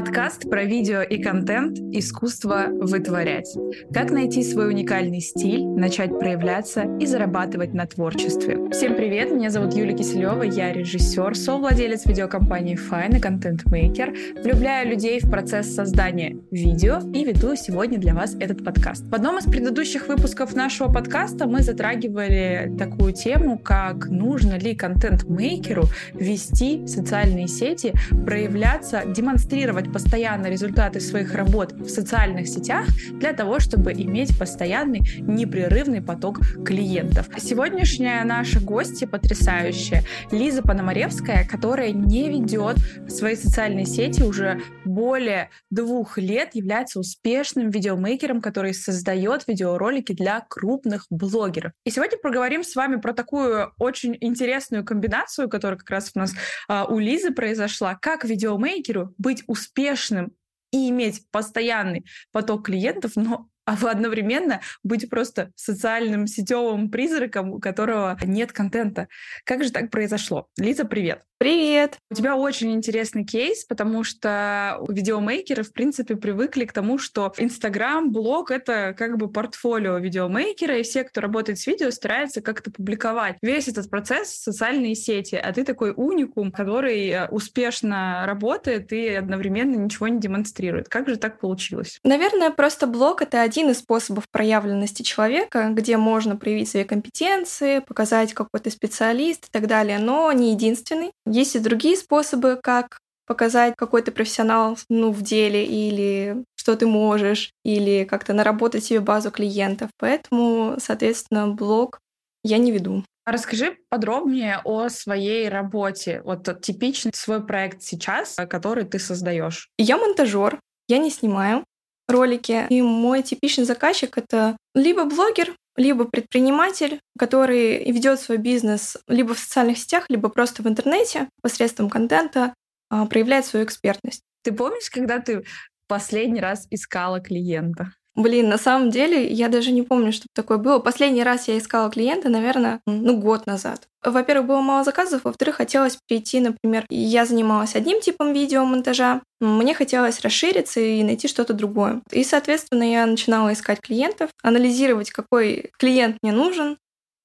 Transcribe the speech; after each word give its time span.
Подкаст 0.00 0.48
про 0.48 0.64
видео 0.64 1.02
и 1.02 1.22
контент 1.22 1.78
«Искусство 1.94 2.68
вытворять». 2.70 3.54
Как 3.92 4.10
найти 4.10 4.42
свой 4.42 4.70
уникальный 4.70 5.20
стиль, 5.20 5.66
начать 5.66 6.18
проявляться 6.18 6.84
и 6.98 7.04
зарабатывать 7.04 7.74
на 7.74 7.84
творчестве. 7.84 8.70
Всем 8.70 8.94
привет, 8.94 9.30
меня 9.30 9.50
зовут 9.50 9.74
Юлия 9.74 9.94
Киселева, 9.94 10.42
я 10.42 10.72
режиссер, 10.72 11.36
совладелец 11.36 12.06
видеокомпании 12.06 12.78
Fine 12.78 13.18
и 13.18 13.20
контент-мейкер. 13.20 14.14
Влюбляю 14.42 14.88
людей 14.88 15.20
в 15.20 15.28
процесс 15.30 15.74
создания 15.74 16.38
видео 16.50 17.00
и 17.12 17.22
веду 17.22 17.54
сегодня 17.54 17.98
для 17.98 18.14
вас 18.14 18.34
этот 18.40 18.64
подкаст. 18.64 19.04
В 19.04 19.14
одном 19.14 19.36
из 19.36 19.44
предыдущих 19.44 20.08
выпусков 20.08 20.56
нашего 20.56 20.90
подкаста 20.90 21.46
мы 21.46 21.60
затрагивали 21.60 22.74
такую 22.78 23.12
тему, 23.12 23.58
как 23.58 24.06
нужно 24.06 24.54
ли 24.54 24.74
контент-мейкеру 24.74 25.84
вести 26.14 26.86
социальные 26.86 27.48
сети, 27.48 27.92
проявляться, 28.24 29.02
демонстрировать 29.06 29.89
демонстрировать 29.90 29.92
постоянно 29.92 30.46
результаты 30.46 31.00
своих 31.00 31.34
работ 31.34 31.72
в 31.72 31.88
социальных 31.88 32.48
сетях 32.48 32.86
для 33.12 33.32
того, 33.32 33.60
чтобы 33.60 33.92
иметь 33.92 34.38
постоянный 34.38 35.00
непрерывный 35.20 36.00
поток 36.00 36.40
клиентов. 36.64 37.28
Сегодняшняя 37.38 38.24
наша 38.24 38.60
гостья 38.60 39.06
потрясающая 39.06 40.04
Лиза 40.30 40.62
Пономаревская, 40.62 41.46
которая 41.46 41.92
не 41.92 42.28
ведет 42.28 42.76
свои 43.08 43.36
социальные 43.36 43.86
сети 43.86 44.22
уже 44.22 44.60
более 44.84 45.50
двух 45.70 46.18
лет, 46.18 46.54
является 46.54 47.00
успешным 47.00 47.70
видеомейкером, 47.70 48.40
который 48.40 48.74
создает 48.74 49.46
видеоролики 49.46 50.12
для 50.12 50.40
крупных 50.48 51.06
блогеров. 51.10 51.72
И 51.84 51.90
сегодня 51.90 52.18
поговорим 52.18 52.62
с 52.62 52.74
вами 52.74 52.96
про 52.96 53.12
такую 53.12 53.72
очень 53.78 54.16
интересную 54.20 54.84
комбинацию, 54.84 55.48
которая 55.48 55.78
как 55.78 55.90
раз 55.90 56.12
у 56.14 56.18
нас 56.18 56.32
а, 56.68 56.84
у 56.84 56.98
Лизы 56.98 57.32
произошла, 57.32 57.94
как 57.94 58.24
видеомейкеру 58.24 59.14
быть 59.18 59.42
успешным 59.46 59.69
успешным 59.70 60.32
и 60.72 60.88
иметь 60.90 61.28
постоянный 61.30 62.04
поток 62.32 62.66
клиентов, 62.66 63.12
но 63.16 63.48
а 63.70 63.90
одновременно 63.90 64.60
быть 64.82 65.08
просто 65.08 65.52
социальным 65.54 66.26
сетевым 66.26 66.90
призраком, 66.90 67.52
у 67.52 67.60
которого 67.60 68.18
нет 68.24 68.52
контента. 68.52 69.08
Как 69.44 69.62
же 69.62 69.70
так 69.70 69.90
произошло? 69.90 70.48
Лиза, 70.58 70.84
привет! 70.84 71.22
Привет! 71.42 71.96
У 72.10 72.14
тебя 72.14 72.36
очень 72.36 72.70
интересный 72.72 73.24
кейс, 73.24 73.64
потому 73.64 74.04
что 74.04 74.84
видеомейкеры, 74.86 75.62
в 75.62 75.72
принципе, 75.72 76.14
привыкли 76.14 76.66
к 76.66 76.72
тому, 76.74 76.98
что 76.98 77.32
Инстаграм, 77.38 78.12
блог— 78.12 78.50
это 78.50 78.94
как 78.94 79.16
бы 79.16 79.32
портфолио 79.32 79.96
видеомейкера, 79.96 80.76
и 80.76 80.82
все, 80.82 81.02
кто 81.02 81.22
работает 81.22 81.58
с 81.58 81.66
видео, 81.66 81.90
стараются 81.92 82.42
как-то 82.42 82.70
публиковать 82.70 83.38
весь 83.40 83.68
этот 83.68 83.88
процесс 83.88 84.28
в 84.28 84.42
социальные 84.42 84.94
сети. 84.94 85.36
А 85.36 85.50
ты 85.54 85.64
такой 85.64 85.94
уникум, 85.96 86.52
который 86.52 87.08
э, 87.08 87.28
успешно 87.28 88.24
работает 88.26 88.92
и 88.92 89.08
одновременно 89.08 89.76
ничего 89.76 90.08
не 90.08 90.20
демонстрирует. 90.20 90.90
Как 90.90 91.08
же 91.08 91.16
так 91.16 91.40
получилось? 91.40 92.00
Наверное, 92.04 92.50
просто 92.50 92.86
блог— 92.86 93.22
это 93.22 93.40
один 93.40 93.59
из 93.68 93.80
способов 93.80 94.24
проявленности 94.30 95.02
человека, 95.02 95.68
где 95.70 95.96
можно 95.96 96.36
проявить 96.36 96.70
свои 96.70 96.84
компетенции, 96.84 97.80
показать 97.80 98.32
какой 98.32 98.60
то 98.60 98.70
специалист 98.70 99.46
и 99.46 99.50
так 99.50 99.66
далее, 99.66 99.98
но 99.98 100.32
не 100.32 100.52
единственный. 100.52 101.12
Есть 101.26 101.56
и 101.56 101.58
другие 101.58 101.96
способы, 101.96 102.58
как 102.62 102.98
показать 103.26 103.74
какой 103.76 104.02
то 104.02 104.10
профессионал 104.10 104.76
ну, 104.88 105.12
в 105.12 105.22
деле 105.22 105.64
или 105.64 106.42
что 106.56 106.76
ты 106.76 106.86
можешь, 106.86 107.52
или 107.64 108.04
как-то 108.04 108.32
наработать 108.32 108.84
себе 108.84 109.00
базу 109.00 109.30
клиентов. 109.30 109.90
Поэтому, 109.98 110.76
соответственно, 110.78 111.48
блог 111.48 112.00
я 112.42 112.58
не 112.58 112.72
веду. 112.72 113.04
Расскажи 113.24 113.76
подробнее 113.88 114.60
о 114.64 114.88
своей 114.88 115.48
работе. 115.48 116.22
Вот 116.24 116.60
типичный 116.60 117.12
свой 117.14 117.46
проект 117.46 117.82
сейчас, 117.82 118.36
который 118.48 118.84
ты 118.84 118.98
создаешь. 118.98 119.68
Я 119.78 119.98
монтажер, 119.98 120.58
я 120.88 120.98
не 120.98 121.10
снимаю 121.10 121.64
ролики. 122.10 122.66
И 122.68 122.82
мой 122.82 123.22
типичный 123.22 123.64
заказчик 123.64 124.16
это 124.18 124.56
либо 124.74 125.04
блогер, 125.04 125.54
либо 125.76 126.04
предприниматель, 126.04 127.00
который 127.18 127.90
ведет 127.90 128.20
свой 128.20 128.38
бизнес 128.38 128.96
либо 129.06 129.34
в 129.34 129.38
социальных 129.38 129.78
сетях, 129.78 130.06
либо 130.08 130.28
просто 130.28 130.62
в 130.62 130.68
интернете 130.68 131.28
посредством 131.42 131.88
контента, 131.88 132.54
а, 132.90 133.06
проявляет 133.06 133.46
свою 133.46 133.64
экспертность. 133.64 134.22
Ты 134.42 134.52
помнишь, 134.52 134.90
когда 134.90 135.20
ты 135.20 135.44
последний 135.86 136.40
раз 136.40 136.66
искала 136.70 137.20
клиента? 137.20 137.92
Блин, 138.16 138.48
на 138.48 138.58
самом 138.58 138.90
деле 138.90 139.26
я 139.26 139.48
даже 139.48 139.70
не 139.70 139.82
помню, 139.82 140.12
чтобы 140.12 140.28
такое 140.34 140.58
было. 140.58 140.78
Последний 140.80 141.22
раз 141.22 141.46
я 141.48 141.56
искала 141.56 141.90
клиента, 141.90 142.28
наверное, 142.28 142.80
ну, 142.86 143.16
год 143.16 143.46
назад. 143.46 143.88
Во-первых, 144.02 144.46
было 144.46 144.60
мало 144.60 144.82
заказов, 144.82 145.22
во-вторых, 145.24 145.56
хотелось 145.56 145.98
прийти, 146.08 146.40
например, 146.40 146.86
я 146.90 147.24
занималась 147.24 147.76
одним 147.76 148.00
типом 148.00 148.32
видеомонтажа, 148.32 149.22
мне 149.40 149.74
хотелось 149.74 150.20
расшириться 150.20 150.80
и 150.80 151.02
найти 151.02 151.28
что-то 151.28 151.52
другое. 151.52 152.02
И, 152.10 152.24
соответственно, 152.24 152.90
я 152.90 153.06
начинала 153.06 153.52
искать 153.52 153.80
клиентов, 153.80 154.30
анализировать, 154.42 155.10
какой 155.10 155.70
клиент 155.78 156.16
мне 156.22 156.32
нужен, 156.32 156.78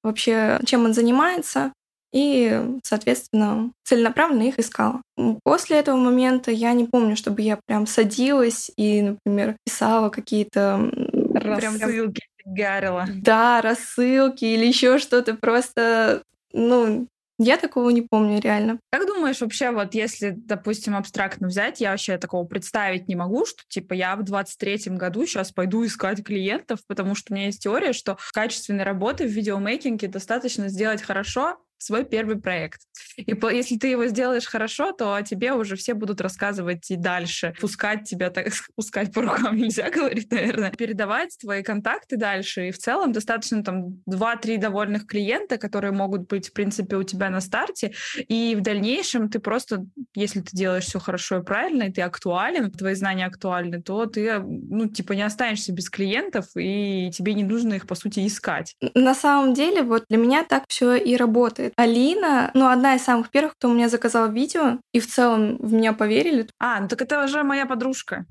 вообще, 0.04 0.60
чем 0.66 0.84
он 0.84 0.94
занимается, 0.94 1.72
и, 2.16 2.78
соответственно, 2.82 3.72
целенаправленно 3.84 4.44
их 4.44 4.58
искала. 4.58 5.02
После 5.44 5.76
этого 5.76 5.98
момента 5.98 6.50
я 6.50 6.72
не 6.72 6.86
помню, 6.86 7.14
чтобы 7.14 7.42
я 7.42 7.58
прям 7.66 7.86
садилась 7.86 8.70
и, 8.78 9.02
например, 9.02 9.56
писала 9.66 10.08
какие-то 10.08 10.90
рассылки, 11.34 12.22
прям... 12.42 12.54
гарила. 12.54 13.04
Да, 13.16 13.60
рассылки 13.60 14.46
или 14.46 14.64
еще 14.64 14.98
что-то 14.98 15.34
просто, 15.34 16.22
ну, 16.54 17.06
я 17.38 17.58
такого 17.58 17.90
не 17.90 18.00
помню 18.00 18.40
реально. 18.40 18.78
Как 18.90 19.06
думаешь, 19.06 19.42
вообще, 19.42 19.70
вот 19.70 19.92
если, 19.94 20.32
допустим, 20.34 20.96
абстрактно 20.96 21.48
взять, 21.48 21.82
я 21.82 21.90
вообще 21.90 22.16
такого 22.16 22.46
представить 22.46 23.08
не 23.08 23.14
могу, 23.14 23.44
что, 23.44 23.62
типа, 23.68 23.92
я 23.92 24.16
в 24.16 24.22
23-м 24.22 24.96
году 24.96 25.26
сейчас 25.26 25.52
пойду 25.52 25.84
искать 25.84 26.24
клиентов, 26.24 26.80
потому 26.86 27.14
что 27.14 27.34
у 27.34 27.36
меня 27.36 27.46
есть 27.46 27.62
теория, 27.62 27.92
что 27.92 28.16
качественной 28.32 28.84
работы 28.84 29.26
в 29.26 29.30
видеомейкинге 29.30 30.08
достаточно 30.08 30.68
сделать 30.68 31.02
хорошо, 31.02 31.58
свой 31.78 32.04
первый 32.04 32.40
проект. 32.40 32.80
И 33.16 33.34
по, 33.34 33.52
если 33.52 33.76
ты 33.76 33.88
его 33.88 34.06
сделаешь 34.06 34.46
хорошо, 34.46 34.92
то 34.92 35.14
о 35.14 35.22
тебе 35.22 35.52
уже 35.52 35.76
все 35.76 35.94
будут 35.94 36.20
рассказывать 36.20 36.90
и 36.90 36.96
дальше. 36.96 37.54
Пускать 37.60 38.04
тебя, 38.04 38.30
так 38.30 38.48
пускать 38.76 39.12
по 39.12 39.22
рукам 39.22 39.56
нельзя 39.56 39.90
говорить, 39.94 40.30
наверное. 40.30 40.70
Передавать 40.70 41.36
твои 41.40 41.62
контакты 41.62 42.16
дальше. 42.16 42.68
И 42.68 42.70
в 42.70 42.78
целом 42.78 43.12
достаточно 43.12 43.62
там 43.62 44.02
2-3 44.08 44.58
довольных 44.58 45.06
клиента, 45.06 45.58
которые 45.58 45.92
могут 45.92 46.28
быть, 46.28 46.48
в 46.48 46.52
принципе, 46.52 46.96
у 46.96 47.02
тебя 47.02 47.30
на 47.30 47.40
старте. 47.40 47.92
И 48.28 48.54
в 48.56 48.62
дальнейшем 48.62 49.28
ты 49.28 49.38
просто, 49.38 49.84
если 50.14 50.40
ты 50.40 50.56
делаешь 50.56 50.84
все 50.84 50.98
хорошо 50.98 51.38
и 51.38 51.44
правильно, 51.44 51.84
и 51.84 51.92
ты 51.92 52.02
актуален, 52.02 52.70
твои 52.70 52.94
знания 52.94 53.26
актуальны, 53.26 53.82
то 53.82 54.06
ты, 54.06 54.38
ну, 54.40 54.88
типа, 54.88 55.12
не 55.12 55.22
останешься 55.22 55.72
без 55.72 55.90
клиентов, 55.90 56.46
и 56.56 57.10
тебе 57.12 57.34
не 57.34 57.44
нужно 57.44 57.74
их, 57.74 57.86
по 57.86 57.94
сути, 57.94 58.26
искать. 58.26 58.74
На 58.94 59.14
самом 59.14 59.54
деле, 59.54 59.82
вот 59.82 60.04
для 60.08 60.18
меня 60.18 60.44
так 60.44 60.64
все 60.68 60.94
и 60.96 61.16
работает 61.16 61.65
работает. 61.66 61.72
Алина, 61.76 62.50
ну, 62.54 62.68
одна 62.68 62.94
из 62.94 63.02
самых 63.02 63.30
первых, 63.30 63.54
кто 63.54 63.68
у 63.68 63.74
меня 63.74 63.88
заказал 63.88 64.30
видео, 64.30 64.78
и 64.92 65.00
в 65.00 65.06
целом 65.06 65.56
в 65.58 65.72
меня 65.72 65.92
поверили. 65.92 66.48
А, 66.58 66.80
ну 66.80 66.88
так 66.88 67.02
это 67.02 67.24
уже 67.24 67.42
моя 67.42 67.66
подружка. 67.66 68.26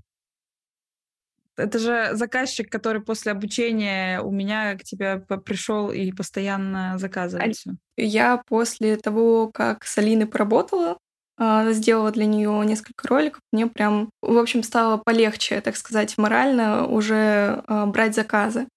Это 1.57 1.79
же 1.79 2.09
заказчик, 2.13 2.69
который 2.69 3.01
после 3.01 3.31
обучения 3.31 4.19
у 4.19 4.29
меня 4.29 4.75
к 4.77 4.83
тебе 4.83 5.19
пришел 5.19 5.89
и 5.89 6.11
постоянно 6.11 6.97
заказывает 6.97 7.55
все. 7.55 7.71
Я 7.95 8.41
после 8.45 8.97
того, 8.97 9.51
как 9.53 9.85
с 9.85 9.97
Алиной 9.97 10.25
поработала, 10.25 10.97
а, 11.37 11.71
сделала 11.71 12.11
для 12.11 12.25
нее 12.25 12.61
несколько 12.65 13.07
роликов, 13.07 13.41
мне 13.53 13.67
прям, 13.67 14.09
в 14.21 14.37
общем, 14.37 14.63
стало 14.63 14.97
полегче, 14.97 15.61
так 15.61 15.77
сказать, 15.77 16.17
морально 16.17 16.87
уже 16.87 17.63
а, 17.67 17.85
брать 17.85 18.15
заказы. 18.15 18.67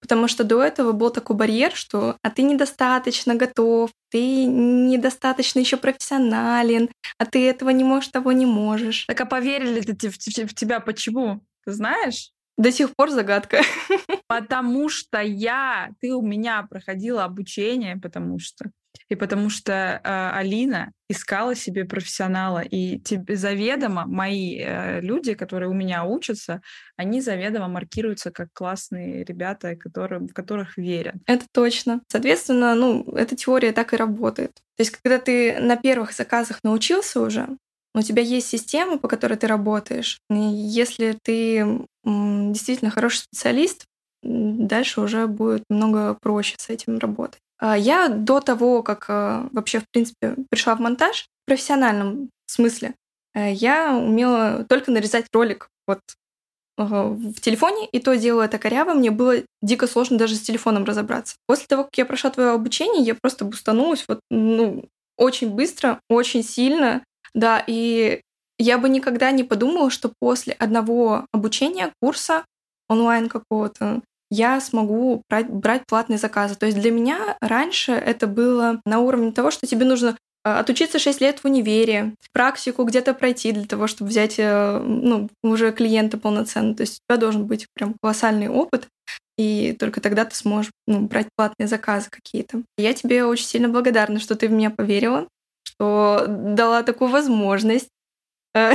Потому 0.00 0.28
что 0.28 0.44
до 0.44 0.62
этого 0.62 0.92
был 0.92 1.10
такой 1.10 1.36
барьер, 1.36 1.72
что 1.74 2.16
а 2.22 2.30
ты 2.30 2.42
недостаточно 2.42 3.34
готов, 3.34 3.90
ты 4.10 4.46
недостаточно 4.46 5.60
еще 5.60 5.76
профессионален, 5.76 6.90
а 7.18 7.26
ты 7.26 7.46
этого 7.48 7.70
не 7.70 7.84
можешь, 7.84 8.10
того 8.10 8.32
не 8.32 8.46
можешь. 8.46 9.04
Так 9.06 9.20
а 9.20 9.26
поверили 9.26 9.80
ты 9.80 10.10
в 10.10 10.18
тебя 10.54 10.80
почему? 10.80 11.40
Ты 11.64 11.72
знаешь? 11.72 12.32
До 12.56 12.72
сих 12.72 12.94
пор 12.96 13.10
загадка. 13.10 13.62
Потому 14.28 14.88
что 14.88 15.20
я, 15.20 15.90
ты 16.00 16.12
у 16.14 16.22
меня 16.22 16.66
проходила 16.68 17.24
обучение, 17.24 17.96
потому 17.96 18.38
что 18.38 18.70
и 19.08 19.14
потому 19.14 19.48
что 19.48 19.72
э, 19.72 20.30
Алина 20.38 20.92
искала 21.08 21.54
себе 21.54 21.84
профессионала, 21.84 22.58
и 22.58 22.98
тебе 22.98 23.36
заведомо 23.36 24.04
мои 24.06 24.58
э, 24.58 25.00
люди, 25.00 25.34
которые 25.34 25.70
у 25.70 25.74
меня 25.74 26.04
учатся, 26.04 26.60
они 26.96 27.20
заведомо 27.20 27.68
маркируются 27.68 28.30
как 28.30 28.48
классные 28.52 29.24
ребята, 29.24 29.76
которые, 29.76 30.20
в 30.20 30.34
которых 30.34 30.76
верят. 30.76 31.16
Это 31.26 31.46
точно. 31.52 32.02
Соответственно, 32.08 32.74
ну, 32.74 33.04
эта 33.14 33.34
теория 33.34 33.72
так 33.72 33.94
и 33.94 33.96
работает. 33.96 34.52
То 34.76 34.82
есть, 34.82 34.90
когда 34.90 35.18
ты 35.18 35.58
на 35.58 35.76
первых 35.76 36.12
заказах 36.12 36.60
научился 36.62 37.20
уже, 37.20 37.48
у 37.94 38.02
тебя 38.02 38.22
есть 38.22 38.48
система, 38.48 38.98
по 38.98 39.08
которой 39.08 39.36
ты 39.38 39.46
работаешь. 39.46 40.20
И 40.30 40.36
если 40.36 41.18
ты 41.22 41.86
действительно 42.04 42.90
хороший 42.90 43.18
специалист, 43.18 43.86
дальше 44.22 45.00
уже 45.00 45.26
будет 45.26 45.64
много 45.68 46.14
проще 46.20 46.56
с 46.58 46.68
этим 46.68 46.98
работать. 46.98 47.40
А 47.58 47.76
я 47.76 48.08
до 48.08 48.40
того, 48.40 48.82
как 48.82 49.06
а, 49.08 49.48
вообще, 49.52 49.80
в 49.80 49.84
принципе, 49.90 50.36
пришла 50.50 50.74
в 50.76 50.80
монтаж 50.80 51.26
в 51.44 51.46
профессиональном 51.46 52.30
смысле, 52.46 52.94
э, 53.34 53.52
я 53.52 53.96
умела 53.96 54.64
только 54.68 54.90
нарезать 54.90 55.26
ролик 55.32 55.68
вот 55.86 56.00
в 56.78 57.40
телефоне, 57.40 57.88
и 57.90 57.98
то 57.98 58.16
дело 58.16 58.42
это 58.42 58.58
коряво, 58.58 58.94
мне 58.94 59.10
было 59.10 59.42
дико 59.62 59.88
сложно 59.88 60.16
даже 60.16 60.36
с 60.36 60.42
телефоном 60.42 60.84
разобраться. 60.84 61.34
После 61.46 61.66
того, 61.66 61.84
как 61.84 61.98
я 61.98 62.06
прошла 62.06 62.30
твое 62.30 62.50
обучение, 62.50 63.02
я 63.02 63.16
просто 63.16 63.44
бустанулась 63.44 64.04
вот, 64.06 64.20
ну, 64.30 64.84
очень 65.16 65.50
быстро, 65.50 66.00
очень 66.08 66.44
сильно, 66.44 67.02
да, 67.34 67.62
и 67.66 68.20
я 68.58 68.78
бы 68.78 68.88
никогда 68.88 69.32
не 69.32 69.42
подумала, 69.42 69.90
что 69.90 70.12
после 70.20 70.52
одного 70.52 71.26
обучения, 71.32 71.92
курса 72.00 72.44
онлайн 72.88 73.28
какого-то, 73.28 74.00
я 74.30 74.60
смогу 74.60 75.22
брать, 75.28 75.48
брать 75.48 75.86
платные 75.86 76.18
заказы. 76.18 76.54
То 76.54 76.66
есть 76.66 76.78
для 76.78 76.90
меня 76.90 77.36
раньше 77.40 77.92
это 77.92 78.26
было 78.26 78.80
на 78.84 79.00
уровне 79.00 79.32
того, 79.32 79.50
что 79.50 79.66
тебе 79.66 79.86
нужно 79.86 80.16
а, 80.44 80.60
отучиться 80.60 80.98
6 80.98 81.20
лет 81.20 81.40
в 81.40 81.44
универе, 81.46 82.14
практику 82.32 82.84
где-то 82.84 83.14
пройти 83.14 83.52
для 83.52 83.64
того, 83.64 83.86
чтобы 83.86 84.10
взять 84.10 84.36
э, 84.38 84.78
ну, 84.78 85.28
уже 85.42 85.72
клиента 85.72 86.18
полноценно. 86.18 86.74
То 86.74 86.82
есть 86.82 86.98
у 86.98 87.12
тебя 87.12 87.18
должен 87.20 87.46
быть 87.46 87.66
прям 87.74 87.94
колоссальный 88.00 88.48
опыт, 88.48 88.88
и 89.36 89.76
только 89.78 90.00
тогда 90.00 90.24
ты 90.24 90.34
сможешь 90.34 90.70
ну, 90.86 91.00
брать 91.00 91.28
платные 91.36 91.68
заказы 91.68 92.08
какие-то. 92.10 92.62
Я 92.76 92.92
тебе 92.92 93.24
очень 93.24 93.46
сильно 93.46 93.68
благодарна, 93.68 94.20
что 94.20 94.36
ты 94.36 94.48
в 94.48 94.52
меня 94.52 94.70
поверила, 94.70 95.28
что 95.64 96.24
дала 96.26 96.82
такую 96.82 97.10
возможность 97.10 97.88
э, 98.54 98.72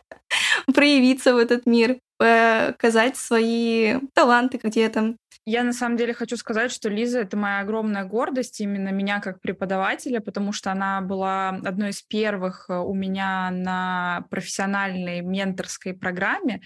проявиться 0.74 1.34
в 1.34 1.38
этот 1.38 1.66
мир, 1.66 1.98
показать 2.20 3.16
свои 3.16 3.96
таланты 4.12 4.60
где-то. 4.62 5.16
Я 5.46 5.64
на 5.64 5.72
самом 5.72 5.96
деле 5.96 6.12
хочу 6.12 6.36
сказать, 6.36 6.70
что 6.70 6.90
Лиза— 6.90 7.20
это 7.20 7.36
моя 7.36 7.60
огромная 7.60 8.04
гордость, 8.04 8.60
именно 8.60 8.90
меня 8.90 9.20
как 9.20 9.40
преподавателя, 9.40 10.20
потому 10.20 10.52
что 10.52 10.70
она 10.70 11.00
была 11.00 11.48
одной 11.48 11.90
из 11.90 12.02
первых 12.02 12.66
э, 12.68 12.74
у 12.74 12.92
меня 12.92 13.50
на 13.50 14.26
профессиональной 14.28 15.22
менторской 15.22 15.94
программе, 15.94 16.60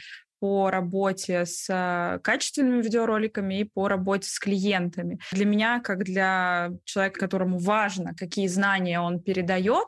по 0.44 0.70
работе 0.70 1.46
с 1.46 1.70
э, 1.70 2.18
качественными 2.18 2.82
видеороликами 2.82 3.60
и 3.60 3.64
по 3.64 3.88
работе 3.88 4.28
с 4.28 4.38
клиентами. 4.38 5.18
Для 5.32 5.46
меня, 5.46 5.80
как 5.80 6.04
для 6.04 6.70
человека, 6.84 7.20
которому 7.20 7.58
важно, 7.58 8.12
какие 8.14 8.46
знания 8.48 9.00
он 9.00 9.20
передает, 9.20 9.86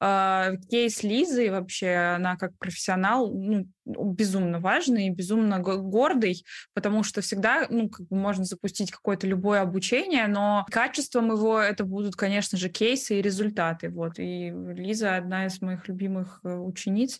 кейс 0.00 1.02
Лизы 1.02 1.50
вообще, 1.50 2.14
она 2.16 2.36
как 2.36 2.56
профессионал 2.58 3.32
ну, 3.32 3.66
безумно 3.84 4.60
важный 4.60 5.06
и 5.06 5.10
безумно 5.10 5.58
гордый, 5.60 6.44
потому 6.74 7.02
что 7.02 7.20
всегда 7.20 7.66
ну, 7.68 7.88
как 7.88 8.06
бы 8.08 8.16
можно 8.16 8.44
запустить 8.44 8.90
какое-то 8.90 9.26
любое 9.26 9.60
обучение, 9.60 10.26
но 10.26 10.66
качеством 10.70 11.32
его 11.32 11.58
это 11.58 11.84
будут, 11.84 12.16
конечно 12.16 12.58
же, 12.58 12.68
кейсы 12.68 13.18
и 13.18 13.22
результаты. 13.22 13.88
Вот. 13.88 14.18
И 14.18 14.50
Лиза 14.50 15.16
одна 15.16 15.46
из 15.46 15.60
моих 15.60 15.88
любимых 15.88 16.40
э, 16.44 16.54
учениц. 16.54 17.18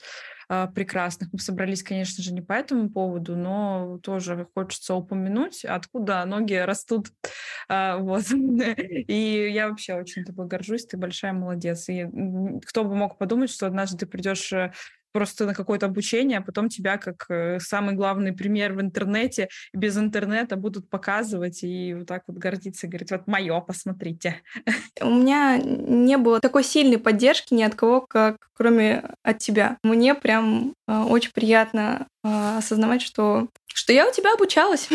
А, 0.51 0.67
прекрасных. 0.67 1.29
Мы 1.31 1.41
собрались, 1.41 1.83
конечно 1.83 2.23
же, 2.23 2.33
не 2.33 2.41
по 2.41 2.55
этому 2.55 2.89
поводу, 2.89 3.37
но 3.37 3.99
тоже 4.03 4.47
хочется 4.55 4.95
упомянуть, 4.95 5.63
откуда 5.63 6.25
ноги 6.25 6.55
растут. 6.55 7.09
А, 7.69 7.99
вот. 7.99 8.25
И 8.31 9.51
я 9.53 9.69
вообще 9.69 9.95
очень 9.95 10.25
тобой 10.25 10.47
горжусь, 10.47 10.87
ты 10.87 10.97
большая 10.97 11.35
молодец. 11.35 11.91
И 11.91 12.07
кто 12.69 12.85
бы 12.85 12.95
мог 12.95 13.17
подумать, 13.17 13.51
что 13.51 13.67
однажды 13.67 13.97
ты 13.97 14.07
придешь 14.07 14.53
э, 14.53 14.73
просто 15.13 15.47
на 15.47 15.55
какое-то 15.55 15.87
обучение, 15.87 16.39
а 16.39 16.43
потом 16.43 16.69
тебя 16.69 16.99
как 16.99 17.25
э, 17.31 17.59
самый 17.61 17.95
главный 17.95 18.35
пример 18.35 18.75
в 18.75 18.81
интернете, 18.83 19.49
без 19.73 19.97
интернета 19.97 20.57
будут 20.57 20.91
показывать 20.91 21.63
и 21.63 21.95
вот 21.95 22.07
так 22.07 22.25
вот 22.27 22.37
гордиться, 22.37 22.87
говорить, 22.87 23.11
вот 23.11 23.27
мое, 23.27 23.59
посмотрите. 23.61 24.43
У 25.01 25.11
меня 25.11 25.57
не 25.57 26.19
было 26.19 26.41
такой 26.41 26.63
сильной 26.63 26.99
поддержки 26.99 27.55
ни 27.55 27.63
от 27.63 27.75
кого, 27.75 28.03
как 28.03 28.37
кроме 28.53 29.03
от 29.23 29.39
тебя. 29.39 29.79
Мне 29.83 30.15
прям 30.15 30.75
э, 30.87 30.99
очень 30.99 31.33
приятно 31.33 32.07
э, 32.23 32.59
осознавать, 32.59 33.01
что, 33.01 33.49
что 33.67 33.95
я 33.95 34.07
у 34.07 34.13
тебя 34.13 34.35
обучалась, 34.35 34.91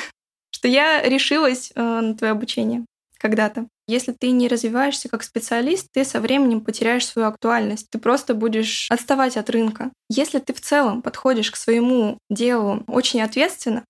что 0.50 0.66
я 0.66 1.02
решилась 1.02 1.72
на 1.74 2.14
твое 2.14 2.32
обучение 2.32 2.86
когда-то. 3.18 3.68
Если 3.86 4.12
ты 4.12 4.30
не 4.30 4.48
развиваешься 4.48 5.08
как 5.08 5.22
специалист, 5.22 5.88
ты 5.92 6.04
со 6.04 6.20
временем 6.20 6.60
потеряешь 6.60 7.06
свою 7.06 7.28
актуальность. 7.28 7.88
Ты 7.90 7.98
просто 7.98 8.34
будешь 8.34 8.86
отставать 8.90 9.36
от 9.36 9.50
рынка. 9.50 9.90
Если 10.08 10.38
ты 10.38 10.52
в 10.52 10.60
целом 10.60 11.02
подходишь 11.02 11.50
к 11.50 11.56
своему 11.56 12.18
делу 12.30 12.84
очень 12.86 13.22
ответственно, 13.22 13.84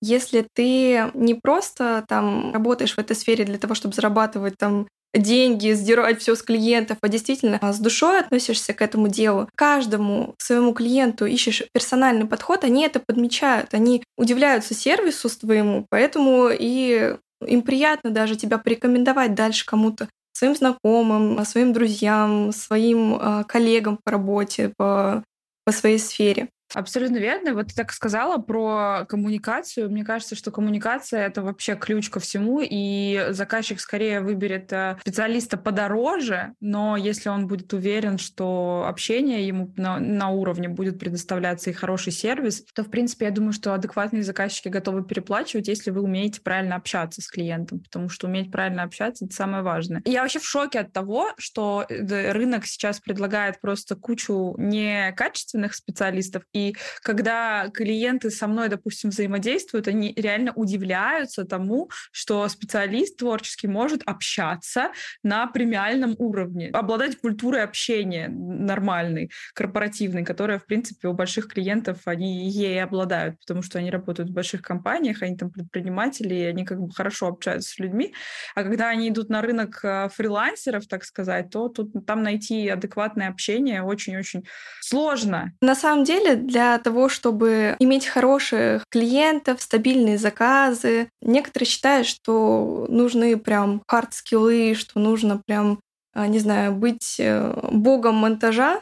если 0.00 0.46
ты 0.54 1.10
не 1.14 1.34
просто 1.34 2.04
там 2.08 2.52
работаешь 2.52 2.94
в 2.94 2.98
этой 2.98 3.16
сфере 3.16 3.44
для 3.44 3.58
того, 3.58 3.74
чтобы 3.74 3.94
зарабатывать 3.94 4.56
там 4.56 4.86
деньги, 5.14 5.72
сдирать 5.72 6.20
все 6.20 6.34
с 6.34 6.42
клиентов, 6.42 6.98
а 7.00 7.08
действительно 7.08 7.58
с 7.60 7.78
душой 7.78 8.20
относишься 8.20 8.74
к 8.74 8.82
этому 8.82 9.08
делу, 9.08 9.48
каждому 9.56 10.34
своему 10.38 10.74
клиенту 10.74 11.26
ищешь 11.26 11.64
персональный 11.72 12.26
подход, 12.26 12.64
они 12.64 12.84
это 12.84 13.00
подмечают, 13.00 13.74
они 13.74 14.04
удивляются 14.16 14.74
сервису 14.74 15.28
своему, 15.28 15.86
поэтому 15.90 16.50
и 16.52 17.16
им 17.46 17.62
приятно 17.62 18.10
даже 18.10 18.36
тебя 18.36 18.58
порекомендовать 18.58 19.34
дальше 19.34 19.64
кому-то, 19.64 20.08
своим 20.32 20.54
знакомым, 20.54 21.44
своим 21.44 21.72
друзьям, 21.72 22.52
своим 22.52 23.14
э, 23.14 23.44
коллегам 23.44 23.98
по 24.02 24.12
работе, 24.12 24.72
по, 24.76 25.24
по 25.64 25.72
своей 25.72 25.98
сфере. 25.98 26.48
Абсолютно 26.74 27.16
верно. 27.16 27.54
Вот 27.54 27.68
ты 27.68 27.74
так 27.74 27.92
сказала 27.92 28.38
про 28.38 29.06
коммуникацию. 29.08 29.90
Мне 29.90 30.04
кажется, 30.04 30.34
что 30.34 30.50
коммуникация— 30.50 31.26
это 31.26 31.42
вообще 31.42 31.76
ключ 31.76 32.10
ко 32.10 32.20
всему, 32.20 32.60
и 32.62 33.28
заказчик 33.30 33.80
скорее 33.80 34.20
выберет 34.20 34.72
э, 34.72 34.98
специалиста 35.00 35.56
подороже, 35.56 36.54
но 36.60 36.96
если 36.96 37.30
он 37.30 37.46
будет 37.46 37.72
уверен, 37.72 38.18
что 38.18 38.84
общение 38.86 39.46
ему 39.46 39.72
на, 39.76 39.98
на 39.98 40.28
уровне 40.28 40.68
будет 40.68 40.98
предоставляться 40.98 41.70
и 41.70 41.72
хороший 41.72 42.12
сервис, 42.12 42.64
то, 42.74 42.84
в 42.84 42.90
принципе, 42.90 43.26
я 43.26 43.30
думаю, 43.30 43.52
что 43.52 43.72
адекватные 43.72 44.22
заказчики 44.22 44.68
готовы 44.68 45.04
переплачивать, 45.04 45.68
если 45.68 45.90
вы 45.90 46.02
умеете 46.02 46.40
правильно 46.40 46.76
общаться 46.76 47.22
с 47.22 47.28
клиентом, 47.28 47.80
потому 47.80 48.08
что 48.08 48.26
уметь 48.26 48.52
правильно 48.52 48.82
общаться— 48.82 49.24
это 49.26 49.34
самое 49.34 49.62
важное. 49.62 50.02
Я 50.04 50.22
вообще 50.22 50.38
в 50.38 50.44
шоке 50.46 50.80
от 50.80 50.92
того, 50.92 51.32
что 51.38 51.86
э, 51.88 52.32
рынок 52.32 52.66
сейчас 52.66 53.00
предлагает 53.00 53.60
просто 53.60 53.96
кучу 53.96 54.54
некачественных 54.58 55.74
специалистов, 55.74 56.42
и 56.58 56.76
когда 57.02 57.68
клиенты 57.72 58.30
со 58.30 58.46
мной, 58.46 58.68
допустим, 58.68 59.10
взаимодействуют, 59.10 59.88
они 59.88 60.12
реально 60.16 60.52
удивляются 60.54 61.44
тому, 61.44 61.90
что 62.12 62.48
специалист 62.48 63.16
творческий 63.16 63.68
может 63.68 64.02
общаться 64.04 64.90
на 65.22 65.46
премиальном 65.46 66.14
уровне, 66.18 66.70
обладать 66.72 67.20
культурой 67.20 67.62
общения 67.62 68.28
нормальной, 68.28 69.30
корпоративной, 69.54 70.24
которая, 70.24 70.58
в 70.58 70.66
принципе, 70.66 71.08
у 71.08 71.12
больших 71.12 71.48
клиентов, 71.48 72.02
они 72.04 72.48
ей 72.50 72.82
обладают, 72.82 73.38
потому 73.40 73.62
что 73.62 73.78
они 73.78 73.90
работают 73.90 74.30
в 74.30 74.32
больших 74.32 74.62
компаниях, 74.62 75.22
они 75.22 75.36
там 75.36 75.50
предприниматели, 75.50 76.34
и 76.34 76.44
они 76.44 76.64
как 76.64 76.80
бы 76.80 76.90
хорошо 76.92 77.28
общаются 77.28 77.70
с 77.70 77.78
людьми. 77.78 78.14
А 78.54 78.62
когда 78.62 78.88
они 78.88 79.08
идут 79.08 79.28
на 79.28 79.42
рынок 79.42 79.80
э, 79.82 80.08
фрилансеров, 80.14 80.86
так 80.86 81.04
сказать, 81.04 81.50
то 81.50 81.68
тут 81.68 81.92
там 82.06 82.22
найти 82.22 82.68
адекватное 82.68 83.28
общение 83.28 83.82
очень-очень 83.82 84.44
сложно. 84.80 85.52
На 85.60 85.74
самом 85.74 86.04
деле, 86.04 86.36
для 86.48 86.78
того, 86.78 87.08
чтобы 87.08 87.76
иметь 87.78 88.06
хороших 88.06 88.84
клиентов, 88.90 89.62
стабильные 89.62 90.18
заказы, 90.18 91.10
некоторые 91.22 91.68
считают, 91.68 92.06
что 92.06 92.86
нужны 92.88 93.36
прям 93.36 93.82
хард-скиллы, 93.86 94.74
что 94.74 94.98
нужно 94.98 95.40
прям 95.46 95.78
а, 96.14 96.26
не 96.26 96.40
знаю, 96.40 96.74
быть 96.74 97.16
э, 97.20 97.52
богом 97.70 98.16
монтажа, 98.16 98.80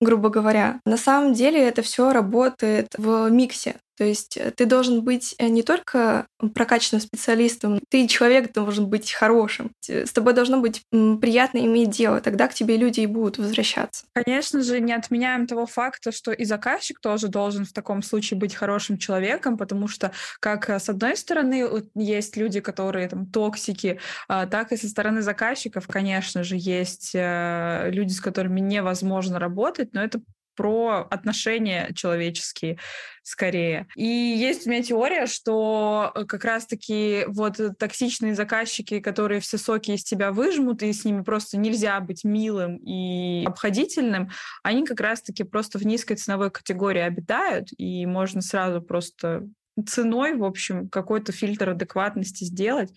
грубо 0.00 0.28
говоря. 0.28 0.80
На 0.84 0.96
самом 0.96 1.32
деле 1.32 1.60
это 1.60 1.82
все 1.82 2.12
работает 2.12 2.88
в 2.96 3.28
миксе. 3.28 3.76
То 3.96 4.04
есть 4.04 4.36
э, 4.36 4.50
ты 4.50 4.66
должен 4.66 5.02
быть 5.02 5.34
э, 5.38 5.48
не 5.48 5.62
только 5.62 6.26
прокачанным 6.54 7.00
специалистом, 7.00 7.80
ты 7.88 8.06
человек 8.06 8.52
должен 8.52 8.88
быть 8.88 9.12
хорошим. 9.12 9.72
С 9.88 10.12
тобой 10.12 10.34
должно 10.34 10.60
быть 10.60 10.82
приятно 10.90 11.58
иметь 11.58 11.90
дело, 11.90 12.20
тогда 12.20 12.48
к 12.48 12.54
тебе 12.54 12.76
люди 12.76 13.00
и 13.00 13.06
будут 13.06 13.38
возвращаться. 13.38 14.04
Конечно 14.12 14.62
же, 14.62 14.80
не 14.80 14.92
отменяем 14.92 15.46
того 15.46 15.66
факта, 15.66 16.12
что 16.12 16.32
и 16.32 16.44
заказчик 16.44 17.00
тоже 17.00 17.28
должен 17.28 17.64
в 17.64 17.72
таком 17.72 18.02
случае 18.02 18.38
быть 18.38 18.54
хорошим 18.54 18.98
человеком, 18.98 19.56
потому 19.56 19.88
что 19.88 20.12
как 20.40 20.68
э, 20.68 20.78
с 20.78 20.88
одной 20.88 21.16
стороны 21.16 21.66
есть 21.94 22.36
люди, 22.36 22.60
которые 22.60 23.08
там 23.08 23.26
токсики, 23.26 23.98
а, 24.28 24.46
так 24.46 24.72
и 24.72 24.76
со 24.76 24.88
стороны 24.88 25.22
заказчиков, 25.22 25.86
конечно 25.88 26.42
же, 26.42 26.56
есть 26.56 27.12
люди, 27.14 28.12
с 28.12 28.20
которыми 28.20 28.60
невозможно 28.60 29.38
работать, 29.38 29.92
но 29.94 30.02
это 30.02 30.20
про 30.56 31.06
отношения 31.10 31.92
человеческие 31.94 32.78
скорее. 33.22 33.88
И 33.96 34.06
есть 34.06 34.66
у 34.66 34.70
меня 34.70 34.82
теория, 34.82 35.26
что 35.26 36.12
э, 36.14 36.24
как 36.24 36.44
раз-таки 36.44 37.24
вот 37.26 37.60
токсичные 37.78 38.34
заказчики, 38.34 39.00
которые 39.00 39.40
все 39.40 39.58
соки 39.58 39.90
из 39.90 40.04
тебя 40.04 40.32
выжмут, 40.32 40.82
и 40.82 40.92
с 40.92 41.04
ними 41.04 41.22
просто 41.22 41.58
нельзя 41.58 41.98
быть 42.00 42.24
милым 42.24 42.76
и 42.76 43.44
обходительным, 43.44 44.30
они 44.62 44.86
как 44.86 45.00
раз-таки 45.00 45.42
просто 45.42 45.78
в 45.78 45.86
низкой 45.86 46.14
ценовой 46.14 46.50
категории 46.50 47.02
обитают, 47.02 47.68
и 47.76 48.06
можно 48.06 48.42
сразу 48.42 48.80
просто 48.80 49.48
ценой, 49.86 50.34
в 50.36 50.44
общем, 50.44 50.88
какой-то 50.88 51.32
фильтр 51.32 51.70
адекватности 51.70 52.44
сделать 52.44 52.92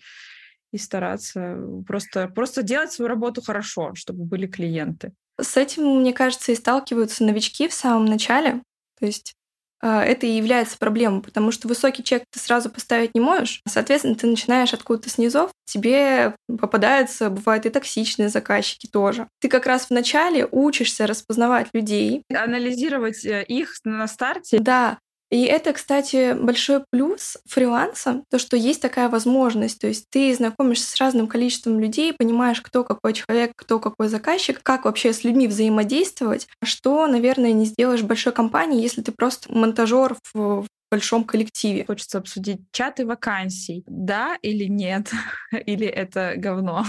и 0.72 0.78
стараться 0.78 1.56
просто, 1.86 2.28
просто 2.28 2.62
делать 2.62 2.92
свою 2.92 3.08
работу 3.08 3.42
хорошо, 3.42 3.94
чтобы 3.94 4.24
были 4.24 4.46
клиенты. 4.46 5.12
С 5.40 5.56
этим, 5.56 6.00
мне 6.00 6.12
кажется, 6.12 6.52
и 6.52 6.56
сталкиваются 6.56 7.24
новички 7.24 7.68
в 7.68 7.72
самом 7.72 8.04
начале. 8.04 8.62
То 8.98 9.06
есть 9.06 9.34
а, 9.82 10.04
это 10.04 10.26
и 10.26 10.36
является 10.36 10.76
проблемой, 10.76 11.22
потому 11.22 11.52
что 11.52 11.66
высокий 11.66 12.04
чек 12.04 12.24
ты 12.30 12.38
сразу 12.38 12.68
поставить 12.70 13.14
не 13.14 13.20
можешь. 13.20 13.62
Соответственно, 13.66 14.14
ты 14.14 14.26
начинаешь 14.26 14.74
откуда-то 14.74 15.08
снизу, 15.08 15.50
тебе 15.64 16.34
попадаются, 16.46 17.30
бывают 17.30 17.64
и 17.64 17.70
токсичные 17.70 18.28
заказчики 18.28 18.86
тоже. 18.86 19.26
Ты 19.40 19.48
как 19.48 19.66
раз 19.66 19.86
в 19.86 19.90
начале 19.90 20.46
учишься 20.50 21.06
распознавать 21.06 21.68
людей. 21.72 22.22
Анализировать 22.32 23.24
э, 23.24 23.42
их 23.44 23.76
на 23.84 24.06
старте. 24.06 24.58
Да, 24.58 24.98
и 25.30 25.44
это, 25.44 25.72
кстати, 25.72 26.34
большой 26.34 26.84
плюс 26.90 27.38
фриланса, 27.46 28.24
то, 28.30 28.38
что 28.38 28.56
есть 28.56 28.82
такая 28.82 29.08
возможность. 29.08 29.80
То 29.80 29.86
есть 29.86 30.10
ты 30.10 30.34
знакомишься 30.34 30.90
с 30.90 30.96
разным 30.96 31.28
количеством 31.28 31.78
людей, 31.78 32.12
понимаешь, 32.12 32.60
кто 32.60 32.82
какой 32.82 33.12
человек, 33.12 33.52
кто 33.54 33.78
какой 33.78 34.08
заказчик, 34.08 34.60
как 34.62 34.84
вообще 34.84 35.12
с 35.12 35.22
людьми 35.22 35.46
взаимодействовать, 35.46 36.48
что, 36.64 37.06
наверное, 37.06 37.52
не 37.52 37.64
сделаешь 37.64 38.02
большой 38.02 38.32
компании, 38.32 38.82
если 38.82 39.02
ты 39.02 39.12
просто 39.12 39.52
монтажер 39.52 40.16
в 40.34 40.66
большом 40.90 41.22
коллективе. 41.22 41.84
Хочется 41.84 42.18
обсудить 42.18 42.60
чаты 42.72 43.06
вакансий. 43.06 43.84
Да 43.86 44.36
или 44.42 44.64
нет? 44.64 45.12
или 45.66 45.86
это 45.86 46.34
говно? 46.36 46.84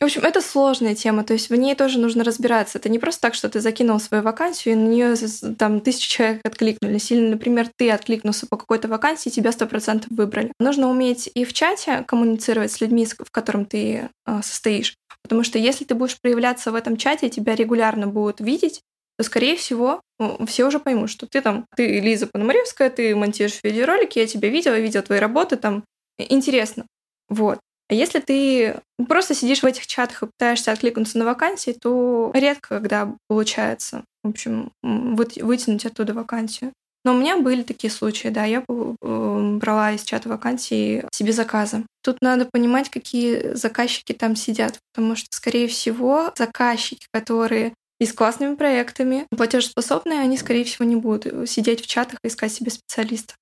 В 0.00 0.04
общем, 0.04 0.22
это 0.22 0.40
сложная 0.40 0.94
тема, 0.94 1.22
то 1.22 1.32
есть 1.34 1.50
в 1.50 1.54
ней 1.54 1.74
тоже 1.76 2.00
нужно 2.00 2.24
разбираться. 2.24 2.78
Это 2.78 2.88
не 2.88 2.98
просто 2.98 3.20
так, 3.22 3.34
что 3.34 3.48
ты 3.48 3.60
закинул 3.60 4.00
свою 4.00 4.24
вакансию, 4.24 4.74
и 4.74 4.76
на 4.76 4.88
нее 4.88 5.14
там 5.56 5.80
тысячи 5.80 6.08
человек 6.08 6.40
откликнулись. 6.44 7.12
Или, 7.12 7.28
например, 7.28 7.68
ты 7.76 7.90
откликнулся 7.90 8.46
по 8.46 8.56
какой-то 8.56 8.88
вакансии, 8.88 9.30
тебя 9.30 9.52
сто 9.52 9.66
процентов 9.66 10.10
выбрали. 10.10 10.52
Нужно 10.58 10.90
уметь 10.90 11.30
и 11.32 11.44
в 11.44 11.52
чате 11.52 12.04
коммуницировать 12.06 12.72
с 12.72 12.80
людьми, 12.80 13.06
в 13.06 13.30
котором 13.30 13.66
ты 13.66 14.10
э, 14.26 14.40
состоишь. 14.42 14.96
Потому 15.22 15.44
что 15.44 15.58
если 15.58 15.84
ты 15.84 15.94
будешь 15.94 16.20
проявляться 16.20 16.72
в 16.72 16.74
этом 16.74 16.96
чате, 16.96 17.30
тебя 17.30 17.54
регулярно 17.54 18.08
будут 18.08 18.40
видеть, 18.40 18.82
то, 19.16 19.24
скорее 19.24 19.56
всего, 19.56 20.00
все 20.46 20.66
уже 20.66 20.80
поймут, 20.80 21.08
что 21.08 21.26
ты 21.26 21.40
там, 21.40 21.66
ты 21.76 22.00
Лиза 22.00 22.26
Пономаревская, 22.26 22.90
ты 22.90 23.14
монтируешь 23.14 23.60
видеоролики, 23.62 24.18
я 24.18 24.26
тебя 24.26 24.48
видела, 24.48 24.78
видела 24.78 25.02
твои 25.02 25.18
работы, 25.18 25.56
там, 25.56 25.84
интересно. 26.18 26.86
Вот. 27.28 27.60
А 27.94 27.96
если 27.96 28.18
ты 28.18 28.74
просто 29.08 29.36
сидишь 29.36 29.62
в 29.62 29.66
этих 29.66 29.86
чатах 29.86 30.24
и 30.24 30.26
пытаешься 30.26 30.72
откликнуться 30.72 31.16
на 31.16 31.24
вакансии, 31.24 31.70
то 31.70 32.32
редко 32.34 32.80
когда 32.80 33.14
получается, 33.28 34.02
в 34.24 34.30
общем, 34.30 34.72
вытянуть 34.82 35.86
оттуда 35.86 36.12
вакансию. 36.12 36.72
Но 37.04 37.14
у 37.14 37.16
меня 37.16 37.36
были 37.36 37.62
такие 37.62 37.92
случаи, 37.92 38.28
да, 38.28 38.46
я 38.46 38.64
э, 38.68 39.58
брала 39.60 39.92
из 39.92 40.02
чата 40.02 40.28
вакансий 40.28 41.04
себе 41.12 41.32
заказы. 41.32 41.86
Тут 42.02 42.16
надо 42.20 42.48
понимать, 42.50 42.90
какие 42.90 43.54
заказчики 43.54 44.12
там 44.12 44.34
сидят, 44.34 44.80
потому 44.92 45.14
что, 45.14 45.28
скорее 45.30 45.68
всего, 45.68 46.32
заказчики, 46.36 47.06
которые 47.12 47.74
и 48.00 48.06
с 48.06 48.12
классными 48.12 48.56
проектами, 48.56 49.28
платежеспособные, 49.30 50.18
они, 50.18 50.36
скорее 50.36 50.64
всего, 50.64 50.84
не 50.84 50.96
будут 50.96 51.48
сидеть 51.48 51.80
в 51.80 51.86
чатах 51.86 52.18
и 52.24 52.28
искать 52.28 52.52
себе 52.52 52.72
специалиста. 52.72 53.34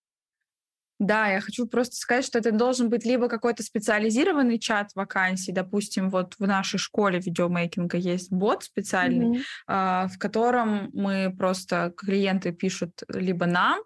Да, 1.03 1.27
я 1.27 1.41
хочу 1.41 1.67
просто 1.67 1.97
сказать, 1.97 2.25
что 2.25 2.39
это 2.39 2.53
должен 2.53 2.89
быть 2.89 3.05
либо 3.05 3.29
какой-то 3.29 3.65
специализированный 3.65 4.61
чат 4.61 4.93
вакансий, 4.95 5.51
допустим, 5.51 6.11
вот 6.11 6.37
в 6.39 6.47
нашей 6.47 6.79
школе 6.79 7.19
видеомейкинга 7.19 7.97
есть 7.97 8.31
бот 8.31 8.63
специальный, 8.63 9.43
mm-hmm. 9.69 10.09
в 10.11 10.19
котором 10.19 10.91
мы 10.93 11.35
просто 11.37 11.93
клиенты 11.97 12.53
пишут 12.53 13.03
либо 13.09 13.47
нам, 13.47 13.83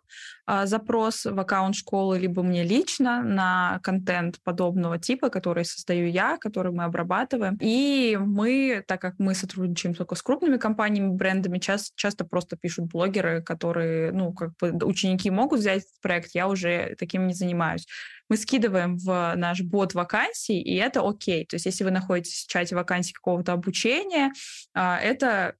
запрос 0.64 1.24
в 1.24 1.38
аккаунт 1.38 1.74
школы, 1.74 2.18
либо 2.18 2.42
мне 2.42 2.62
лично 2.62 3.22
на 3.22 3.80
контент 3.82 4.40
подобного 4.42 4.98
типа, 4.98 5.28
который 5.28 5.64
создаю 5.64 6.08
я, 6.08 6.36
который 6.38 6.72
мы 6.72 6.84
обрабатываем. 6.84 7.58
И 7.60 8.18
мы, 8.20 8.84
так 8.86 9.00
как 9.00 9.14
мы 9.18 9.34
сотрудничаем 9.34 9.94
только 9.94 10.14
с 10.14 10.22
крупными 10.22 10.56
компаниями, 10.56 11.14
брендами, 11.14 11.58
часто, 11.58 11.92
часто 11.96 12.24
просто 12.24 12.56
пишут 12.56 12.86
блогеры, 12.86 13.42
которые, 13.42 14.12
ну, 14.12 14.32
как 14.32 14.52
бы 14.60 14.72
ученики 14.84 15.30
могут 15.30 15.60
взять 15.60 15.82
этот 15.82 16.00
проект, 16.00 16.30
я 16.34 16.48
уже 16.48 16.94
таким 16.98 17.26
не 17.26 17.34
занимаюсь 17.34 17.86
мы 18.28 18.36
скидываем 18.36 18.96
в 18.96 19.34
наш 19.36 19.62
бот 19.62 19.94
вакансий, 19.94 20.60
и 20.60 20.74
это 20.76 21.06
окей. 21.06 21.46
То 21.46 21.56
есть 21.56 21.66
если 21.66 21.84
вы 21.84 21.90
находитесь 21.90 22.44
в 22.44 22.50
чате 22.50 22.74
вакансий 22.74 23.12
какого-то 23.12 23.52
обучения, 23.52 24.32
а, 24.74 24.98
это 24.98 25.54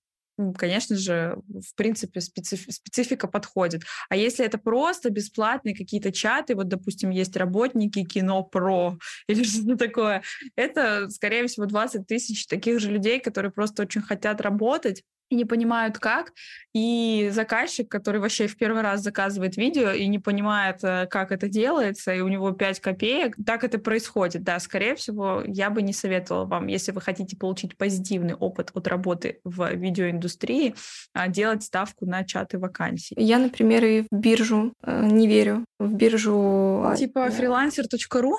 конечно 0.59 0.97
же, 0.97 1.39
в 1.49 1.75
принципе, 1.77 2.21
специф- 2.21 2.67
специфика 2.71 3.27
подходит. 3.27 3.83
А 4.09 4.17
если 4.17 4.45
это 4.45 4.59
просто 4.59 5.11
бесплатные 5.11 5.75
какие-то 5.75 6.13
чаты, 6.13 6.55
вот, 6.55 6.69
допустим, 6.69 7.11
есть 7.11 7.37
работники 7.37 8.05
кино 8.05 8.43
про 8.43 8.99
или 9.29 9.43
что-то 9.43 9.77
такое, 9.77 10.23
это, 10.57 11.09
скорее 11.11 11.47
всего, 11.47 11.67
20 11.67 12.07
тысяч 12.07 12.47
таких 12.47 12.81
же 12.81 12.91
людей, 12.91 13.21
которые 13.21 13.51
просто 13.53 13.83
очень 13.83 14.03
хотят 14.03 14.41
работать, 14.41 15.03
и 15.29 15.35
не 15.35 15.45
понимают 15.45 15.99
как, 15.99 16.33
и 16.75 17.31
заказчик, 17.33 17.89
который 17.89 18.21
вообще 18.21 18.47
в 18.47 18.57
первый 18.57 18.83
раз 18.83 19.01
заказывает 19.01 19.57
видео 19.57 19.91
и 19.91 20.07
не 20.07 20.19
понимает, 20.19 20.79
э, 20.83 21.07
как 21.07 21.33
это 21.33 21.49
делается, 21.49 22.15
и 22.15 22.21
у 22.21 22.29
него 22.29 22.53
5 22.53 22.81
копеек, 22.81 23.37
так 23.45 23.65
это 23.65 23.79
происходит. 23.79 24.43
Да, 24.43 24.59
скорее 24.61 24.95
всего, 24.95 25.43
я 25.47 25.71
бы 25.71 25.83
не 25.83 25.93
советовала 25.93 26.45
вам, 26.45 26.67
если 26.67 26.93
вы 26.93 27.01
хотите 27.01 27.37
получить 27.37 27.77
позитивный 27.77 28.35
опыт 28.35 28.71
от 28.75 28.87
работы 28.89 29.41
в 29.45 29.73
видеоиндустрии, 29.75 30.75
а, 31.13 31.29
делать 31.29 31.63
ставку 31.63 32.07
на 32.07 32.25
чаты 32.25 32.59
вакансий. 32.59 33.15
Я, 33.19 33.39
например, 33.39 33.85
и 33.85 34.03
в 34.03 34.15
биржу 34.17 34.73
э, 34.83 35.07
не 35.07 35.27
верю. 35.27 35.65
В 35.79 35.93
биржу... 35.93 36.83
А, 36.85 36.97
типа 36.97 37.29
freelancer.ru? 37.29 38.35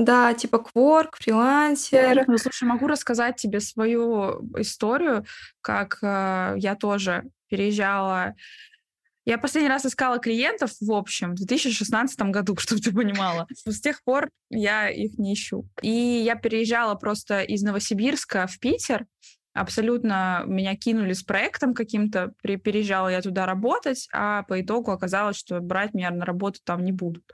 Да, 0.00 0.32
типа 0.32 0.60
кворк, 0.60 1.18
фрилансер. 1.18 2.24
Ну, 2.26 2.38
слушай, 2.38 2.64
могу 2.64 2.86
рассказать 2.86 3.36
тебе 3.36 3.60
свою 3.60 4.40
историю, 4.56 5.26
как 5.60 5.98
э, 6.02 6.54
я 6.56 6.74
тоже 6.74 7.24
переезжала 7.48 8.34
я 9.26 9.36
последний 9.36 9.68
раз 9.68 9.84
искала 9.84 10.18
клиентов, 10.18 10.72
в 10.80 10.92
общем, 10.92 11.32
в 11.32 11.34
2016 11.36 12.18
году, 12.30 12.56
чтобы 12.58 12.80
ты 12.80 12.92
понимала. 12.92 13.46
С 13.66 13.80
тех 13.80 14.02
пор 14.02 14.30
я 14.48 14.88
их 14.88 15.18
не 15.18 15.34
ищу. 15.34 15.68
И 15.82 15.90
я 15.90 16.34
переезжала 16.34 16.94
просто 16.94 17.42
из 17.42 17.62
Новосибирска 17.62 18.46
в 18.46 18.58
Питер. 18.58 19.06
Абсолютно 19.52 20.44
меня 20.46 20.74
кинули 20.76 21.12
с 21.12 21.22
проектом 21.22 21.74
каким-то, 21.74 22.32
переезжала 22.42 23.08
я 23.08 23.20
туда 23.20 23.46
работать, 23.46 24.08
а 24.12 24.44
по 24.44 24.60
итогу 24.60 24.92
оказалось, 24.92 25.36
что 25.36 25.60
брать 25.60 25.92
меня 25.92 26.10
на 26.10 26.24
работу 26.24 26.60
там 26.64 26.84
не 26.84 26.92
будут. 26.92 27.24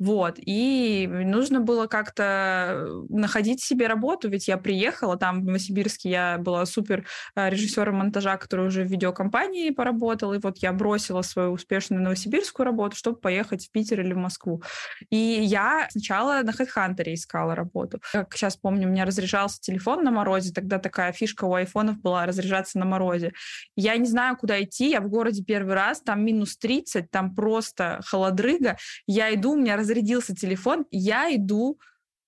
Вот. 0.00 0.36
И 0.38 1.06
нужно 1.06 1.60
было 1.60 1.86
как-то 1.86 2.88
находить 3.10 3.62
себе 3.62 3.86
работу, 3.86 4.30
ведь 4.30 4.48
я 4.48 4.56
приехала, 4.56 5.18
там 5.18 5.42
в 5.42 5.44
Новосибирске 5.44 6.08
я 6.08 6.38
была 6.38 6.64
супер 6.64 7.06
э, 7.36 7.50
режиссером 7.50 7.96
монтажа, 7.96 8.38
который 8.38 8.66
уже 8.66 8.82
в 8.82 8.88
видеокомпании 8.90 9.68
поработал, 9.68 10.32
и 10.32 10.38
вот 10.38 10.56
я 10.58 10.72
бросила 10.72 11.20
свою 11.20 11.50
успешную 11.52 12.02
новосибирскую 12.02 12.64
работу, 12.64 12.96
чтобы 12.96 13.18
поехать 13.18 13.66
в 13.66 13.70
Питер 13.72 14.00
или 14.00 14.14
в 14.14 14.16
Москву. 14.16 14.62
И 15.10 15.16
я 15.16 15.86
сначала 15.90 16.40
на 16.42 16.50
HeadHunter 16.50 17.12
искала 17.12 17.54
работу. 17.54 18.00
Как 18.10 18.34
сейчас 18.34 18.56
помню, 18.56 18.88
у 18.88 18.90
меня 18.90 19.04
разряжался 19.04 19.60
телефон 19.60 20.02
на 20.02 20.10
морозе, 20.10 20.54
тогда 20.54 20.78
такая 20.78 21.12
фишка 21.12 21.44
у 21.44 21.52
айфонов 21.52 22.00
была 22.00 22.24
разряжаться 22.24 22.78
на 22.78 22.86
морозе. 22.86 23.34
Я 23.76 23.98
не 23.98 24.06
знаю, 24.06 24.38
куда 24.38 24.62
идти, 24.62 24.88
я 24.88 25.02
в 25.02 25.10
городе 25.10 25.44
первый 25.44 25.74
раз, 25.74 26.00
там 26.00 26.24
минус 26.24 26.56
30, 26.56 27.10
там 27.10 27.34
просто 27.34 28.00
холодрыга, 28.06 28.78
я 29.06 29.34
иду, 29.34 29.52
у 29.52 29.56
меня 29.56 29.76
раз 29.76 29.89
разрядился 29.90 30.34
телефон, 30.34 30.86
я 30.90 31.34
иду 31.34 31.78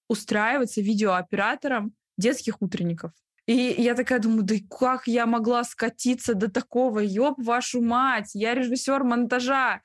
устраиваться 0.09 0.81
видеооператором 0.81 1.95
детских 2.19 2.61
утренников. 2.61 3.13
И 3.47 3.75
я 3.79 3.95
такая 3.95 4.21
думаю, 4.21 4.43
да 4.45 4.55
как 4.71 5.07
я 5.07 5.27
могла 5.27 5.65
скатиться 5.65 6.35
до 6.35 6.51
такого, 6.51 7.01
ёб 7.01 7.39
вашу 7.39 7.81
мать, 7.81 8.31
я 8.35 8.55
режиссер 8.55 9.03
монтажа, 9.03 9.81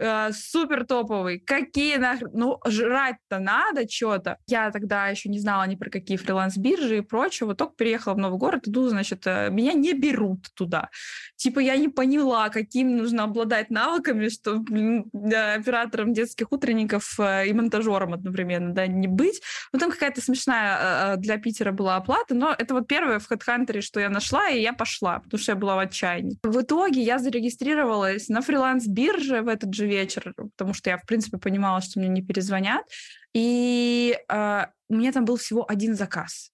э, 0.00 0.32
супер 0.32 0.84
топовый. 0.86 1.40
Какие 1.40 1.96
нахрен? 1.96 2.30
Ну, 2.32 2.58
жрать-то 2.66 3.38
надо 3.38 3.88
что-то. 3.88 4.38
Я 4.46 4.70
тогда 4.70 5.08
еще 5.08 5.28
не 5.28 5.38
знала 5.38 5.66
ни 5.66 5.76
про 5.76 5.90
какие 5.90 6.16
фриланс-биржи 6.16 6.98
и 6.98 7.00
прочее. 7.00 7.46
Вот 7.46 7.58
только 7.58 7.74
переехала 7.76 8.14
в 8.14 8.18
новый 8.18 8.38
город, 8.38 8.66
иду, 8.66 8.88
значит, 8.88 9.26
э, 9.26 9.50
меня 9.50 9.72
не 9.72 9.92
берут 9.92 10.48
туда. 10.54 10.88
Типа 11.36 11.60
я 11.60 11.76
не 11.76 11.88
поняла, 11.88 12.48
каким 12.48 12.96
нужно 12.96 13.24
обладать 13.24 13.70
навыками, 13.70 14.28
что 14.28 14.64
оператором 15.56 16.12
детских 16.12 16.52
утренников 16.52 17.18
э, 17.18 17.48
и 17.48 17.52
монтажером 17.52 18.14
одновременно, 18.14 18.72
да, 18.72 18.86
не 18.86 19.08
быть. 19.08 19.40
Ну, 19.72 19.78
там 19.78 19.90
какая-то 19.90 20.20
смешная 20.20 21.16
для 21.16 21.38
Питера 21.38 21.72
была 21.72 21.96
оплата, 21.96 22.34
но 22.34 22.54
это 22.56 22.74
вот 22.74 22.88
первое 22.88 23.18
в 23.18 23.30
HeadHunter, 23.30 23.80
что 23.80 24.00
я 24.00 24.08
нашла, 24.08 24.48
и 24.48 24.60
я 24.60 24.72
пошла, 24.72 25.20
потому 25.20 25.40
что 25.40 25.52
я 25.52 25.56
была 25.56 25.76
в 25.76 25.80
отчаянии. 25.80 26.38
В 26.42 26.60
итоге 26.60 27.02
я 27.02 27.18
зарегистрировалась 27.18 28.28
на 28.28 28.40
фриланс-бирже 28.40 29.42
в 29.42 29.48
этот 29.48 29.74
же 29.74 29.89
вечер, 29.90 30.34
потому 30.56 30.74
что 30.74 30.90
я, 30.90 30.96
в 30.96 31.04
принципе, 31.04 31.38
понимала, 31.38 31.80
что 31.80 31.98
мне 31.98 32.08
не 32.08 32.22
перезвонят. 32.22 32.84
И 33.34 34.16
э, 34.28 34.66
у 34.88 34.94
меня 34.94 35.12
там 35.12 35.24
был 35.24 35.36
всего 35.36 35.64
один 35.68 35.94
заказ. 35.94 36.50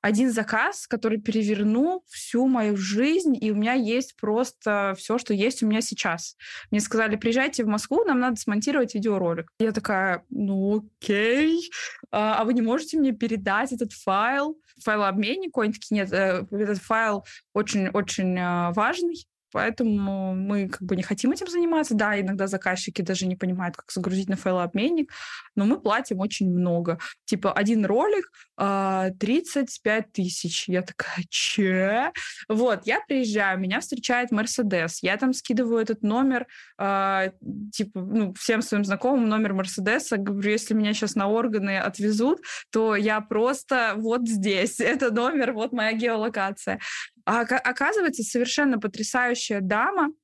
один 0.00 0.30
заказ, 0.30 0.86
который 0.86 1.20
перевернул 1.20 2.04
всю 2.08 2.46
мою 2.46 2.76
жизнь, 2.76 3.36
и 3.40 3.50
у 3.50 3.56
меня 3.56 3.74
есть 3.74 4.16
просто 4.16 4.94
все, 4.96 5.18
что 5.18 5.34
есть 5.34 5.62
у 5.62 5.66
меня 5.66 5.80
сейчас. 5.80 6.36
Мне 6.70 6.80
сказали, 6.80 7.16
приезжайте 7.16 7.64
в 7.64 7.68
Москву, 7.68 8.04
нам 8.04 8.20
надо 8.20 8.36
смонтировать 8.36 8.94
видеоролик. 8.94 9.50
Я 9.58 9.72
такая, 9.72 10.24
ну 10.30 10.88
окей, 11.00 11.70
а, 12.10 12.40
а 12.40 12.44
вы 12.44 12.54
не 12.54 12.62
можете 12.62 12.98
мне 12.98 13.12
передать 13.12 13.72
этот 13.72 13.92
файл? 13.92 14.56
Файлообменник, 14.84 15.58
они 15.58 15.72
такие, 15.72 15.96
нет, 16.00 16.12
э, 16.12 16.46
этот 16.52 16.78
файл 16.78 17.24
очень-очень 17.52 18.38
э, 18.38 18.72
важный, 18.72 19.26
Поэтому 19.52 20.34
мы 20.34 20.68
как 20.68 20.82
бы 20.82 20.96
не 20.96 21.02
хотим 21.02 21.32
этим 21.32 21.48
заниматься. 21.48 21.94
Да, 21.94 22.20
иногда 22.20 22.46
заказчики 22.46 23.02
даже 23.02 23.26
не 23.26 23.36
понимают, 23.36 23.76
как 23.76 23.90
загрузить 23.90 24.28
на 24.28 24.36
файлообменник, 24.36 25.10
но 25.54 25.64
мы 25.64 25.80
платим 25.80 26.20
очень 26.20 26.50
много. 26.50 26.98
Типа 27.24 27.52
один 27.52 27.84
ролик 27.86 28.30
35 28.56 28.58
а, 28.58 30.06
тысяч. 30.12 30.68
Я 30.68 30.82
такая, 30.82 31.24
че? 31.30 32.12
Вот, 32.48 32.86
я 32.86 33.00
приезжаю, 33.06 33.58
меня 33.58 33.80
встречает 33.80 34.30
Мерседес. 34.32 35.02
Я 35.02 35.16
там 35.16 35.32
скидываю 35.32 35.80
этот 35.80 36.02
номер, 36.02 36.46
э, 36.78 37.30
типа, 37.72 38.00
ну, 38.00 38.34
всем 38.34 38.62
своим 38.62 38.84
знакомым 38.84 39.28
номер 39.28 39.54
Мерседеса. 39.54 40.16
Говорю, 40.16 40.50
если 40.50 40.74
меня 40.74 40.92
сейчас 40.92 41.14
на 41.14 41.28
органы 41.28 41.78
отвезут, 41.78 42.40
то 42.70 42.96
я 42.96 43.20
просто 43.20 43.94
вот 43.96 44.28
здесь. 44.28 44.80
Это 44.80 45.12
номер, 45.12 45.52
вот 45.52 45.72
моя 45.72 45.92
геолокация. 45.92 46.80
А 47.28 47.42
оказывается, 47.42 48.22
совершенно 48.22 48.78
потрясающая 48.78 49.60
дама, 49.60 50.14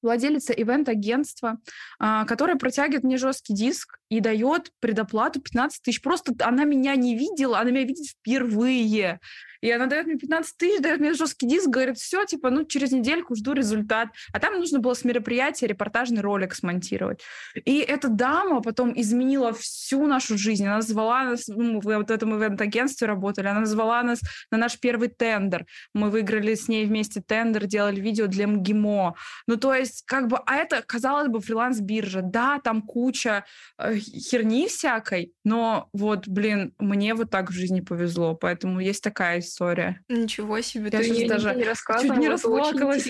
владелица 0.00 0.54
ивент-агентства, 0.54 1.58
а, 1.98 2.24
которая 2.24 2.56
протягивает 2.56 3.04
мне 3.04 3.18
жесткий 3.18 3.52
диск 3.52 3.98
и 4.08 4.20
дает 4.20 4.72
предоплату 4.80 5.42
15 5.42 5.82
тысяч. 5.82 6.00
Просто 6.00 6.32
она 6.40 6.64
меня 6.64 6.96
не 6.96 7.18
видела, 7.18 7.58
она 7.58 7.70
меня 7.70 7.84
видит 7.84 8.06
впервые. 8.06 9.20
И 9.60 9.70
она 9.70 9.86
дает 9.86 10.06
мне 10.06 10.16
15 10.16 10.56
тысяч, 10.56 10.80
дает 10.80 11.00
мне 11.00 11.14
жесткий 11.14 11.46
диск, 11.46 11.68
говорит, 11.68 11.98
все, 11.98 12.24
типа, 12.24 12.50
ну, 12.50 12.64
через 12.64 12.92
недельку 12.92 13.34
жду 13.34 13.52
результат. 13.52 14.08
А 14.32 14.38
там 14.38 14.58
нужно 14.58 14.78
было 14.78 14.94
с 14.94 15.04
мероприятия 15.04 15.66
репортажный 15.66 16.20
ролик 16.20 16.54
смонтировать. 16.54 17.22
И 17.54 17.78
эта 17.78 18.08
дама 18.08 18.60
потом 18.60 18.92
изменила 18.98 19.52
всю 19.52 20.06
нашу 20.06 20.38
жизнь. 20.38 20.66
Она 20.66 20.80
звала 20.80 21.24
нас, 21.24 21.48
ну, 21.48 21.80
мы 21.82 21.96
вот 21.96 22.08
в 22.08 22.12
этом 22.12 22.36
ивент-агентстве 22.36 23.06
работали, 23.06 23.46
она 23.46 23.64
звала 23.66 24.02
нас 24.02 24.20
на 24.50 24.58
наш 24.58 24.78
первый 24.78 25.08
тендер. 25.08 25.66
Мы 25.94 26.10
выиграли 26.10 26.54
с 26.54 26.68
ней 26.68 26.86
вместе 26.86 27.20
тендер, 27.20 27.66
делали 27.66 28.00
видео 28.00 28.26
для 28.26 28.46
МГИМО. 28.46 29.14
Ну, 29.46 29.56
то 29.56 29.74
есть, 29.74 30.04
как 30.06 30.28
бы, 30.28 30.38
а 30.46 30.56
это, 30.56 30.82
казалось 30.82 31.28
бы, 31.28 31.40
фриланс-биржа. 31.40 32.22
Да, 32.22 32.60
там 32.62 32.82
куча 32.82 33.44
э, 33.78 33.96
херни 33.98 34.68
всякой, 34.68 35.32
но 35.44 35.88
вот, 35.92 36.28
блин, 36.28 36.74
мне 36.78 37.14
вот 37.14 37.30
так 37.30 37.50
в 37.50 37.52
жизни 37.52 37.80
повезло, 37.80 38.34
поэтому 38.34 38.80
есть 38.80 39.02
такая 39.02 39.40
история. 39.46 40.00
Ничего 40.08 40.60
себе, 40.60 40.90
я 40.92 41.00
ты 41.00 41.10
мне 41.10 41.28
даже 41.28 41.54
не 41.54 41.64
рассказывала, 41.64 42.14
чуть 42.14 42.22
не 42.22 42.28
расплакалась. 42.28 43.08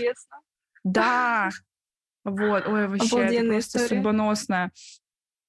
Да, 0.84 1.50
вот, 2.24 2.66
ой, 2.66 2.88
вообще, 2.88 3.16
Обалденная 3.16 3.40
это 3.40 3.52
просто 3.52 3.78
история. 3.78 3.88
судьбоносная 3.88 4.72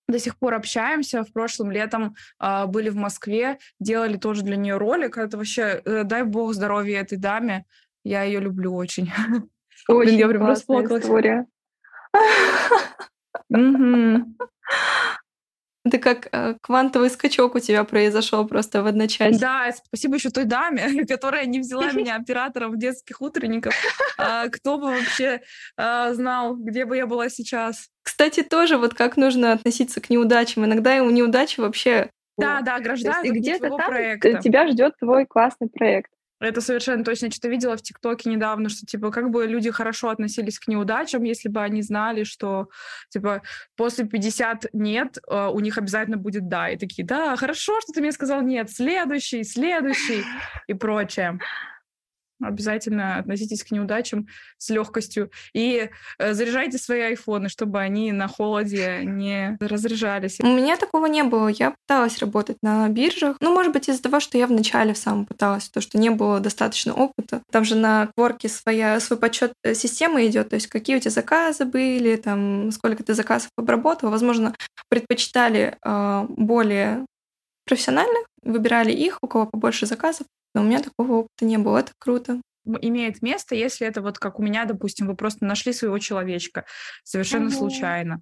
до 0.08 0.20
сих 0.20 0.38
пор 0.38 0.54
общаемся. 0.54 1.24
В 1.24 1.34
прошлом 1.34 1.72
летом 1.72 2.16
э, 2.40 2.66
были 2.66 2.90
в 2.90 2.96
Москве, 2.96 3.60
делали 3.80 4.18
тоже 4.18 4.44
для 4.44 4.56
нее 4.56 4.78
ролик. 4.78 5.18
Это 5.18 5.38
вообще, 5.38 5.82
э, 5.84 6.04
дай 6.04 6.24
бог 6.24 6.54
здоровья 6.54 7.02
этой 7.02 7.18
даме. 7.18 7.66
Я 8.04 8.24
ее 8.24 8.40
люблю 8.40 8.74
очень. 8.74 9.12
Очень 9.88 9.88
Блин, 9.90 10.20
я 10.20 10.28
прям 10.28 10.48
расплакалась. 10.48 11.04
история. 11.04 11.46
Это 15.88 16.00
как 16.00 16.28
э, 16.34 16.56
квантовый 16.62 17.10
скачок 17.10 17.56
у 17.56 17.60
тебя 17.60 17.86
произошел 17.86 18.46
просто 18.46 18.84
в 18.84 18.88
одночасье. 18.88 19.40
Да, 19.40 19.72
спасибо 19.72 20.16
еще 20.16 20.30
той 20.30 20.44
даме, 20.44 21.06
которая 21.08 21.46
не 21.46 21.60
взяла 21.60 21.92
меня 21.94 22.16
оператором 22.16 22.78
детских 22.78 23.22
утренников. 23.22 23.74
А, 24.18 24.50
кто 24.50 24.78
бы 24.78 24.88
вообще 24.88 25.42
а, 25.78 26.14
знал, 26.14 26.56
где 26.58 26.84
бы 26.84 26.98
я 26.98 27.08
была 27.08 27.30
сейчас. 27.30 27.88
Кстати, 28.04 28.44
тоже 28.44 28.78
вот 28.78 28.96
как 28.96 29.16
нужно 29.16 29.54
относиться 29.54 30.02
к 30.02 30.10
неудачам. 30.10 30.66
Иногда 30.66 30.98
и 30.98 31.00
у 31.00 31.10
неудачи 31.10 31.60
вообще 31.60 32.10
да, 32.38 32.62
да, 32.62 32.76
ограждают 32.76 33.26
и 33.26 33.32
где-то 33.32 33.70
там 33.70 33.78
проекта. 33.78 34.40
тебя 34.42 34.68
ждет 34.68 34.94
твой 35.00 35.26
классный 35.26 35.70
проект. 35.70 36.12
Это 36.40 36.62
совершенно 36.62 37.04
точно. 37.04 37.32
Что-то 37.32 37.50
видела 37.50 37.76
в 37.76 37.82
ТикТоке 37.82 38.30
недавно, 38.30 38.70
что, 38.70 38.86
типа, 38.86 39.12
как 39.12 39.32
бы 39.32 39.48
люди 39.48 39.72
хорошо 39.72 40.10
относились 40.10 40.60
к 40.60 40.68
неудачам, 40.68 41.24
если 41.24 41.50
бы 41.50 41.62
они 41.62 41.82
знали, 41.82 42.24
что, 42.24 42.70
типа, 43.10 43.42
после 43.76 44.06
50 44.06 44.68
нет, 44.74 45.18
э, 45.28 45.48
у 45.48 45.60
них 45.60 45.78
обязательно 45.78 46.18
будет 46.18 46.48
да. 46.48 46.70
И 46.70 46.78
такие, 46.78 47.06
да, 47.06 47.36
хорошо, 47.36 47.80
что 47.82 47.94
ты 47.94 48.02
мне 48.02 48.12
сказал 48.12 48.42
нет, 48.42 48.70
следующий, 48.70 49.44
следующий 49.44 50.24
и 50.68 50.74
прочее 50.74 51.40
обязательно 52.42 53.18
относитесь 53.18 53.64
к 53.64 53.72
неудачам 53.72 54.28
с 54.58 54.70
легкостью 54.70 55.32
и 55.54 55.90
э, 56.20 56.34
заряжайте 56.34 56.78
свои 56.78 57.02
айфоны, 57.02 57.50
чтобы 57.50 57.80
они 57.80 58.12
на 58.12 58.28
холоде 58.28 59.02
не 59.04 59.58
разряжались. 59.60 60.40
У 60.42 60.48
меня 60.48 60.78
такого 60.78 61.06
не 61.08 61.24
было. 61.24 61.48
Я 61.48 61.72
пыталась 61.72 62.20
работать 62.20 62.58
на 62.62 62.88
биржах. 62.90 63.38
Ну, 63.42 63.54
может 63.54 63.74
быть, 63.74 63.90
из-за 63.90 64.02
того, 64.02 64.20
что 64.20 64.38
я 64.38 64.48
вначале 64.48 64.94
в 64.94 64.98
самом 64.98 65.26
пыталась, 65.26 65.70
то, 65.70 65.82
что 65.82 65.98
не 65.98 66.10
было 66.10 66.40
достаточно 66.40 66.94
опыта. 66.94 67.42
Там 67.52 67.66
же 67.66 67.76
на 67.76 68.10
кворке 68.16 68.50
своя, 68.50 69.00
свой 69.00 69.20
подсчет 69.20 69.54
э, 69.64 69.74
системы 69.74 70.26
идет, 70.28 70.50
то 70.50 70.56
есть 70.56 70.68
какие 70.68 70.98
у 70.98 71.00
тебя 71.00 71.12
заказы 71.12 71.66
были, 71.66 72.16
там, 72.16 72.72
сколько 72.72 73.04
ты 73.04 73.14
заказов 73.14 73.50
обработал. 73.58 74.10
Возможно, 74.10 74.56
предпочитали 74.90 75.78
э, 75.84 76.26
более 76.30 77.06
профессиональных, 77.68 78.26
выбирали 78.44 78.92
их, 78.92 79.20
у 79.22 79.28
кого 79.28 79.46
побольше 79.46 79.86
заказов, 79.86 80.26
но 80.58 80.64
у 80.64 80.66
меня 80.66 80.82
такого 80.82 81.18
опыта 81.18 81.46
не 81.46 81.60
было. 81.60 81.78
Это 81.78 81.92
круто 82.00 82.42
имеет 82.82 83.22
место, 83.22 83.54
если 83.56 83.86
это 83.86 84.02
вот 84.02 84.18
как 84.18 84.40
у 84.40 84.44
меня, 84.44 84.66
допустим, 84.66 85.06
вы 85.06 85.16
просто 85.16 85.46
нашли 85.46 85.72
своего 85.72 86.00
человечка 86.00 86.66
совершенно 87.04 87.46
угу. 87.46 87.56
случайно. 87.56 88.22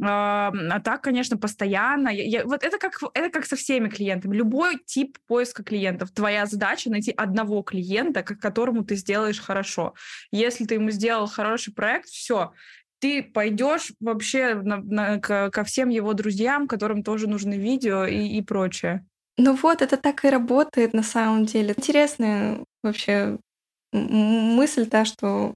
А, 0.00 0.52
а 0.70 0.80
так, 0.80 1.02
конечно, 1.02 1.36
постоянно. 1.36 2.08
Я, 2.08 2.24
я, 2.24 2.44
вот 2.44 2.62
это 2.62 2.78
как, 2.78 2.94
это 3.12 3.28
как 3.28 3.44
со 3.44 3.56
всеми 3.56 3.88
клиентами. 3.88 4.36
Любой 4.36 4.78
тип 4.86 5.18
поиска 5.26 5.64
клиентов. 5.64 6.12
Твоя 6.12 6.46
задача 6.46 6.90
найти 6.90 7.10
одного 7.10 7.62
клиента, 7.62 8.22
к 8.22 8.38
которому 8.38 8.84
ты 8.84 8.94
сделаешь 8.94 9.40
хорошо. 9.40 9.94
Если 10.30 10.64
ты 10.64 10.74
ему 10.74 10.90
сделал 10.90 11.26
хороший 11.26 11.74
проект, 11.74 12.06
все, 12.08 12.52
ты 13.00 13.22
пойдешь 13.22 13.92
вообще 13.98 14.54
на, 14.54 14.76
на, 14.76 15.18
ко, 15.18 15.50
ко 15.50 15.64
всем 15.64 15.88
его 15.88 16.14
друзьям, 16.14 16.68
которым 16.68 17.02
тоже 17.02 17.28
нужны 17.28 17.54
видео 17.54 18.06
и, 18.06 18.38
и 18.38 18.42
прочее. 18.42 19.04
Ну 19.38 19.54
вот, 19.56 19.82
это 19.82 19.96
так 19.96 20.24
и 20.24 20.28
работает 20.30 20.92
на 20.94 21.02
самом 21.02 21.44
деле. 21.44 21.74
Интересная 21.76 22.60
вообще 22.82 23.38
мысль, 23.92 24.86
да, 24.88 25.04
что 25.04 25.54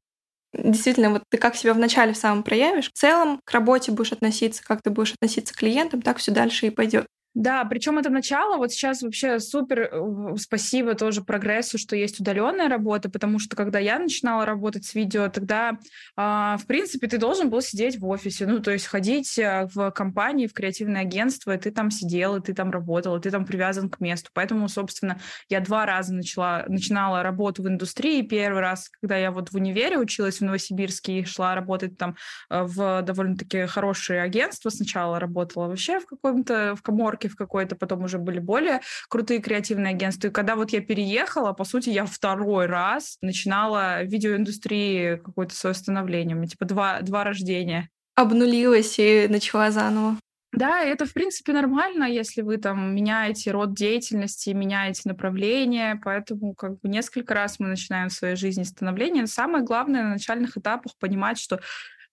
действительно, 0.55 1.11
вот 1.13 1.25
ты 1.31 1.39
как 1.39 1.57
себя 1.57 1.75
вначале 1.75 2.15
в 2.15 2.19
самом 2.19 2.45
проявишь, 2.45 2.91
в 2.91 2.95
целом 2.99 3.41
к 3.45 3.53
работе 3.53 3.93
будешь 3.93 4.13
относиться, 4.13 4.65
как 4.65 4.83
ты 4.83 4.91
будешь 4.91 5.15
относиться 5.15 5.55
к 5.55 5.59
клиентам, 5.59 6.03
так 6.03 6.19
все 6.19 6.33
дальше 6.33 6.69
и 6.69 6.71
пойдет. 6.71 7.07
Да, 7.35 7.65
причем 7.67 7.99
это 7.99 8.11
начало. 8.11 8.57
Вот 8.57 8.73
сейчас 8.73 9.03
вообще 9.03 9.39
супер 9.39 9.93
спасибо 10.39 10.95
тоже 10.95 11.23
прогрессу, 11.23 11.79
что 11.79 11.95
есть 11.95 12.19
удаленная 12.21 12.69
работа, 12.69 13.11
потому 13.11 13.39
что 13.39 13.55
когда 13.55 13.79
я 13.79 13.99
начинала 13.99 14.45
работать 14.45 14.85
с 14.85 14.95
видео, 14.95 15.29
тогда, 15.29 15.79
а, 16.17 16.57
в 16.57 16.67
принципе, 16.67 17.07
ты 17.07 17.19
должен 17.19 17.51
был 17.51 17.61
сидеть 17.61 17.99
в 17.99 18.07
офисе, 18.07 18.47
ну, 18.47 18.61
то 18.61 18.73
есть 18.73 18.87
ходить 18.87 19.39
э, 19.39 19.69
в 19.73 19.91
компании, 19.91 20.47
в 20.47 20.53
креативное 20.53 21.03
агентство, 21.03 21.55
и 21.55 21.59
ты 21.59 21.71
там 21.71 21.91
сидел, 21.91 22.37
и 22.37 22.41
ты 22.41 22.55
там 22.55 22.71
работал, 22.71 23.17
и 23.17 23.21
ты 23.21 23.31
там 23.31 23.45
привязан 23.45 23.89
к 23.91 24.01
месту. 24.01 24.31
Поэтому, 24.33 24.69
собственно, 24.69 25.21
я 25.49 25.61
два 25.61 25.87
раза 25.87 26.15
начала, 26.15 26.65
начинала 26.67 27.23
работу 27.23 27.63
в 27.63 27.69
индустрии. 27.69 28.23
Первый 28.23 28.61
раз, 28.61 28.89
когда 28.89 29.17
я 29.17 29.31
вот 29.31 29.51
в 29.51 29.55
универе 29.55 29.99
училась 29.99 30.41
в 30.41 30.45
Новосибирске 30.45 31.21
и 31.21 31.25
шла 31.25 31.55
работать 31.55 31.99
там 31.99 32.17
э, 32.51 32.63
в 32.63 33.03
довольно-таки 33.03 33.67
хорошее 33.67 34.23
агентство, 34.23 34.71
сначала 34.71 35.21
работала 35.21 35.69
вообще 35.69 36.01
в 36.01 36.07
каком-то, 36.07 36.75
в 36.75 36.83
коморке, 36.83 37.18
в 37.27 37.35
какой-то, 37.35 37.75
потом 37.75 38.05
уже 38.05 38.19
были 38.19 38.39
более 38.39 38.81
крутые 39.09 39.41
креативные 39.41 39.95
агентства. 39.95 40.29
И 40.29 40.31
когда 40.31 40.55
вот 40.55 40.71
я 40.71 40.81
переехала, 40.81 41.53
по 41.53 41.65
сути, 41.65 41.91
я 41.91 42.07
второй 42.07 42.67
раз 42.67 43.17
начинала 43.21 44.03
в 44.03 44.07
видеоиндустрии 44.07 45.17
какое-то 45.17 45.57
свое 45.57 45.75
становление. 45.75 46.37
У 46.37 46.39
меня 46.39 46.49
типа 46.49 46.67
два, 46.67 47.01
два 47.01 47.25
рождения. 47.25 47.89
Обнулилась 48.15 48.99
и 48.99 49.27
начала 49.29 49.73
заново. 49.73 50.17
Да, 50.53 50.81
это, 50.81 51.05
в 51.05 51.13
принципе, 51.13 51.53
нормально, 51.53 52.05
если 52.05 52.41
вы 52.41 52.57
там 52.57 52.95
меняете 52.95 53.51
род 53.51 53.75
деятельности, 53.75 54.51
меняете 54.51 55.03
направление, 55.05 56.01
поэтому 56.03 56.55
как 56.55 56.81
бы 56.81 56.89
несколько 56.89 57.35
раз 57.35 57.61
мы 57.61 57.69
начинаем 57.69 58.09
в 58.09 58.15
своей 58.15 58.35
жизни 58.35 58.63
становление. 58.63 59.23
Но 59.23 59.27
самое 59.27 59.63
главное 59.63 60.03
на 60.03 60.11
начальных 60.11 60.57
этапах 60.57 60.93
понимать, 60.99 61.39
что 61.39 61.61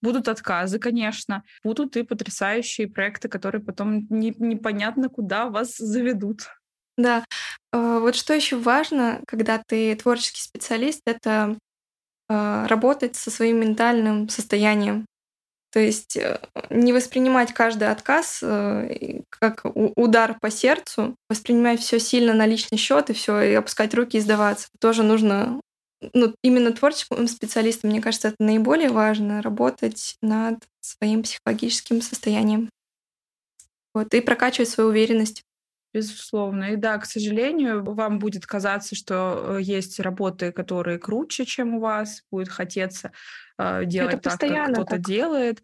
Будут 0.06 0.28
отказы, 0.28 0.78
конечно. 0.78 1.42
Будут 1.64 1.96
и 1.96 2.04
потрясающие 2.04 2.86
проекты, 2.86 3.28
которые 3.28 3.60
потом 3.60 4.06
не, 4.08 4.32
непонятно 4.38 5.08
куда 5.08 5.48
вас 5.48 5.76
заведут. 5.76 6.42
Да. 6.96 7.24
А, 7.72 7.98
вот 7.98 8.14
что 8.14 8.32
еще 8.32 8.56
важно, 8.56 9.20
когда 9.26 9.60
ты 9.66 9.96
творческий 9.96 10.42
специалист, 10.42 11.00
это 11.06 11.58
а, 12.28 12.68
работать 12.68 13.16
со 13.16 13.32
своим 13.32 13.58
ментальным 13.58 14.28
состоянием. 14.28 15.06
То 15.72 15.80
есть 15.80 16.16
э, 16.16 16.38
не 16.70 16.92
воспринимать 16.92 17.52
каждый 17.52 17.88
отказ 17.88 18.38
э, 18.42 19.22
как 19.28 19.62
удар 19.64 20.38
по 20.40 20.52
сердцу, 20.52 21.16
воспринимать 21.28 21.80
все 21.80 21.98
сильно 21.98 22.32
на 22.32 22.46
личный 22.46 22.78
счет 22.78 23.10
и 23.10 23.12
все, 23.12 23.40
и 23.40 23.54
опускать 23.54 23.92
руки 23.92 24.18
и 24.18 24.20
сдаваться. 24.20 24.68
Тоже 24.78 25.02
нужно 25.02 25.60
ну, 26.12 26.34
именно 26.42 26.72
творческим 26.72 27.26
специалистам, 27.26 27.90
мне 27.90 28.00
кажется, 28.00 28.28
это 28.28 28.36
наиболее 28.38 28.90
важно, 28.90 29.42
работать 29.42 30.16
над 30.20 30.58
своим 30.80 31.22
психологическим 31.22 32.00
состоянием. 32.02 32.70
Вот, 33.94 34.12
и 34.12 34.20
прокачивать 34.20 34.68
свою 34.68 34.90
уверенность. 34.90 35.42
Безусловно. 35.94 36.72
И 36.72 36.76
да, 36.76 36.98
к 36.98 37.06
сожалению, 37.06 37.82
вам 37.82 38.18
будет 38.18 38.44
казаться, 38.44 38.94
что 38.94 39.56
э, 39.56 39.62
есть 39.62 39.98
работы, 39.98 40.52
которые 40.52 40.98
круче, 40.98 41.46
чем 41.46 41.76
у 41.76 41.80
вас, 41.80 42.22
будет 42.30 42.50
хотеться 42.50 43.12
э, 43.56 43.86
делать 43.86 44.16
Это 44.16 44.36
так, 44.36 44.40
как 44.40 44.72
кто-то 44.72 44.96
так. 44.96 45.00
делает. 45.00 45.62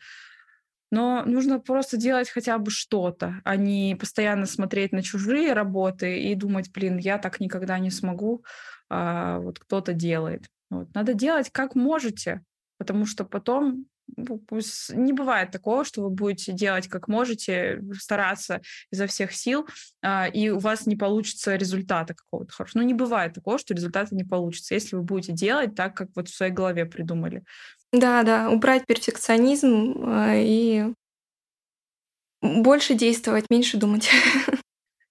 Но 0.90 1.22
нужно 1.26 1.58
просто 1.58 1.98
делать 1.98 2.30
хотя 2.30 2.56
бы 2.56 2.70
что-то, 2.70 3.42
а 3.44 3.56
не 3.56 3.94
постоянно 3.98 4.46
смотреть 4.46 4.92
на 4.92 5.02
чужие 5.02 5.52
работы 5.52 6.22
и 6.22 6.34
думать, 6.34 6.70
блин, 6.72 6.96
я 6.96 7.18
так 7.18 7.40
никогда 7.40 7.78
не 7.78 7.90
смогу, 7.90 8.44
а 8.94 9.38
вот 9.38 9.58
кто-то 9.58 9.94
делает. 9.94 10.44
Вот. 10.68 10.94
Надо 10.94 11.14
делать 11.14 11.50
как 11.50 11.74
можете, 11.74 12.42
потому 12.76 13.06
что 13.06 13.24
потом 13.24 13.86
ну, 14.16 14.42
не 14.90 15.14
бывает 15.14 15.50
такого, 15.50 15.84
что 15.84 16.02
вы 16.02 16.10
будете 16.10 16.52
делать 16.52 16.88
как 16.88 17.08
можете, 17.08 17.82
стараться 17.98 18.60
изо 18.90 19.06
всех 19.06 19.32
сил, 19.32 19.66
а, 20.02 20.26
и 20.26 20.50
у 20.50 20.58
вас 20.58 20.86
не 20.86 20.96
получится 20.96 21.56
результата 21.56 22.14
какого-то 22.14 22.52
хорошего. 22.52 22.82
Ну, 22.82 22.88
не 22.88 22.94
бывает 22.94 23.32
такого, 23.32 23.58
что 23.58 23.72
результата 23.72 24.14
не 24.14 24.24
получится, 24.24 24.74
если 24.74 24.96
вы 24.96 25.02
будете 25.02 25.32
делать 25.32 25.74
так, 25.74 25.96
как 25.96 26.08
вот 26.14 26.28
в 26.28 26.34
своей 26.34 26.52
голове 26.52 26.84
придумали. 26.84 27.44
Да, 27.92 28.22
да, 28.22 28.50
убрать 28.50 28.84
перфекционизм 28.86 29.94
а, 30.04 30.34
и 30.34 30.92
больше 32.42 32.94
действовать, 32.94 33.46
меньше 33.48 33.78
думать. 33.78 34.10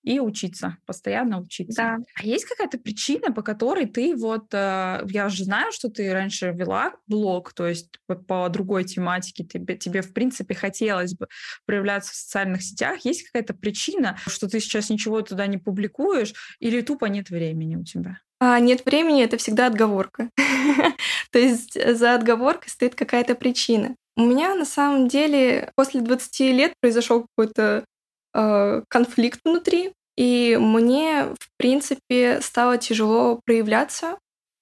И 0.04 0.20
учиться, 0.20 0.78
постоянно 0.86 1.40
учиться. 1.40 1.82
Да. 1.82 1.98
А 2.16 2.26
есть 2.26 2.46
какая-то 2.46 2.80
причина, 2.80 3.32
по 3.32 3.44
которой 3.44 3.86
ты 3.86 4.16
вот, 4.16 4.54
э, 4.54 5.04
я 5.08 5.30
же 5.30 5.44
знаю, 5.44 5.72
что 5.72 5.90
ты 5.90 6.12
раньше 6.12 6.52
вела 6.52 6.94
блог, 7.08 7.54
то 7.54 7.68
есть 7.68 7.90
по, 8.08 8.16
по 8.16 8.50
другой 8.50 8.84
тематике 8.84 9.44
тебе, 9.44 9.78
тебе, 9.78 10.02
в 10.02 10.14
принципе, 10.14 10.56
хотелось 10.56 11.14
бы 11.14 11.28
проявляться 11.66 12.14
в 12.14 12.16
социальных 12.16 12.64
сетях. 12.64 13.06
Есть 13.06 13.24
какая-то 13.24 13.54
причина, 13.54 14.18
что 14.28 14.48
ты 14.48 14.60
сейчас 14.60 14.90
ничего 14.90 15.22
туда 15.22 15.46
не 15.46 15.58
публикуешь, 15.58 16.34
или 16.60 16.82
тупо 16.82 17.06
нет 17.06 17.30
времени 17.30 17.76
у 17.76 17.84
тебя? 17.84 18.20
А 18.40 18.60
нет 18.60 18.84
времени 18.86 19.24
это 19.24 19.38
всегда 19.38 19.68
отговорка. 19.68 20.32
То 21.32 21.38
есть 21.38 21.78
за 21.96 22.16
отговоркой 22.16 22.70
стоит 22.70 22.96
какая-то 22.96 23.36
причина. 23.36 23.96
У 24.18 24.26
меня 24.26 24.56
на 24.56 24.66
самом 24.66 25.08
деле 25.08 25.72
после 25.76 26.02
20 26.02 26.40
лет 26.40 26.74
произошел 26.82 27.28
какой-то 27.36 27.86
э, 28.34 28.82
конфликт 28.88 29.40
внутри, 29.44 29.94
и 30.18 30.58
мне, 30.60 31.28
в 31.40 31.50
принципе, 31.58 32.40
стало 32.42 32.78
тяжело 32.78 33.40
проявляться. 33.46 34.18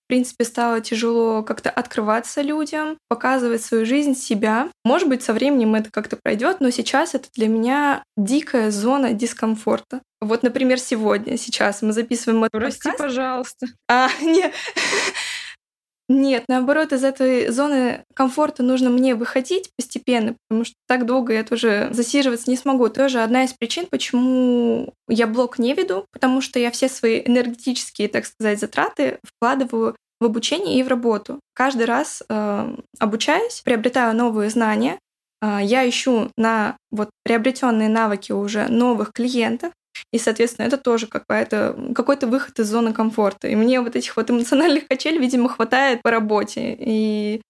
В 0.05 0.08
принципе, 0.10 0.43
стало 0.43 0.82
тяжело 0.82 1.43
как-то 1.43 1.69
открываться 1.69 2.41
людям, 2.41 2.97
показывать 3.10 3.62
свою 3.62 3.86
жизнь, 3.86 4.15
себя. 4.15 4.69
Может 4.84 5.08
быть, 5.08 5.21
со 5.21 5.34
временем 5.34 5.75
это 5.75 5.91
как-то 5.91 6.17
пройдет, 6.17 6.62
но 6.62 6.71
сейчас 6.71 7.13
это 7.13 7.27
для 7.36 7.47
меня 7.47 8.03
дикая 8.17 8.71
зона 8.71 9.13
дискомфорта. 9.13 10.01
Вот, 10.19 10.41
например, 10.41 10.79
сегодня, 10.79 11.38
сейчас 11.38 11.84
мы 11.84 11.93
записываем 11.93 12.43
этот 12.43 12.60
Прости, 12.60 12.89
подкаст. 12.89 12.97
пожалуйста. 12.97 13.67
А, 13.88 14.10
нет. 14.21 14.51
Нет, 16.12 16.45
наоборот, 16.48 16.91
из 16.91 17.04
этой 17.04 17.50
зоны 17.50 18.04
комфорта 18.15 18.63
нужно 18.63 18.89
мне 18.89 19.13
выходить 19.13 19.69
постепенно, 19.78 20.36
потому 20.48 20.65
что 20.65 20.74
так 20.88 21.06
долго 21.06 21.34
я 21.34 21.43
тоже 21.43 21.89
засиживаться 21.91 22.50
не 22.50 22.58
смогу. 22.58 22.89
Тоже 22.89 23.22
одна 23.22 23.43
из 23.43 23.54
причин, 23.54 23.86
почему 23.86 24.91
я 25.08 25.28
блог 25.28 25.60
не 25.60 25.76
веду, 25.76 26.06
потому 26.12 26.41
что 26.41 26.58
я 26.58 26.72
все 26.72 26.89
свои 26.89 27.22
энергетические, 27.24 28.08
так 28.08 28.26
сказать, 28.26 28.60
затраты 28.60 29.19
вкладываю 29.24 29.95
в 30.19 30.26
обучение 30.26 30.80
и 30.80 30.84
в 30.84 30.88
работу. 30.88 31.39
Каждый 31.54 31.86
раз 31.86 32.24
э, 32.28 32.76
обучаюсь, 32.98 33.62
приобретаю 33.63 34.15
новые 34.15 34.50
знания, 34.50 34.98
э, 35.43 35.60
я 35.62 35.88
ищу 35.88 36.32
на 36.36 36.76
вот 36.89 37.12
приобретенные 37.24 37.88
навыки 37.88 38.32
уже 38.32 38.67
новых 38.67 39.13
клиентов, 39.13 39.74
и, 40.12 40.17
соответственно, 40.17 40.65
это 40.65 40.78
тоже 40.78 41.08
какая-то, 41.08 41.91
какой-то 41.95 42.28
выход 42.28 42.60
из 42.60 42.67
зоны 42.67 42.93
комфорта. 42.93 43.47
И 43.47 43.56
мне 43.56 43.82
вот 43.82 43.95
этих 43.95 44.15
вот 44.17 44.30
эмоциональных 44.30 44.88
качелей, 44.88 45.19
видимо, 45.19 45.49
хватает 45.49 46.02
по 46.02 46.12
работе. 46.12 46.75
И 46.80 47.41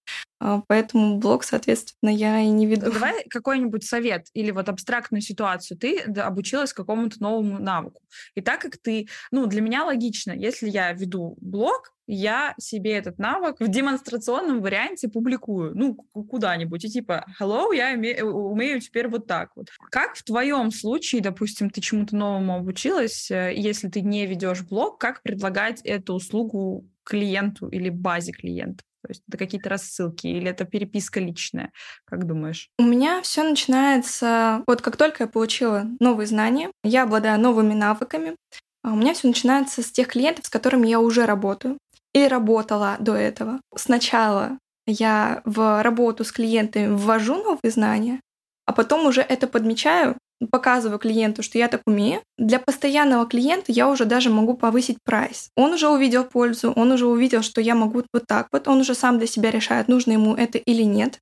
поэтому 0.68 1.18
блог, 1.18 1.44
соответственно, 1.44 2.10
я 2.10 2.40
и 2.40 2.48
не 2.48 2.66
веду. 2.66 2.90
Давай 2.90 3.24
какой-нибудь 3.28 3.84
совет 3.84 4.26
или 4.32 4.50
вот 4.50 4.68
абстрактную 4.68 5.20
ситуацию. 5.20 5.78
Ты 5.78 5.98
обучилась 5.98 6.72
какому-то 6.72 7.22
новому 7.22 7.58
навыку. 7.58 8.02
И 8.34 8.40
так 8.40 8.60
как 8.60 8.78
ты, 8.78 9.08
ну, 9.30 9.46
для 9.46 9.60
меня 9.60 9.84
логично, 9.84 10.32
если 10.32 10.68
я 10.68 10.92
веду 10.92 11.36
блог, 11.40 11.92
я 12.06 12.54
себе 12.58 12.94
этот 12.94 13.18
навык 13.18 13.60
в 13.60 13.68
демонстрационном 13.68 14.62
варианте 14.62 15.08
публикую, 15.08 15.72
ну, 15.76 15.94
куда-нибудь, 15.94 16.84
и 16.84 16.88
типа, 16.88 17.24
hello, 17.40 17.74
я 17.74 17.92
умею, 17.94 18.34
умею 18.34 18.80
теперь 18.80 19.06
вот 19.06 19.28
так 19.28 19.50
вот. 19.54 19.68
Как 19.90 20.16
в 20.16 20.24
твоем 20.24 20.72
случае, 20.72 21.20
допустим, 21.20 21.70
ты 21.70 21.80
чему-то 21.80 22.16
новому 22.16 22.56
обучилась, 22.56 23.30
э, 23.30 23.52
если 23.54 23.88
ты 23.88 24.00
не 24.00 24.26
ведешь 24.26 24.62
блог, 24.62 24.98
как 24.98 25.22
предлагать 25.22 25.82
эту 25.82 26.14
услугу 26.14 26.84
клиенту 27.04 27.68
или 27.68 27.90
базе 27.90 28.32
клиентов? 28.32 28.84
То 29.02 29.08
есть 29.08 29.22
это 29.28 29.38
какие-то 29.38 29.68
рассылки 29.68 30.26
или 30.26 30.50
это 30.50 30.64
переписка 30.64 31.20
личная? 31.20 31.72
Как 32.04 32.26
думаешь? 32.26 32.68
У 32.78 32.82
меня 32.82 33.22
все 33.22 33.42
начинается... 33.42 34.62
Вот 34.66 34.82
как 34.82 34.96
только 34.96 35.24
я 35.24 35.28
получила 35.28 35.86
новые 36.00 36.26
знания, 36.26 36.70
я 36.84 37.04
обладаю 37.04 37.40
новыми 37.40 37.74
навыками, 37.74 38.36
а 38.82 38.92
у 38.92 38.96
меня 38.96 39.14
все 39.14 39.28
начинается 39.28 39.82
с 39.82 39.90
тех 39.90 40.08
клиентов, 40.08 40.46
с 40.46 40.50
которыми 40.50 40.86
я 40.86 41.00
уже 41.00 41.26
работаю 41.26 41.78
или 42.14 42.26
работала 42.26 42.96
до 42.98 43.14
этого. 43.14 43.60
Сначала 43.76 44.58
я 44.86 45.42
в 45.44 45.82
работу 45.82 46.24
с 46.24 46.32
клиентами 46.32 46.94
ввожу 46.94 47.36
новые 47.36 47.70
знания, 47.70 48.20
а 48.66 48.72
потом 48.72 49.06
уже 49.06 49.20
это 49.20 49.46
подмечаю, 49.46 50.16
показываю 50.50 50.98
клиенту, 50.98 51.42
что 51.42 51.58
я 51.58 51.68
так 51.68 51.82
умею. 51.86 52.22
Для 52.38 52.58
постоянного 52.58 53.26
клиента 53.26 53.72
я 53.72 53.88
уже 53.88 54.04
даже 54.04 54.30
могу 54.30 54.54
повысить 54.54 54.98
прайс. 55.04 55.50
Он 55.56 55.72
уже 55.72 55.88
увидел 55.88 56.24
пользу, 56.24 56.72
он 56.72 56.92
уже 56.92 57.06
увидел, 57.06 57.42
что 57.42 57.60
я 57.60 57.74
могу 57.74 58.02
вот 58.12 58.26
так 58.26 58.48
вот, 58.52 58.68
он 58.68 58.80
уже 58.80 58.94
сам 58.94 59.18
для 59.18 59.26
себя 59.26 59.50
решает, 59.50 59.88
нужно 59.88 60.12
ему 60.12 60.34
это 60.34 60.58
или 60.58 60.82
нет. 60.82 61.18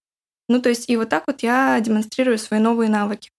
Ну, 0.49 0.63
то 0.63 0.69
есть 0.69 0.89
и 0.89 0.97
вот 0.97 1.09
так 1.09 1.25
вот 1.27 1.43
я 1.43 1.79
демонстрирую 1.81 2.39
свои 2.39 2.61
новые 2.61 2.89
навыки. 2.89 3.31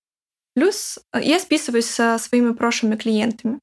Плюс 0.56 1.00
э, 1.14 1.22
я 1.24 1.40
списываюсь 1.40 1.86
со 1.86 2.18
своими 2.18 2.52
прошлыми 2.52 2.96
клиентами. 2.96 3.60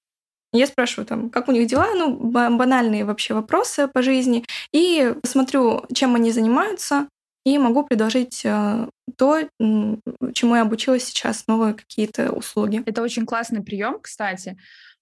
Я 0.53 0.67
спрашиваю 0.67 1.07
там, 1.07 1.31
как 1.31 1.49
у 1.49 1.53
них 1.53 1.67
дела, 1.67 1.89
ну, 1.95 2.15
банальные 2.17 3.05
вообще 3.05 3.35
вопросы 3.35 3.89
по 3.89 4.01
жизни, 4.01 4.45
и 4.73 5.15
смотрю, 5.25 5.85
чем 5.93 6.15
они 6.15 6.33
занимаются, 6.33 7.09
и 7.47 7.59
могу 7.59 7.85
предложить 7.85 8.45
э, 8.45 8.89
то, 9.17 9.41
чему 9.61 10.57
я 10.57 10.63
обучилась 10.63 11.05
сейчас, 11.05 11.47
новые 11.47 11.75
какие-то 11.75 12.33
услуги. 12.33 12.83
Это 12.85 13.03
очень 13.03 13.25
классный 13.25 13.63
прием, 13.63 14.01
кстати. 14.03 14.59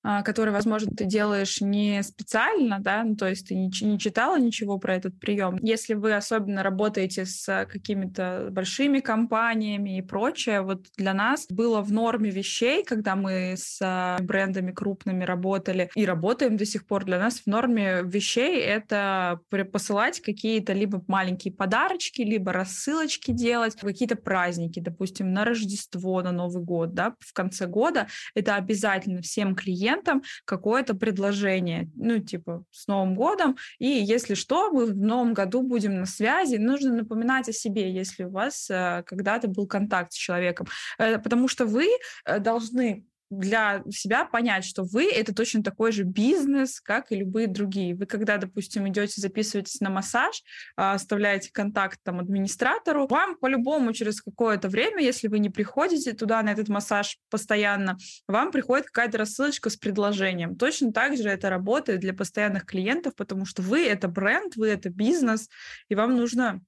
А, 0.06 0.22
который, 0.22 0.50
возможно, 0.50 0.92
ты 0.94 1.06
делаешь 1.06 1.62
не 1.62 2.02
специально, 2.02 2.78
да, 2.78 3.02
ну, 3.04 3.16
то 3.16 3.26
есть 3.26 3.48
ты 3.48 3.54
не, 3.54 3.70
не 3.80 3.98
читала 3.98 4.38
ничего 4.38 4.78
про 4.78 4.96
этот 4.96 5.18
прием. 5.18 5.58
Если 5.62 5.94
вы 5.94 6.12
особенно 6.12 6.62
работаете 6.62 7.24
с 7.24 7.66
какими-то 7.66 8.48
большими 8.50 9.00
компаниями 9.00 9.96
и 9.96 10.02
прочее, 10.02 10.60
вот 10.60 10.88
для 10.98 11.14
нас 11.14 11.46
было 11.48 11.80
в 11.80 11.90
норме 11.90 12.28
вещей, 12.28 12.84
когда 12.84 13.16
мы 13.16 13.54
с 13.56 13.78
а, 13.80 14.18
брендами 14.20 14.72
крупными 14.72 15.24
работали 15.24 15.88
и 15.94 16.04
работаем 16.04 16.58
до 16.58 16.66
сих 16.66 16.86
пор, 16.86 17.06
для 17.06 17.18
нас 17.18 17.40
в 17.40 17.46
норме 17.46 18.02
вещей 18.04 18.60
это 18.60 19.40
посылать 19.72 20.20
какие-то 20.20 20.74
либо 20.74 21.02
маленькие 21.08 21.54
подарочки, 21.54 22.20
либо 22.20 22.52
рассылочки 22.52 23.30
делать, 23.30 23.74
какие-то 23.76 24.16
праздники, 24.16 24.80
допустим, 24.80 25.32
на 25.32 25.46
Рождество, 25.46 26.20
на 26.20 26.32
Новый 26.32 26.62
год, 26.62 26.92
да, 26.92 27.14
в 27.20 27.32
конце 27.32 27.66
года. 27.66 28.06
Это 28.34 28.56
обязательно 28.56 29.22
всем 29.22 29.54
клиентам 29.54 29.93
клиентам 29.94 30.22
какое-то 30.44 30.94
предложение, 30.94 31.90
ну, 31.94 32.18
типа, 32.18 32.64
с 32.70 32.86
Новым 32.86 33.14
годом, 33.14 33.56
и 33.78 33.86
если 33.86 34.34
что, 34.34 34.70
мы 34.70 34.86
в 34.86 34.96
Новом 34.96 35.34
году 35.34 35.62
будем 35.62 35.98
на 36.00 36.06
связи, 36.06 36.56
нужно 36.56 36.94
напоминать 36.94 37.48
о 37.48 37.52
себе, 37.52 37.92
если 37.92 38.24
у 38.24 38.30
вас 38.30 38.68
э, 38.70 39.02
когда-то 39.06 39.48
был 39.48 39.66
контакт 39.66 40.12
с 40.12 40.16
человеком, 40.16 40.66
э, 40.98 41.18
потому 41.18 41.48
что 41.48 41.66
вы 41.66 41.88
э, 42.24 42.38
должны 42.38 43.04
для 43.38 43.82
себя 43.90 44.24
понять, 44.24 44.64
что 44.64 44.84
вы 44.84 45.10
это 45.10 45.34
точно 45.34 45.62
такой 45.62 45.92
же 45.92 46.04
бизнес, 46.04 46.80
как 46.80 47.12
и 47.12 47.16
любые 47.16 47.46
другие. 47.46 47.94
Вы 47.94 48.06
когда, 48.06 48.36
допустим, 48.38 48.88
идете 48.88 49.20
записываетесь 49.20 49.80
на 49.80 49.90
массаж, 49.90 50.42
а, 50.76 50.94
оставляете 50.94 51.50
контакт 51.52 51.98
там 52.02 52.20
администратору, 52.20 53.06
вам 53.06 53.36
по-любому 53.36 53.92
через 53.92 54.20
какое-то 54.20 54.68
время, 54.68 55.02
если 55.02 55.28
вы 55.28 55.38
не 55.38 55.50
приходите 55.50 56.12
туда 56.12 56.42
на 56.42 56.50
этот 56.50 56.68
массаж 56.68 57.18
постоянно, 57.30 57.96
вам 58.28 58.50
приходит 58.50 58.86
какая-то 58.86 59.18
рассылочка 59.18 59.70
с 59.70 59.76
предложением. 59.76 60.56
Точно 60.56 60.92
так 60.92 61.16
же 61.16 61.28
это 61.28 61.50
работает 61.50 62.00
для 62.00 62.14
постоянных 62.14 62.66
клиентов, 62.66 63.14
потому 63.16 63.44
что 63.44 63.62
вы 63.62 63.86
это 63.86 64.08
бренд, 64.08 64.56
вы 64.56 64.68
это 64.68 64.90
бизнес, 64.90 65.48
и 65.88 65.94
вам 65.94 66.16
нужно 66.16 66.60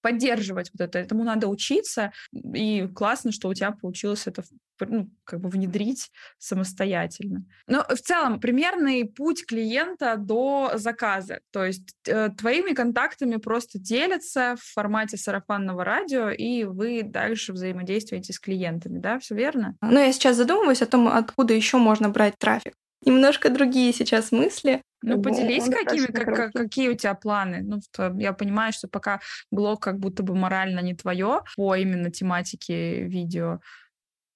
поддерживать 0.00 0.70
вот 0.72 0.80
это. 0.80 0.98
Этому 0.98 1.24
надо 1.24 1.48
учиться, 1.48 2.12
и 2.32 2.88
классно, 2.94 3.32
что 3.32 3.48
у 3.48 3.54
тебя 3.54 3.72
получилось 3.72 4.26
это 4.26 4.42
ну, 4.86 5.10
как 5.24 5.40
бы 5.40 5.48
внедрить 5.48 6.10
самостоятельно. 6.38 7.44
Но 7.66 7.84
в 7.84 8.00
целом 8.00 8.40
примерный 8.40 9.04
путь 9.04 9.46
клиента 9.46 10.16
до 10.16 10.72
заказа. 10.74 11.40
То 11.50 11.64
есть 11.64 11.94
э, 12.06 12.30
твоими 12.30 12.74
контактами 12.74 13.36
просто 13.36 13.78
делятся 13.78 14.56
в 14.58 14.72
формате 14.72 15.16
сарафанного 15.16 15.84
радио, 15.84 16.30
и 16.30 16.64
вы 16.64 17.02
дальше 17.02 17.52
взаимодействуете 17.52 18.32
с 18.32 18.38
клиентами, 18.38 18.98
да? 18.98 19.18
Все 19.18 19.34
верно? 19.34 19.76
Ну, 19.82 19.98
я 19.98 20.12
сейчас 20.12 20.36
задумываюсь 20.36 20.82
о 20.82 20.86
том, 20.86 21.08
откуда 21.08 21.54
еще 21.54 21.78
можно 21.78 22.08
брать 22.08 22.38
трафик. 22.38 22.74
Немножко 23.04 23.50
другие 23.50 23.92
сейчас 23.92 24.32
мысли. 24.32 24.82
Ну, 25.02 25.22
поделись, 25.22 25.64
какими, 25.64 26.06
как, 26.06 26.52
какие 26.52 26.88
у 26.88 26.94
тебя 26.94 27.14
планы. 27.14 27.62
Ну, 27.62 27.78
я 28.18 28.32
понимаю, 28.32 28.72
что 28.72 28.88
пока 28.88 29.20
блог 29.52 29.80
как 29.80 29.98
будто 29.98 30.24
бы 30.24 30.34
морально 30.34 30.80
не 30.80 30.94
твое 30.94 31.42
по 31.56 31.76
именно 31.76 32.10
тематике 32.10 33.04
видео. 33.04 33.60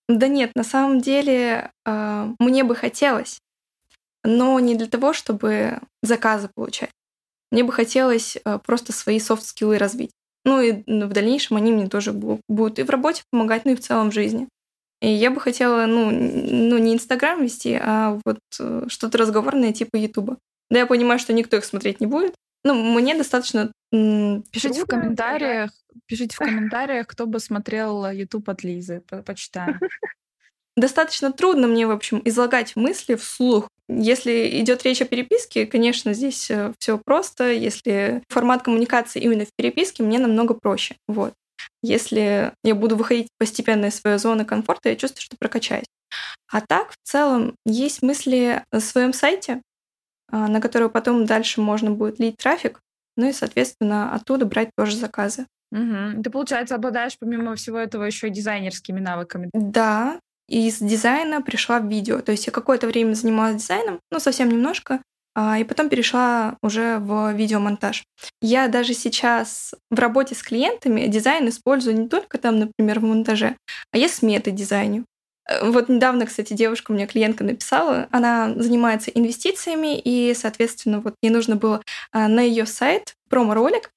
Да 0.09 0.29
нет, 0.29 0.53
на 0.55 0.63
самом 0.63 1.01
деле 1.01 1.73
э, 1.85 2.29
мне 2.39 2.65
бы 2.65 2.77
хотелось, 2.77 3.41
но 4.25 4.59
не 4.61 4.77
для 4.77 4.87
того, 4.87 5.13
чтобы 5.13 5.81
заказы 6.03 6.49
получать. 6.55 6.91
Мне 7.51 7.65
бы 7.65 7.73
хотелось 7.73 8.37
э, 8.37 8.59
просто 8.65 8.93
свои 8.93 9.19
софт-скиллы 9.19 9.79
развить. 9.79 10.11
Ну 10.45 10.61
и 10.61 10.83
ну, 10.87 11.07
в 11.07 11.13
дальнейшем 11.13 11.57
они 11.57 11.73
мне 11.73 11.89
тоже 11.89 12.13
будут 12.13 12.79
и 12.79 12.83
в 12.83 12.91
работе 12.91 13.23
помогать, 13.31 13.65
ну 13.65 13.73
и 13.73 13.77
в 13.77 13.81
целом 13.81 14.11
в 14.11 14.15
жизни. 14.15 14.49
И 15.03 15.09
я 15.09 15.33
бы 15.33 15.41
хотела, 15.41 15.87
ну, 15.87 16.13
ну 16.13 16.79
не 16.79 16.95
Инстаграм 16.95 17.43
вести, 17.43 17.77
а 17.83 18.21
вот 18.25 18.39
э, 18.61 18.85
что-то 18.87 19.19
разговорное 19.19 19.73
типа 19.73 19.97
Ютуба. 19.97 20.39
Да, 20.71 20.79
я 20.79 20.87
понимаю, 20.87 21.19
что 21.19 21.33
никто 21.33 21.57
их 21.57 21.65
смотреть 21.65 22.01
не 22.01 22.07
будет. 22.07 22.37
Ну, 22.65 22.75
мне 22.75 23.17
достаточно... 23.17 23.73
Пишите 23.91 24.75
трудно, 24.75 24.85
в 24.85 24.87
комментариях, 24.87 25.71
пишите 26.07 26.37
в 26.37 26.39
комментариях, 26.39 27.09
кто 27.09 27.27
бы 27.27 27.41
смотрел 27.41 28.09
YouTube 28.13 28.49
от 28.49 28.63
Лизы, 28.63 29.03
почитаем. 29.27 29.81
Достаточно 30.77 31.33
трудно 31.33 31.67
мне, 31.67 31.89
в 31.89 31.91
общем, 31.91 32.23
излагать 32.25 32.77
мысли 32.77 33.17
вслух. 33.17 33.69
Если 33.89 34.61
идет 34.61 34.85
речь 34.85 35.03
о 35.03 35.05
переписке, 35.05 35.67
конечно, 35.67 36.15
здесь 36.15 36.49
э, 36.49 36.73
все 36.79 36.97
просто. 36.97 37.51
Если 37.51 38.23
формат 38.29 38.63
коммуникации 38.63 39.21
именно 39.21 39.45
в 39.47 39.53
переписке, 39.57 40.05
мне 40.05 40.21
намного 40.21 40.55
проще. 40.55 40.95
Вот. 41.09 41.35
Если 41.83 42.53
я 42.65 42.75
буду 42.75 42.97
выходить 42.97 43.29
постепенно 43.39 43.87
из 43.87 43.97
своей 43.97 44.19
зоны 44.19 44.45
комфорта, 44.45 44.89
я 44.89 44.97
чувствую, 44.97 45.23
что 45.23 45.37
прокачаюсь. 45.39 45.87
А 46.51 46.61
так, 46.61 46.93
в 46.93 46.97
целом, 47.03 47.57
есть 47.65 48.03
мысли 48.03 48.63
на 48.71 48.81
своем 48.81 49.13
сайте, 49.13 49.63
а, 50.31 50.49
на 50.49 50.61
который 50.61 50.91
потом 50.91 51.25
дальше 51.27 51.61
можно 51.61 51.91
будет 51.91 52.19
лить 52.19 52.37
трафик, 52.37 52.81
ну 53.17 53.29
и, 53.29 53.33
соответственно, 53.33 54.15
оттуда 54.15 54.47
брать 54.47 54.71
тоже 54.77 54.97
заказы. 54.97 55.47
Угу. 55.71 56.23
Ты, 56.23 56.31
получается, 56.31 56.75
обладаешь 56.75 57.17
помимо 57.19 57.55
всего 57.57 57.79
этого 57.79 58.05
еще 58.05 58.29
и 58.29 58.31
дизайнерскими 58.31 59.01
навыками. 59.01 59.49
Да, 59.55 60.21
из 60.49 60.79
дизайна 60.79 61.41
пришла 61.41 61.81
в 61.81 61.89
видео. 61.89 62.21
То 62.21 62.33
есть 62.33 62.47
я 62.47 62.53
какое-то 62.53 62.87
время 62.87 63.15
занималась 63.15 63.63
дизайном, 63.63 64.01
ну, 64.11 64.21
совсем 64.21 64.51
немножко, 64.51 65.01
и 65.37 65.65
потом 65.65 65.89
перешла 65.89 66.57
уже 66.63 66.99
в 66.99 67.33
видеомонтаж. 67.33 68.05
Я 68.41 68.69
даже 68.69 68.95
сейчас 68.95 69.75
в 69.91 69.99
работе 69.99 70.35
с 70.35 70.43
клиентами 70.43 71.07
дизайн 71.07 71.49
использую 71.49 71.99
не 71.99 72.09
только 72.09 72.39
там, 72.39 72.59
например, 72.59 73.01
в 73.01 73.05
монтаже, 73.05 73.57
а 73.93 73.99
я 73.99 74.09
сметы 74.09 74.51
дизайню. 74.51 75.05
Э, 75.49 75.71
вот 75.71 75.89
недавно, 75.89 76.27
кстати, 76.27 76.53
девушка 76.53 76.93
мне 76.93 77.07
клиентка 77.07 77.45
написала, 77.45 78.09
она 78.11 78.53
занимается 78.57 79.11
инвестициями, 79.11 79.99
и, 79.99 80.35
соответственно, 80.35 81.01
вот 81.01 81.15
ей 81.23 81.31
нужно 81.31 81.57
было 81.57 81.83
а, 82.13 82.29
на 82.29 82.41
ее 82.41 82.67
сайт 82.67 83.15
промо-ролик. 83.29 83.91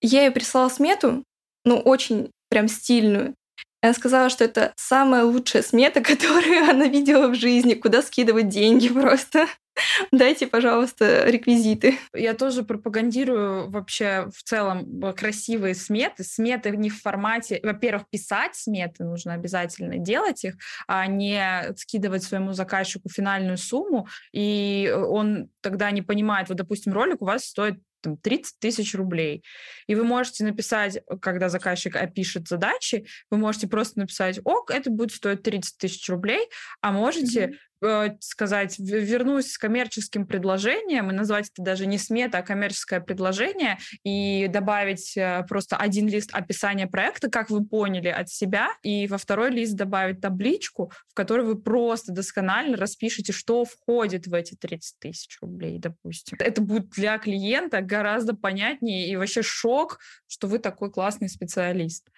Я 0.00 0.22
ей 0.22 0.30
прислала 0.30 0.68
смету, 0.68 1.24
ну, 1.64 1.78
очень 1.78 2.30
прям 2.48 2.68
стильную. 2.68 3.34
Она 3.82 3.92
сказала, 3.92 4.30
что 4.30 4.44
это 4.44 4.72
самая 4.76 5.24
лучшая 5.24 5.62
смета, 5.62 6.00
которую 6.02 6.68
она 6.68 6.86
видела 6.86 7.28
в 7.28 7.34
жизни, 7.34 7.74
куда 7.74 8.02
скидывать 8.02 8.48
деньги 8.48 8.88
просто. 8.88 9.46
Дайте, 10.12 10.46
пожалуйста, 10.46 11.28
реквизиты. 11.28 11.98
Я 12.14 12.34
тоже 12.34 12.62
пропагандирую 12.62 13.70
вообще 13.70 14.28
в 14.34 14.42
целом 14.42 15.14
красивые 15.14 15.74
сметы. 15.74 16.24
Сметы 16.24 16.70
не 16.70 16.90
в 16.90 17.00
формате... 17.00 17.60
Во-первых, 17.62 18.08
писать 18.10 18.54
сметы 18.54 19.04
нужно 19.04 19.34
обязательно 19.34 19.98
делать 19.98 20.44
их, 20.44 20.56
а 20.86 21.06
не 21.06 21.74
скидывать 21.76 22.22
своему 22.22 22.52
заказчику 22.52 23.08
финальную 23.08 23.58
сумму, 23.58 24.08
и 24.32 24.92
он 24.94 25.50
тогда 25.60 25.90
не 25.90 26.02
понимает, 26.02 26.48
вот, 26.48 26.58
допустим, 26.58 26.92
ролик 26.92 27.22
у 27.22 27.26
вас 27.26 27.44
стоит 27.44 27.78
там, 28.00 28.16
30 28.16 28.58
тысяч 28.58 28.94
рублей. 28.94 29.42
И 29.86 29.94
вы 29.94 30.04
можете 30.04 30.44
написать, 30.44 30.98
когда 31.20 31.48
заказчик 31.48 31.96
опишет 31.96 32.48
задачи, 32.48 33.06
вы 33.30 33.38
можете 33.38 33.66
просто 33.68 34.00
написать, 34.00 34.38
ок, 34.44 34.70
это 34.70 34.90
будет 34.90 35.12
стоить 35.12 35.42
30 35.42 35.78
тысяч 35.78 36.08
рублей, 36.08 36.48
а 36.80 36.92
можете 36.92 37.46
mm-hmm 37.46 37.56
Э, 37.75 37.75
сказать, 38.20 38.78
вернусь 38.78 39.52
с 39.52 39.58
коммерческим 39.58 40.26
предложением 40.26 41.10
и 41.10 41.14
назвать 41.14 41.50
это 41.52 41.62
даже 41.62 41.86
не 41.86 41.98
смета, 41.98 42.38
а 42.38 42.42
коммерческое 42.42 43.00
предложение 43.00 43.78
и 44.02 44.48
добавить 44.48 45.16
э, 45.16 45.44
просто 45.48 45.76
один 45.76 46.08
лист 46.08 46.30
описания 46.32 46.86
проекта, 46.86 47.30
как 47.30 47.50
вы 47.50 47.64
поняли 47.64 48.08
от 48.08 48.28
себя, 48.30 48.70
и 48.82 49.06
во 49.06 49.18
второй 49.18 49.50
лист 49.50 49.74
добавить 49.74 50.20
табличку, 50.20 50.90
в 51.08 51.14
которой 51.14 51.44
вы 51.44 51.60
просто 51.60 52.12
досконально 52.12 52.76
распишете, 52.76 53.32
что 53.32 53.64
входит 53.64 54.26
в 54.26 54.34
эти 54.34 54.54
30 54.54 54.98
тысяч 54.98 55.38
рублей, 55.40 55.78
допустим. 55.78 56.38
Это 56.40 56.60
будет 56.62 56.88
для 56.90 57.18
клиента 57.18 57.82
гораздо 57.82 58.34
понятнее 58.34 59.08
и 59.08 59.16
вообще 59.16 59.42
шок, 59.42 59.98
что 60.26 60.46
вы 60.46 60.58
такой 60.58 60.90
классный 60.90 61.28
специалист. 61.28 62.08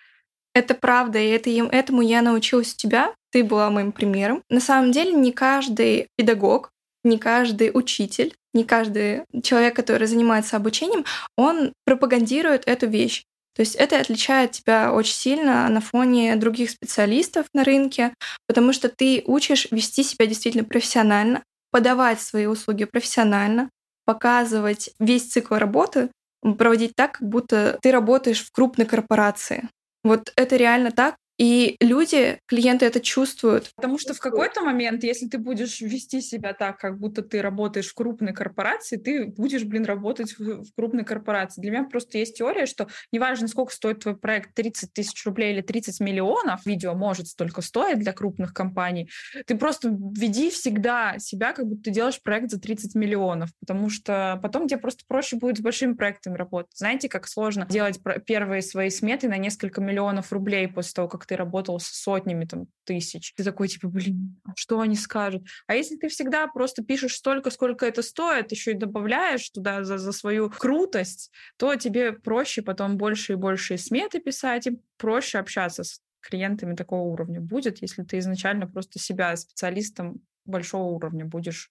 Это 0.54 0.74
правда, 0.74 1.18
и 1.18 1.28
это, 1.28 1.50
этому 1.50 2.02
я 2.02 2.22
научилась 2.22 2.74
у 2.74 2.76
тебя. 2.76 3.14
Ты 3.30 3.44
была 3.44 3.70
моим 3.70 3.92
примером. 3.92 4.42
На 4.48 4.60
самом 4.60 4.92
деле 4.92 5.12
не 5.12 5.32
каждый 5.32 6.08
педагог, 6.16 6.70
не 7.04 7.18
каждый 7.18 7.70
учитель, 7.72 8.34
не 8.54 8.64
каждый 8.64 9.24
человек, 9.42 9.76
который 9.76 10.06
занимается 10.06 10.56
обучением, 10.56 11.04
он 11.36 11.72
пропагандирует 11.84 12.66
эту 12.66 12.86
вещь. 12.86 13.24
То 13.54 13.60
есть 13.60 13.74
это 13.74 13.98
отличает 13.98 14.52
тебя 14.52 14.92
очень 14.92 15.14
сильно 15.14 15.68
на 15.68 15.80
фоне 15.80 16.36
других 16.36 16.70
специалистов 16.70 17.46
на 17.52 17.64
рынке, 17.64 18.14
потому 18.46 18.72
что 18.72 18.88
ты 18.88 19.24
учишь 19.26 19.66
вести 19.72 20.04
себя 20.04 20.26
действительно 20.26 20.64
профессионально, 20.64 21.42
подавать 21.72 22.20
свои 22.20 22.46
услуги 22.46 22.84
профессионально, 22.84 23.68
показывать 24.04 24.90
весь 25.00 25.28
цикл 25.28 25.56
работы, 25.56 26.10
проводить 26.56 26.92
так, 26.94 27.18
как 27.18 27.28
будто 27.28 27.78
ты 27.82 27.90
работаешь 27.90 28.44
в 28.44 28.52
крупной 28.52 28.86
корпорации. 28.86 29.68
Вот 30.04 30.32
это 30.36 30.56
реально 30.56 30.92
так. 30.92 31.16
И 31.38 31.76
люди, 31.80 32.40
клиенты 32.46 32.84
это 32.84 33.00
чувствуют. 33.00 33.72
Потому 33.76 33.98
что 33.98 34.12
в 34.12 34.18
какой-то 34.18 34.60
момент, 34.60 35.04
если 35.04 35.28
ты 35.28 35.38
будешь 35.38 35.80
вести 35.80 36.20
себя 36.20 36.52
так, 36.52 36.78
как 36.78 36.98
будто 36.98 37.22
ты 37.22 37.40
работаешь 37.40 37.88
в 37.88 37.94
крупной 37.94 38.32
корпорации, 38.32 38.96
ты 38.96 39.26
будешь, 39.26 39.62
блин, 39.62 39.84
работать 39.84 40.36
в, 40.36 40.64
в 40.64 40.74
крупной 40.74 41.04
корпорации. 41.04 41.60
Для 41.60 41.70
меня 41.70 41.84
просто 41.84 42.18
есть 42.18 42.36
теория, 42.36 42.66
что 42.66 42.88
неважно, 43.12 43.46
сколько 43.46 43.72
стоит 43.72 44.00
твой 44.00 44.16
проект, 44.16 44.54
30 44.54 44.92
тысяч 44.92 45.24
рублей 45.24 45.52
или 45.52 45.60
30 45.60 46.00
миллионов, 46.00 46.66
видео 46.66 46.94
может 46.94 47.28
столько 47.28 47.62
стоить 47.62 48.00
для 48.00 48.12
крупных 48.12 48.52
компаний, 48.52 49.08
ты 49.46 49.56
просто 49.56 49.96
веди 50.16 50.50
всегда 50.50 51.18
себя, 51.18 51.52
как 51.52 51.66
будто 51.66 51.84
ты 51.84 51.90
делаешь 51.90 52.20
проект 52.20 52.50
за 52.50 52.60
30 52.60 52.96
миллионов, 52.96 53.50
потому 53.60 53.90
что 53.90 54.40
потом 54.42 54.66
тебе 54.66 54.80
просто 54.80 55.04
проще 55.06 55.36
будет 55.36 55.58
с 55.58 55.60
большими 55.60 55.92
проектами 55.92 56.36
работать. 56.36 56.76
Знаете, 56.76 57.08
как 57.08 57.28
сложно 57.28 57.64
делать 57.68 58.00
первые 58.26 58.62
свои 58.62 58.90
сметы 58.90 59.28
на 59.28 59.36
несколько 59.36 59.80
миллионов 59.80 60.32
рублей 60.32 60.66
после 60.66 60.92
того, 60.94 61.08
как 61.08 61.27
ты 61.28 61.36
работал 61.36 61.78
с 61.78 61.86
сотнями 61.86 62.46
там 62.46 62.66
тысяч. 62.84 63.34
Ты 63.34 63.44
такой, 63.44 63.68
типа, 63.68 63.88
блин, 63.88 64.40
а 64.44 64.52
что 64.56 64.80
они 64.80 64.96
скажут? 64.96 65.44
А 65.66 65.74
если 65.74 65.96
ты 65.96 66.08
всегда 66.08 66.46
просто 66.48 66.82
пишешь 66.82 67.14
столько, 67.14 67.50
сколько 67.50 67.86
это 67.86 68.02
стоит, 68.02 68.50
еще 68.50 68.72
и 68.72 68.74
добавляешь 68.74 69.48
туда 69.50 69.84
за, 69.84 69.98
за 69.98 70.12
свою 70.12 70.50
крутость, 70.50 71.30
то 71.58 71.74
тебе 71.76 72.12
проще 72.12 72.62
потом 72.62 72.96
больше 72.96 73.34
и 73.34 73.36
больше 73.36 73.76
сметы 73.76 74.20
писать, 74.20 74.66
и 74.66 74.80
проще 74.96 75.38
общаться 75.38 75.84
с 75.84 76.00
клиентами 76.20 76.74
такого 76.74 77.02
уровня 77.02 77.40
будет, 77.40 77.82
если 77.82 78.02
ты 78.02 78.18
изначально 78.18 78.66
просто 78.66 78.98
себя 78.98 79.36
специалистом 79.36 80.22
большого 80.46 80.84
уровня 80.84 81.24
будешь 81.26 81.70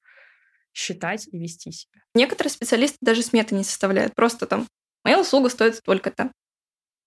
считать 0.74 1.28
и 1.32 1.38
вести 1.40 1.72
себя. 1.72 2.00
Некоторые 2.14 2.52
специалисты 2.52 2.98
даже 3.02 3.24
сметы 3.24 3.56
не 3.56 3.64
составляют. 3.64 4.14
Просто 4.14 4.46
там 4.46 4.68
моя 5.04 5.20
услуга 5.20 5.50
стоит 5.50 5.76
столько-то. 5.76 6.32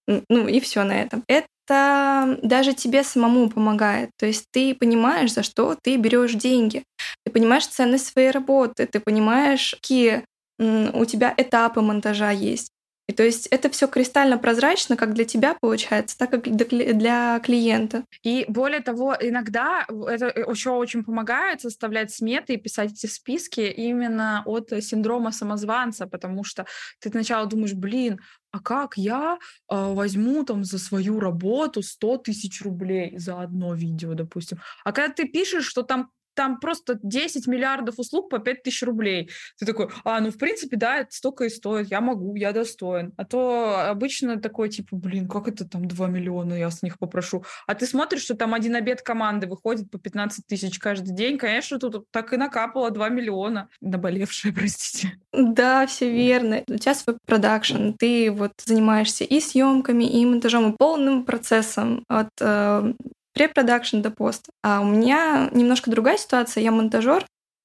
Ну 0.09 0.49
и 0.49 0.61
все 0.61 0.83
на 0.85 1.01
этом. 1.03 1.25
Это 1.29 2.39
даже 2.43 2.73
тебе 2.75 3.05
самому 3.05 3.49
помогает. 3.49 4.11
То 4.19 4.27
есть 4.27 4.47
ты 4.51 4.75
понимаешь, 4.75 5.33
за 5.33 5.43
что 5.43 5.77
ты 5.81 5.97
берешь 5.97 6.33
деньги. 6.35 6.85
Ты 7.25 7.33
понимаешь 7.33 7.67
ценность 7.67 8.07
своей 8.07 8.31
работы, 8.31 8.87
ты 8.87 9.01
понимаешь, 9.01 9.75
какие 9.75 10.25
у 10.59 11.05
тебя 11.05 11.33
этапы 11.37 11.81
монтажа 11.81 12.31
есть. 12.31 12.71
И 13.11 13.13
то 13.13 13.25
есть 13.25 13.49
это 13.49 13.69
все 13.71 13.89
кристально 13.89 14.39
прозрачно, 14.39 14.97
как 14.97 15.15
для 15.15 15.25
тебя 15.25 15.57
получается, 15.61 16.17
так 16.17 16.31
как 16.31 16.43
для 16.45 17.41
клиента. 17.41 18.05
И 18.23 18.45
более 18.47 18.81
того, 18.81 19.17
иногда 19.19 19.85
это 20.07 20.27
еще 20.27 20.71
очень 20.71 21.03
помогает 21.03 21.61
составлять 21.61 22.13
сметы 22.13 22.55
и 22.55 22.57
писать 22.57 22.93
эти 22.93 23.07
списки 23.07 23.63
именно 23.63 24.45
от 24.47 24.71
синдрома 24.81 25.33
самозванца, 25.33 26.07
потому 26.07 26.45
что 26.45 26.67
ты 27.01 27.09
сначала 27.09 27.47
думаешь, 27.47 27.75
блин, 27.75 28.21
а 28.53 28.61
как 28.61 28.97
я 28.97 29.39
э, 29.69 29.93
возьму 29.93 30.45
там 30.45 30.63
за 30.63 30.79
свою 30.79 31.19
работу 31.19 31.83
100 31.83 32.19
тысяч 32.19 32.63
рублей 32.63 33.19
за 33.19 33.41
одно 33.41 33.75
видео, 33.75 34.15
допустим. 34.15 34.59
А 34.85 34.93
когда 34.93 35.13
ты 35.13 35.27
пишешь, 35.27 35.67
что 35.67 35.83
там 35.83 36.11
там 36.35 36.61
просто 36.61 36.99
10 37.03 37.47
миллиардов 37.47 37.99
услуг 37.99 38.31
по 38.31 38.39
5 38.39 38.63
тысяч 38.63 38.83
рублей. 38.83 39.31
Ты 39.59 39.67
такой, 39.67 39.89
а, 40.05 40.21
ну, 40.21 40.31
в 40.31 40.39
принципе, 40.39 40.77
да, 40.77 40.99
это 40.99 41.13
столько 41.13 41.45
и 41.45 41.49
стоит, 41.49 41.91
я 41.91 42.01
могу, 42.01 42.35
я 42.37 42.53
достоин. 42.53 43.13
А 43.17 43.25
то 43.25 43.89
обычно 43.89 44.41
такой, 44.41 44.69
типа, 44.69 44.97
блин, 44.97 45.29
как 45.29 45.49
это 45.49 45.69
там 45.69 45.87
2 45.87 46.09
миллиона, 46.09 46.55
я 46.55 46.71
с 46.71 46.83
них 46.83 46.99
попрошу. 46.99 47.45
А 47.67 47.75
ты 47.75 47.87
смотришь, 47.87 48.23
что 48.23 48.35
там 48.35 48.55
один 48.55 48.77
обед 48.77 49.03
команды 49.03 49.47
выходит 49.47 49.91
по 49.91 49.99
15 49.99 50.47
тысяч 50.47 50.79
каждый 50.79 51.15
день, 51.15 51.39
конечно, 51.39 51.79
тут 51.79 52.11
так 52.11 52.33
и 52.33 52.37
накапало 52.37 52.91
2 52.91 53.09
миллиона. 53.09 53.69
Наболевшие, 53.81 54.53
простите. 54.55 55.13
Да, 55.33 55.87
все 55.87 56.11
верно. 56.11 56.63
У 56.69 56.77
тебя 56.77 56.95
свой 56.95 57.17
production, 57.27 57.93
ты 57.99 58.31
вот 58.31 58.53
занимаешься 58.65 59.25
и 59.25 59.41
съемками, 59.41 60.05
и 60.05 60.25
монтажом, 60.25 60.73
и 60.73 60.77
полным 60.77 61.25
процессом 61.25 62.05
от 62.09 62.31
э, 62.41 62.93
pre-production 63.35 64.01
до 64.01 64.11
поста. 64.11 64.51
А 64.63 64.81
у 64.81 64.85
меня 64.85 65.49
немножко 65.53 65.91
другая 65.91 66.17
ситуация. 66.17 66.63
Я 66.63 66.73
монтажер, 66.73 67.25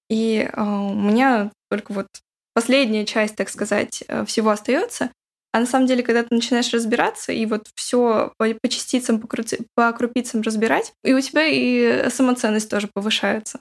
и 0.09 0.49
э, 0.51 0.61
у 0.61 0.93
меня 0.93 1.51
только 1.69 1.93
вот 1.93 2.07
последняя 2.53 3.05
часть, 3.05 3.35
так 3.35 3.49
сказать, 3.49 4.03
э, 4.07 4.25
всего 4.25 4.51
остается. 4.51 5.11
А 5.51 5.59
на 5.59 5.65
самом 5.65 5.87
деле, 5.87 6.03
когда 6.03 6.23
ты 6.23 6.35
начинаешь 6.35 6.73
разбираться 6.73 7.31
и 7.31 7.45
вот 7.45 7.67
все 7.75 8.33
по, 8.37 8.45
по 8.61 8.67
частицам, 8.67 9.21
по, 9.21 9.27
крути, 9.27 9.59
по 9.73 9.91
крупицам 9.93 10.41
разбирать, 10.41 10.93
и 11.03 11.13
у 11.13 11.21
тебя 11.21 11.45
и 11.45 12.09
самоценность 12.09 12.69
тоже 12.69 12.89
повышается. 12.93 13.59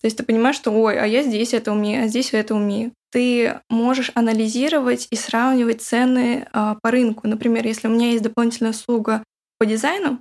То 0.00 0.06
есть 0.06 0.16
ты 0.16 0.22
понимаешь, 0.22 0.56
что 0.56 0.70
ой, 0.70 0.98
а 0.98 1.06
я 1.06 1.22
здесь 1.22 1.52
это 1.52 1.72
умею, 1.72 2.04
а 2.04 2.06
здесь 2.06 2.32
это 2.32 2.54
умею. 2.54 2.92
Ты 3.10 3.60
можешь 3.68 4.12
анализировать 4.14 5.08
и 5.10 5.16
сравнивать 5.16 5.82
цены 5.82 6.46
а, 6.52 6.76
по 6.80 6.90
рынку. 6.90 7.26
Например, 7.26 7.66
если 7.66 7.88
у 7.88 7.90
меня 7.90 8.10
есть 8.12 8.22
дополнительная 8.22 8.70
услуга 8.70 9.24
по 9.58 9.66
дизайну, 9.66 10.20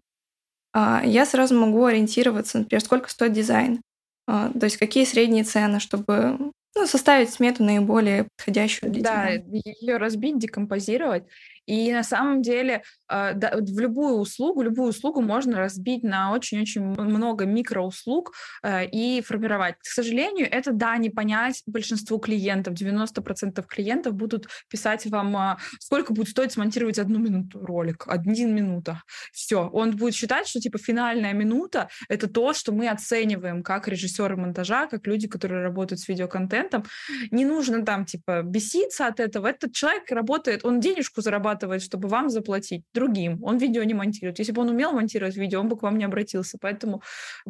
я 0.75 1.25
сразу 1.25 1.59
могу 1.59 1.85
ориентироваться, 1.85 2.59
например, 2.59 2.81
сколько 2.83 3.09
стоит 3.09 3.33
дизайн, 3.33 3.81
а, 4.27 4.51
то 4.51 4.65
есть 4.65 4.77
какие 4.77 5.05
средние 5.05 5.43
цены, 5.43 5.79
чтобы 5.79 6.37
ну, 6.75 6.85
составить 6.85 7.31
смету 7.31 7.63
наиболее 7.63 8.27
подходящую 8.37 8.91
для 8.91 9.03
да, 9.03 9.37
тебя. 9.37 9.43
Да, 9.45 9.59
ее 9.63 9.97
разбить, 9.97 10.37
декомпозировать 10.37 11.23
и 11.67 11.91
на 11.91 12.03
самом 12.03 12.41
деле 12.41 12.81
а, 13.09 13.33
в 13.33 13.79
любую 13.79 14.15
услугу, 14.15 14.61
любую 14.61 14.89
услугу 14.89 15.21
можно 15.21 15.57
разбить 15.57 16.01
на 16.01 16.31
очень-очень 16.31 16.81
много 16.81 17.45
микроуслуг 17.45 18.33
э, 18.63 18.85
и 18.85 19.21
формировать. 19.21 19.75
К 19.79 19.85
сожалению, 19.85 20.47
это, 20.49 20.71
да, 20.71 20.97
не 20.97 21.09
понять 21.09 21.63
большинству 21.65 22.19
клиентов. 22.19 22.73
90% 22.73 23.65
клиентов 23.67 24.13
будут 24.13 24.47
писать 24.69 25.05
вам, 25.07 25.35
а, 25.35 25.57
сколько 25.79 26.13
будет 26.13 26.29
стоить 26.29 26.53
смонтировать 26.53 26.99
одну 26.99 27.19
минуту 27.19 27.59
ролик, 27.65 28.05
один 28.07 28.55
минута. 28.55 29.03
Все. 29.33 29.67
Он 29.67 29.95
будет 29.95 30.15
считать, 30.15 30.47
что 30.47 30.59
типа 30.61 30.77
финальная 30.77 31.33
минута— 31.33 31.89
это 32.09 32.29
то, 32.29 32.53
что 32.53 32.71
мы 32.71 32.87
оцениваем 32.87 33.61
как 33.61 33.89
режиссеры 33.89 34.37
монтажа, 34.37 34.87
как 34.87 35.05
люди, 35.05 35.27
которые 35.27 35.63
работают 35.63 35.99
с 35.99 36.07
видеоконтентом. 36.07 36.85
Не 37.31 37.43
нужно 37.43 37.83
там 37.83 38.05
типа 38.05 38.41
беситься 38.43 39.07
от 39.07 39.19
этого. 39.19 39.47
Этот 39.47 39.73
человек 39.73 40.09
работает, 40.11 40.63
он 40.63 40.79
денежку 40.79 41.21
зарабатывает 41.21 41.56
зарабатывает, 41.57 41.81
чтобы 41.81 42.07
вам 42.07 42.29
заплатить 42.29 42.83
другим. 42.93 43.43
Он 43.43 43.57
видео 43.57 43.83
не 43.83 43.93
монтирует. 43.93 44.39
Если 44.39 44.51
бы 44.51 44.61
он 44.61 44.69
умел 44.69 44.93
монтировать 44.93 45.35
видео, 45.35 45.59
он 45.59 45.69
бы 45.69 45.77
к 45.77 45.83
вам 45.83 45.97
не 45.97 46.05
обратился. 46.05 46.57
Поэтому 46.61 47.01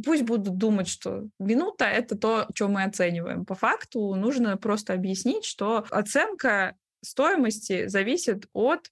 пусть 0.04 0.24
будут 0.24 0.58
думать, 0.58 0.88
что 0.88 1.24
минута— 1.40 1.86
это 1.86 2.18
то, 2.18 2.48
что 2.54 2.68
мы 2.68 2.84
оцениваем. 2.84 3.46
По 3.46 3.56
факту 3.56 4.16
нужно 4.16 4.58
просто 4.58 4.94
объяснить, 4.94 5.46
что 5.46 5.86
оценка 5.90 6.76
стоимости 7.04 7.88
зависит 7.88 8.48
от 8.54 8.90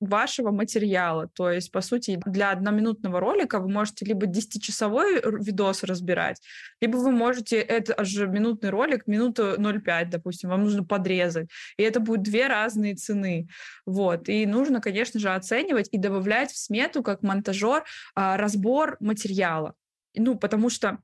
вашего 0.00 0.50
материала. 0.50 1.28
То 1.34 1.50
есть, 1.50 1.72
по 1.72 1.80
сути, 1.80 2.20
для 2.26 2.50
одноминутного 2.50 3.20
ролика 3.20 3.60
вы 3.60 3.68
можете 3.68 4.04
либо 4.04 4.26
10-часовой 4.26 5.20
видос 5.42 5.82
разбирать, 5.84 6.40
либо 6.80 6.96
вы 6.96 7.10
можете 7.10 7.56
это 7.58 8.04
же 8.04 8.26
минутный 8.26 8.70
ролик, 8.70 9.06
минуту 9.06 9.54
0,5, 9.58 10.06
допустим, 10.06 10.50
вам 10.50 10.64
нужно 10.64 10.84
подрезать. 10.84 11.48
И 11.76 11.82
это 11.82 12.00
будет 12.00 12.22
две 12.22 12.46
разные 12.46 12.94
цены. 12.94 13.48
Вот. 13.86 14.28
И 14.28 14.46
нужно, 14.46 14.80
конечно 14.80 15.20
же, 15.20 15.30
оценивать 15.30 15.88
и 15.92 15.98
добавлять 15.98 16.50
в 16.52 16.58
смету, 16.58 17.02
как 17.02 17.22
монтажер, 17.22 17.84
а, 18.14 18.36
разбор 18.36 18.96
материала. 19.00 19.74
Ну, 20.14 20.36
потому 20.36 20.70
что 20.70 20.98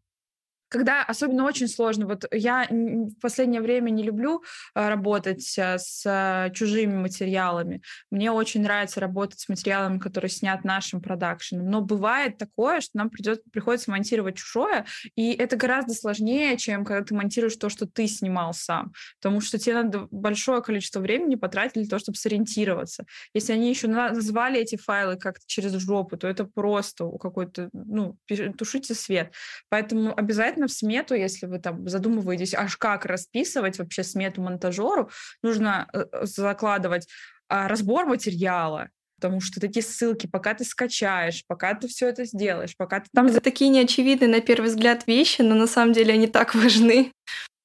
когда 0.69 1.03
особенно 1.03 1.45
очень 1.45 1.69
сложно. 1.69 2.07
Вот 2.07 2.25
я 2.33 2.67
в 2.71 3.21
последнее 3.21 3.61
время 3.61 3.91
не 3.91 4.03
люблю 4.03 4.43
а, 4.75 4.89
работать 4.89 5.57
а, 5.59 5.79
с 5.79 6.03
а, 6.07 6.51
чужими 6.51 6.95
материалами. 6.95 7.83
Мне 8.11 8.31
очень 8.33 8.63
нравится 8.63 9.01
работать 9.01 9.41
с 9.41 9.49
материалами, 9.49 9.99
которые 9.99 10.31
снят 10.31 10.65
нашим 10.65 11.01
продакшеном. 11.01 11.71
Но 11.71 11.81
бывает 11.81 12.39
такое, 12.39 12.81
что 12.81 12.99
нам 12.99 13.11
придет, 13.11 13.43
приходится 13.53 13.91
монтировать 13.91 14.37
чужое, 14.37 14.87
и 15.15 15.33
это 15.33 15.57
гораздо 15.57 15.95
сложнее, 15.95 16.57
чем 16.57 16.85
когда 16.85 17.05
ты 17.05 17.15
монтируешь 17.15 17.57
то, 17.57 17.69
что 17.69 17.87
ты 17.87 18.07
снимал 18.09 18.53
сам. 18.53 18.93
Потому 19.21 19.41
что 19.41 19.59
тебе 19.59 19.75
надо 19.75 20.09
большое 20.11 20.63
количество 20.63 21.01
времени 21.01 21.37
потратить 21.37 21.75
для 21.75 21.87
того, 21.87 22.01
чтобы 22.01 22.17
сориентироваться. 22.17 23.05
Если 23.35 23.53
они 23.53 23.69
еще 23.69 23.89
назвали 23.89 24.61
эти 24.61 24.77
файлы 24.77 25.17
как-то 25.17 25.45
через 25.47 25.73
жопу, 25.75 26.17
то 26.17 26.27
это 26.27 26.45
просто 26.45 27.09
какой-то, 27.21 27.71
ну, 27.73 28.17
тушите 28.59 28.95
свет. 28.95 29.33
Поэтому 29.69 30.17
обязательно 30.17 30.56
обязательно 30.57 30.67
в 30.67 30.73
смету, 30.73 31.15
если 31.15 31.47
вы 31.47 31.59
там 31.59 31.89
задумываетесь, 31.89 32.55
аж 32.55 32.77
как 32.77 33.05
расписывать 33.05 33.79
вообще 33.79 34.03
смету 34.03 34.43
монтажеру, 34.43 35.11
нужно 35.43 35.89
э, 35.93 36.05
э, 36.11 36.27
закладывать 36.27 37.09
а, 37.49 37.69
разбор 37.69 38.07
материала, 38.07 38.89
потому 39.21 39.41
что 39.41 39.61
такие 39.61 39.83
ссылки, 39.83 40.27
пока 40.27 40.55
ты 40.55 40.65
скачаешь, 40.65 41.45
пока 41.47 41.75
ты 41.75 41.89
все 41.89 42.09
это 42.09 42.25
сделаешь, 42.25 42.77
пока 42.77 43.01
ты 43.01 43.07
там... 43.15 43.27
Это 43.27 43.41
такие 43.41 43.71
неочевидные 43.71 44.29
на 44.29 44.41
первый 44.41 44.67
взгляд 44.67 45.07
вещи, 45.07 45.43
но 45.43 45.55
на 45.55 45.67
самом 45.67 45.93
деле 45.93 46.15
они 46.15 46.27
так 46.27 46.55
важны. 46.55 47.13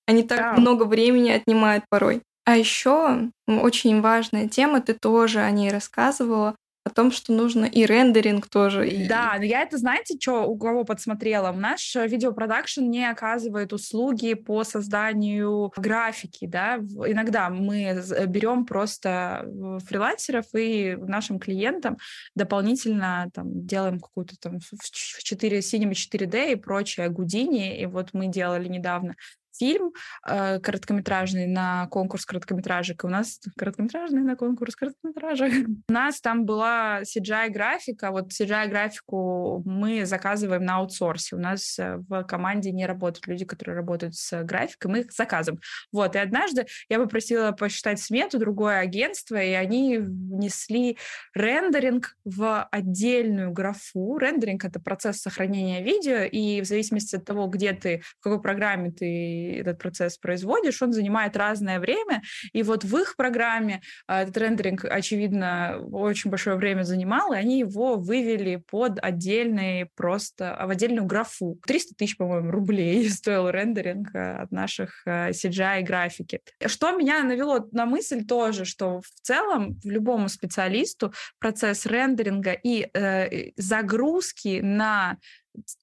Они 0.08 0.24
так 0.24 0.40
да. 0.40 0.54
много 0.54 0.84
времени 0.84 1.32
отнимают 1.32 1.86
порой. 1.90 2.22
А 2.44 2.58
еще 2.58 3.30
очень 3.48 4.02
важная 4.02 4.50
тема, 4.50 4.82
ты 4.82 4.94
тоже 4.94 5.40
о 5.40 5.52
ней 5.52 5.70
рассказывала, 5.70 6.56
о 6.84 6.90
том, 6.90 7.12
что 7.12 7.32
нужно 7.32 7.66
и 7.66 7.86
рендеринг 7.86 8.48
тоже. 8.48 8.90
И... 8.90 9.08
Да, 9.08 9.36
но 9.38 9.44
я 9.44 9.62
это, 9.62 9.78
знаете, 9.78 10.18
что 10.20 10.46
у 10.46 10.58
кого 10.58 10.84
подсмотрела? 10.84 11.52
Наш 11.52 11.96
видеопродакшн 11.96 12.82
не 12.82 13.06
оказывает 13.10 13.72
услуги 13.72 14.34
по 14.34 14.64
созданию 14.64 15.72
графики, 15.78 16.48
да. 16.48 16.78
Иногда 16.78 17.50
мы 17.50 18.02
берем 18.28 18.66
просто 18.66 19.46
фрилансеров 19.86 20.46
и 20.58 20.96
нашим 20.96 21.40
клиентам 21.40 21.98
дополнительно 22.36 23.30
там 23.32 23.66
делаем 23.66 24.00
какую-то 24.00 24.36
там 24.40 24.60
в 24.60 24.92
4 24.92 25.60
Cinema 25.60 25.92
4D 25.92 26.54
и 26.54 26.56
прочее 26.56 27.10
Гудини, 27.10 27.80
и 27.80 27.86
вот 27.86 28.10
мы 28.14 28.26
делали 28.28 28.68
недавно 28.68 29.16
фильм 29.62 29.94
э, 30.28 30.60
короткометражный 30.60 31.46
на 31.46 31.86
конкурс 31.92 32.26
короткометражек. 32.26 33.04
У 33.04 33.08
нас 33.08 33.40
короткометражный 33.56 34.24
на 34.24 34.36
конкурс 34.36 34.76
короткометражек. 34.76 35.68
У 35.90 35.94
нас 35.94 36.20
там 36.20 36.46
была 36.46 37.02
CGI-графика. 37.02 38.10
Вот 38.10 38.32
CGI-графику 38.32 39.62
мы 39.64 40.06
заказываем 40.06 40.66
на 40.66 40.78
аутсорсе. 40.78 41.36
У 41.36 41.40
нас 41.40 41.78
э, 41.78 41.98
в 42.10 42.24
команде 42.24 42.72
не 42.72 42.88
работают 42.88 43.28
люди, 43.28 43.46
которые 43.46 43.76
работают 43.76 44.16
с 44.16 44.44
графикой. 44.44 44.92
Мы 44.92 45.00
их 45.02 45.12
заказываем. 45.12 45.62
Вот. 45.92 46.16
И 46.16 46.20
однажды 46.20 46.66
я 46.90 46.98
попросила 46.98 47.52
посчитать 47.52 48.00
смету 48.00 48.40
другое 48.40 48.80
агентство, 48.80 49.36
и 49.36 49.52
они 49.52 50.00
внесли 50.00 50.98
рендеринг 51.36 52.16
в 52.26 52.68
отдельную 52.72 53.52
графу. 53.52 54.18
Рендеринг— 54.18 54.66
это 54.66 54.80
процесс 54.80 55.18
сохранения 55.18 55.84
видео, 55.84 56.24
и 56.24 56.62
в 56.62 56.66
зависимости 56.66 57.16
от 57.16 57.26
того, 57.26 57.46
где 57.46 57.74
ты, 57.74 58.02
в 58.20 58.24
какой 58.24 58.42
программе 58.42 58.92
ты 58.92 59.51
этот 59.58 59.80
процесс 59.80 60.18
производишь, 60.18 60.82
он 60.82 60.94
занимает 60.94 61.38
разное 61.38 61.80
время, 61.80 62.22
и 62.54 62.64
вот 62.64 62.84
в 62.84 62.98
их 62.98 63.16
программе 63.16 63.82
а, 64.08 64.24
этот 64.24 64.38
рендеринг, 64.38 64.86
очевидно, 64.86 65.80
очень 65.92 66.30
большое 66.30 66.56
время 66.56 66.84
занимал, 66.84 67.34
и 67.34 67.38
они 67.38 67.60
его 67.60 67.96
вывели 67.96 68.56
под 68.56 69.00
отдельный 69.02 69.90
просто, 69.96 70.58
в 70.66 70.70
отдельную 70.70 71.06
графу. 71.06 71.60
300 71.66 71.96
тысяч, 71.96 72.18
по-моему, 72.18 72.52
рублей 72.52 73.10
стоил 73.10 73.50
рендеринг 73.50 74.10
а, 74.14 74.44
от 74.44 74.52
наших 74.52 75.04
CGI-графики. 75.06 76.42
А, 76.60 76.68
что 76.68 76.92
меня 76.92 77.24
навело 77.24 77.68
на 77.72 77.86
мысль 77.86 78.26
тоже, 78.26 78.66
что 78.66 79.02
в 79.02 79.22
целом 79.22 79.80
любому 79.84 80.30
специалисту 80.30 81.14
процесс 81.40 81.86
рендеринга 81.86 82.52
и 82.52 82.90
э, 82.94 83.52
загрузки 83.58 84.60
на 84.62 85.18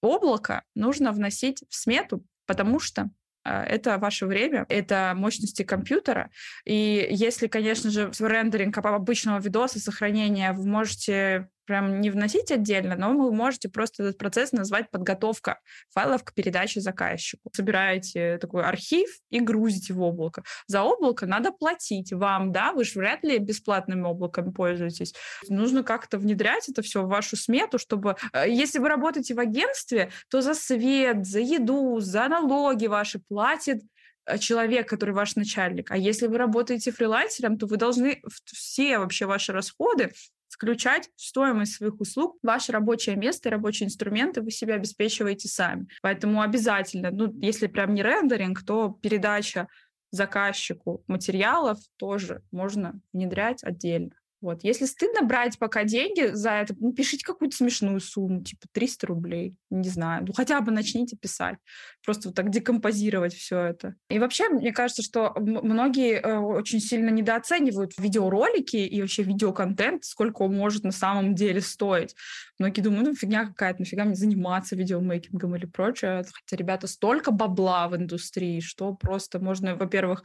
облако 0.01 0.63
нужно 0.75 1.13
вносить 1.13 1.63
в 1.69 1.75
смету, 1.75 2.25
потому 2.47 2.81
что 2.81 3.03
а, 3.03 3.09
это 3.45 3.99
ваше 3.99 4.27
время, 4.27 4.67
это 4.69 5.13
мощности 5.17 5.63
компьютера. 5.63 6.31
И 6.65 7.07
если, 7.11 7.47
конечно 7.47 7.91
же, 7.91 8.11
рендеринг 8.19 8.77
обычного 8.79 9.39
видоса, 9.41 9.81
сохранения 9.81 10.53
вы 10.53 10.67
можете 10.67 11.49
прям 11.69 12.01
не 12.01 12.11
вносить 12.11 12.51
отдельно, 12.51 12.97
но 12.97 13.13
вы 13.13 13.31
можете 13.31 13.69
просто 13.69 14.03
этот 14.03 14.19
процесс 14.19 14.53
назвать 14.53 14.91
подготовка 14.91 15.61
файлов 15.91 16.25
к 16.25 16.33
передаче 16.33 16.81
заказчику. 16.81 17.51
Собираете 17.55 18.39
такой 18.39 18.65
архив 18.65 19.09
и 19.29 19.39
грузите 19.39 19.93
в 19.93 20.01
облако. 20.01 20.43
За 20.67 20.83
облако 20.83 21.27
надо 21.27 21.53
платить 21.53 22.13
вам, 22.13 22.53
да, 22.53 22.73
вы 22.73 22.85
же 22.85 22.99
вряд 22.99 23.23
ли 23.23 23.39
бесплатными 23.39 24.09
облаками 24.09 24.51
пользуетесь. 24.51 25.15
Нужно 25.49 25.83
как-то 25.83 26.19
внедрять 26.19 26.69
это 26.71 26.81
все 26.81 27.03
в 27.03 27.09
вашу 27.09 27.37
смету, 27.37 27.79
чтобы... 27.79 28.17
Э, 28.33 28.49
если 28.49 28.79
вы 28.79 28.89
работаете 28.89 29.35
в 29.35 29.39
агентстве, 29.39 30.11
то 30.31 30.41
за 30.41 30.55
свет, 30.55 31.27
за 31.27 31.41
еду, 31.41 32.01
за 32.01 32.29
налоги 32.29 32.87
ваши 32.87 33.19
платит 33.19 33.83
э, 34.25 34.39
человек, 34.39 34.89
который 34.89 35.15
ваш 35.15 35.37
начальник. 35.37 35.91
А 35.91 35.99
если 35.99 36.29
вы 36.29 36.39
работаете 36.39 36.93
фрилансером, 36.93 37.59
то 37.59 37.67
вы 37.67 37.77
должны 37.77 38.23
все 38.47 38.99
вообще 38.99 39.27
ваши 39.27 39.53
расходы 39.53 40.13
включать 40.49 41.11
в 41.17 41.23
стоимость 41.23 41.75
своих 41.75 42.01
услуг 42.01 42.39
ваше 42.43 42.73
рабочее 42.73 43.17
место 43.17 43.49
и 43.49 43.53
рабочие 43.53 43.87
инструменты 43.87 44.43
вы 44.43 44.51
себе 44.51 44.75
обеспечиваете 44.75 45.49
сами. 45.49 45.89
Поэтому 46.03 46.43
обязательно, 46.43 47.11
ну, 47.11 47.33
если 47.41 47.67
прям 47.67 47.95
не 47.95 48.03
рендеринг, 48.03 48.65
то 48.65 48.99
передача 49.03 49.69
заказчику 50.11 51.05
материалов 51.07 51.79
тоже 51.97 52.43
можно 52.51 53.01
внедрять 53.13 53.63
отдельно. 53.63 54.13
Вот. 54.41 54.63
Если 54.63 54.85
стыдно 54.85 55.23
брать 55.23 55.59
пока 55.59 55.83
деньги 55.83 56.31
за 56.33 56.51
это, 56.51 56.75
ну, 56.79 56.93
пишите 56.93 57.25
какую-то 57.25 57.57
смешную 57.57 57.99
сумму, 58.01 58.43
типа 58.43 58.67
300 58.73 59.07
рублей, 59.09 59.57
не 59.71 59.89
знаю. 59.89 60.25
Ну, 60.27 60.33
хотя 60.33 60.61
бы 60.61 60.71
начните 60.71 61.17
писать. 61.17 61.59
Просто 62.05 62.29
вот 62.29 62.37
так 62.37 62.51
декомпозировать 62.51 63.35
все 63.35 63.59
это. 63.59 63.97
И 64.09 64.19
вообще, 64.21 64.49
мне 64.49 64.73
кажется, 64.73 65.03
что 65.03 65.35
многие 65.37 66.21
э, 66.21 66.39
очень 66.39 66.79
сильно 66.81 67.11
недооценивают 67.11 67.99
видеоролики 67.99 68.77
и 68.77 69.01
вообще 69.01 69.25
видеоконтент, 69.25 70.05
сколько 70.05 70.43
он 70.43 70.57
может 70.57 70.85
на 70.85 70.93
самом 70.93 71.35
деле 71.35 71.61
стоить. 71.61 72.15
Многие 72.61 72.81
думают, 72.81 73.09
ну, 73.09 73.15
фигня 73.17 73.47
какая-то, 73.47 73.81
нафига 73.81 74.05
мне 74.05 74.15
заниматься 74.15 74.77
видеомейкингом 74.77 75.57
или 75.57 75.67
прочее. 75.67 76.25
Хотя, 76.33 76.57
ребята, 76.57 76.87
столько 76.87 77.33
бабла 77.33 77.89
в 77.89 77.97
индустрии, 77.97 78.61
что 78.61 78.95
просто 78.95 79.41
можно, 79.41 79.75
во-первых, 79.75 80.23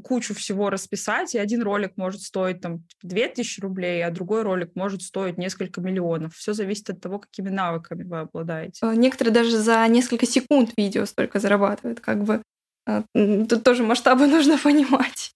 кучу 0.00 0.34
всего 0.34 0.70
расписать, 0.70 1.34
и 1.34 1.38
один 1.38 1.62
ролик 1.62 1.92
может 1.96 2.22
стоить 2.22 2.60
там 2.60 2.84
2000 3.02 3.54
типа, 3.54 3.66
рублей, 3.66 4.04
а 4.04 4.10
другой 4.10 4.42
ролик 4.42 4.70
может 4.74 5.02
стоить 5.02 5.38
несколько 5.38 5.80
миллионов. 5.80 6.34
Все 6.34 6.52
зависит 6.52 6.90
от 6.90 7.00
того, 7.00 7.18
какими 7.18 7.48
навыками 7.48 8.04
вы 8.04 8.20
обладаете. 8.20 8.80
Э, 8.82 8.94
некоторые 8.94 9.32
даже 9.32 9.58
за 9.58 9.86
несколько 9.88 10.26
секунд 10.26 10.72
видео 10.76 11.04
столько 11.06 11.40
зарабатывают, 11.40 12.00
как 12.00 12.24
бы. 12.24 12.42
Э, 12.86 13.02
тут 13.14 13.62
тоже 13.62 13.82
масштабы 13.82 14.26
нужно 14.28 14.58
понимать. 14.58 15.27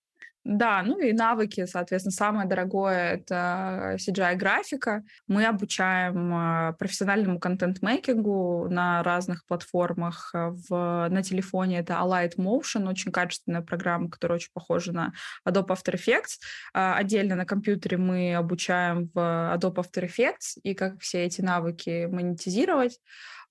Да, 0.45 0.83
ну 0.83 0.99
и 0.99 1.13
навыки, 1.13 1.67
соответственно, 1.67 2.13
самое 2.13 2.49
дорогое— 2.49 3.13
это 3.15 3.97
CGI-графика. 3.97 5.05
Мы 5.29 5.45
обучаем 5.45 6.35
а, 6.35 6.73
профессиональному 6.73 7.39
контент-мейкингу 7.39 8.67
на 8.69 9.05
разных 9.05 9.47
платформах. 9.47 10.31
А, 10.35 10.51
в, 10.51 11.09
на 11.09 11.23
телефоне 11.23 11.79
это 11.79 11.95
Alight 11.95 12.37
Motion, 12.39 12.89
очень 12.89 13.13
качественная 13.13 13.63
программа, 13.63 14.11
которая 14.11 14.39
очень 14.39 14.51
похожа 14.53 14.93
на 14.93 15.13
Adobe 15.49 15.69
After 15.69 15.95
Effects. 15.95 16.41
А, 16.75 16.97
отдельно 16.97 17.37
на 17.37 17.47
компьютере 17.47 17.97
мы 17.97 18.35
обучаем 18.35 19.11
в 19.15 19.19
Adobe 19.19 19.77
After 19.77 20.05
Effects 20.05 20.59
и 20.65 20.75
как 20.75 21.01
все 21.01 21.25
эти 21.25 21.41
навыки 21.41 22.07
монетизировать. 22.07 22.99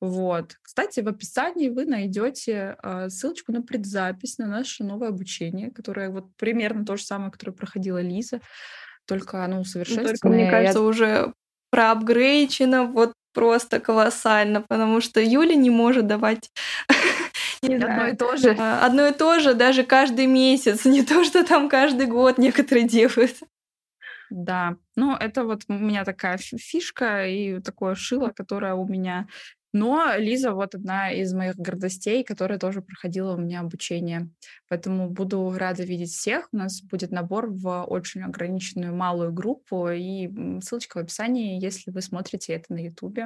Вот. 0.01 0.57
Кстати, 0.63 0.99
в 1.01 1.07
описании 1.07 1.69
вы 1.69 1.85
найдете 1.85 2.75
э, 2.81 3.09
ссылочку 3.09 3.51
на 3.51 3.61
предзапись 3.61 4.39
на 4.39 4.47
наше 4.47 4.83
новое 4.83 5.09
обучение, 5.09 5.69
которое 5.69 6.09
вот 6.09 6.35
примерно 6.37 6.83
то 6.83 6.97
же 6.97 7.03
самое, 7.03 7.31
которое 7.31 7.51
проходила 7.51 8.01
Лиза, 8.01 8.41
только 9.05 9.45
оно 9.45 9.61
усовершенствовано. 9.61 10.17
Только, 10.17 10.27
мне 10.29 10.49
кажется, 10.49 10.79
Я... 10.79 10.85
уже 10.85 11.33
проапгрейчено 11.69 12.85
вот 12.85 13.13
просто 13.33 13.79
колоссально, 13.79 14.61
потому 14.61 15.01
что 15.01 15.21
Юля 15.21 15.55
не 15.55 15.69
может 15.69 16.07
давать 16.07 16.49
не 17.61 17.75
одно 17.75 18.07
и 18.07 18.15
то 18.15 18.35
же. 18.37 18.55
А, 18.57 18.83
одно 18.83 19.07
и 19.07 19.13
то 19.13 19.39
же 19.39 19.53
даже 19.53 19.83
каждый 19.83 20.25
месяц, 20.25 20.83
не 20.85 21.03
то, 21.03 21.23
что 21.23 21.45
там 21.45 21.69
каждый 21.69 22.07
год 22.07 22.39
некоторые 22.39 22.87
делают. 22.87 23.37
Да, 24.31 24.77
ну 24.95 25.13
это 25.15 25.43
вот 25.43 25.63
у 25.67 25.73
меня 25.73 26.05
такая 26.05 26.37
фишка 26.37 27.27
и 27.27 27.59
такое 27.59 27.95
шило, 27.95 28.29
которое 28.29 28.73
у 28.73 28.87
меня 28.87 29.27
но 29.73 30.15
Лиза 30.17 30.53
вот 30.53 30.75
одна 30.75 31.11
из 31.11 31.33
моих 31.33 31.55
гордостей, 31.55 32.23
которая 32.23 32.59
тоже 32.59 32.81
проходила 32.81 33.35
у 33.35 33.37
меня 33.37 33.61
обучение. 33.61 34.29
Поэтому 34.67 35.09
буду 35.09 35.53
рада 35.57 35.83
видеть 35.83 36.11
всех. 36.11 36.49
У 36.51 36.57
нас 36.57 36.81
будет 36.81 37.11
набор 37.11 37.47
в 37.49 37.83
очень 37.83 38.21
ограниченную 38.23 38.93
малую 38.93 39.31
группу. 39.31 39.89
И 39.89 40.29
ссылочка 40.61 40.97
в 40.97 41.01
описании, 41.01 41.61
если 41.61 41.91
вы 41.91 42.01
смотрите 42.01 42.53
это 42.53 42.73
на 42.73 42.79
YouTube. 42.79 43.19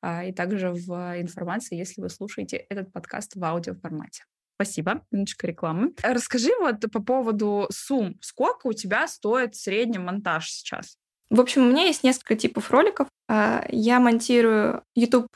А, 0.00 0.24
и 0.24 0.32
также 0.32 0.70
в 0.70 1.20
информации, 1.20 1.76
если 1.76 2.00
вы 2.00 2.10
слушаете 2.10 2.56
этот 2.56 2.92
подкаст 2.92 3.34
в 3.34 3.44
аудиоформате. 3.44 4.24
Спасибо. 4.56 5.02
Минуточка 5.12 5.46
рекламы. 5.46 5.92
Расскажи 6.02 6.50
вот 6.58 6.80
по 6.92 7.00
поводу 7.00 7.68
сумм. 7.70 8.16
Сколько 8.20 8.66
у 8.66 8.72
тебя 8.72 9.06
стоит 9.06 9.54
средний 9.54 9.98
монтаж 9.98 10.50
сейчас? 10.50 10.96
В 11.30 11.40
общем, 11.40 11.62
у 11.62 11.70
меня 11.70 11.84
есть 11.84 12.02
несколько 12.02 12.36
типов 12.36 12.70
роликов. 12.70 13.08
А, 13.28 13.64
я 13.68 14.00
монтирую 14.00 14.82
YouTube 14.94 15.28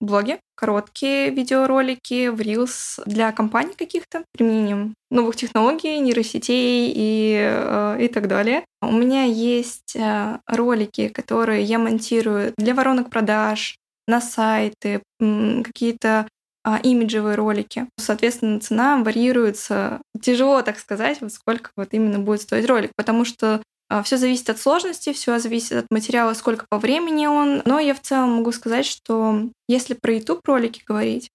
блоги, 0.00 0.38
короткие 0.56 1.30
видеоролики 1.30 2.28
в 2.28 2.40
Reels 2.40 3.02
для 3.06 3.32
компаний 3.32 3.74
каких-то, 3.76 4.24
применением 4.32 4.94
новых 5.10 5.36
технологий, 5.36 5.98
нейросетей 5.98 6.92
и, 6.94 7.38
э, 7.40 7.98
и 8.00 8.08
так 8.08 8.28
далее. 8.28 8.64
У 8.82 8.92
меня 8.92 9.24
есть 9.24 9.96
э, 9.96 10.38
ролики, 10.46 11.08
которые 11.08 11.62
я 11.62 11.78
монтирую 11.78 12.52
для 12.56 12.74
воронок 12.74 13.10
продаж, 13.10 13.76
на 14.06 14.20
сайты, 14.20 15.02
какие-то 15.18 16.28
а, 16.62 16.78
имиджевые 16.82 17.36
ролики. 17.36 17.86
Соответственно, 17.98 18.60
цена 18.60 19.02
варьируется. 19.02 20.00
Тяжело 20.20 20.62
так 20.62 20.78
сказать, 20.78 21.20
вот 21.20 21.32
сколько 21.32 21.70
вот 21.76 21.88
именно 21.92 22.18
будет 22.18 22.42
стоить 22.42 22.66
ролик, 22.66 22.92
потому 22.96 23.24
что 23.24 23.62
все 24.02 24.16
зависит 24.16 24.50
от 24.50 24.58
сложности, 24.58 25.12
все 25.12 25.38
зависит 25.38 25.72
от 25.72 25.86
материала, 25.90 26.34
сколько 26.34 26.66
по 26.68 26.78
времени 26.78 27.26
он. 27.26 27.62
Но 27.64 27.78
я 27.78 27.94
в 27.94 28.00
целом 28.00 28.36
могу 28.36 28.52
сказать, 28.52 28.86
что 28.86 29.48
если 29.68 29.94
про 29.94 30.14
YouTube 30.14 30.40
ролики 30.46 30.82
говорить, 30.84 31.30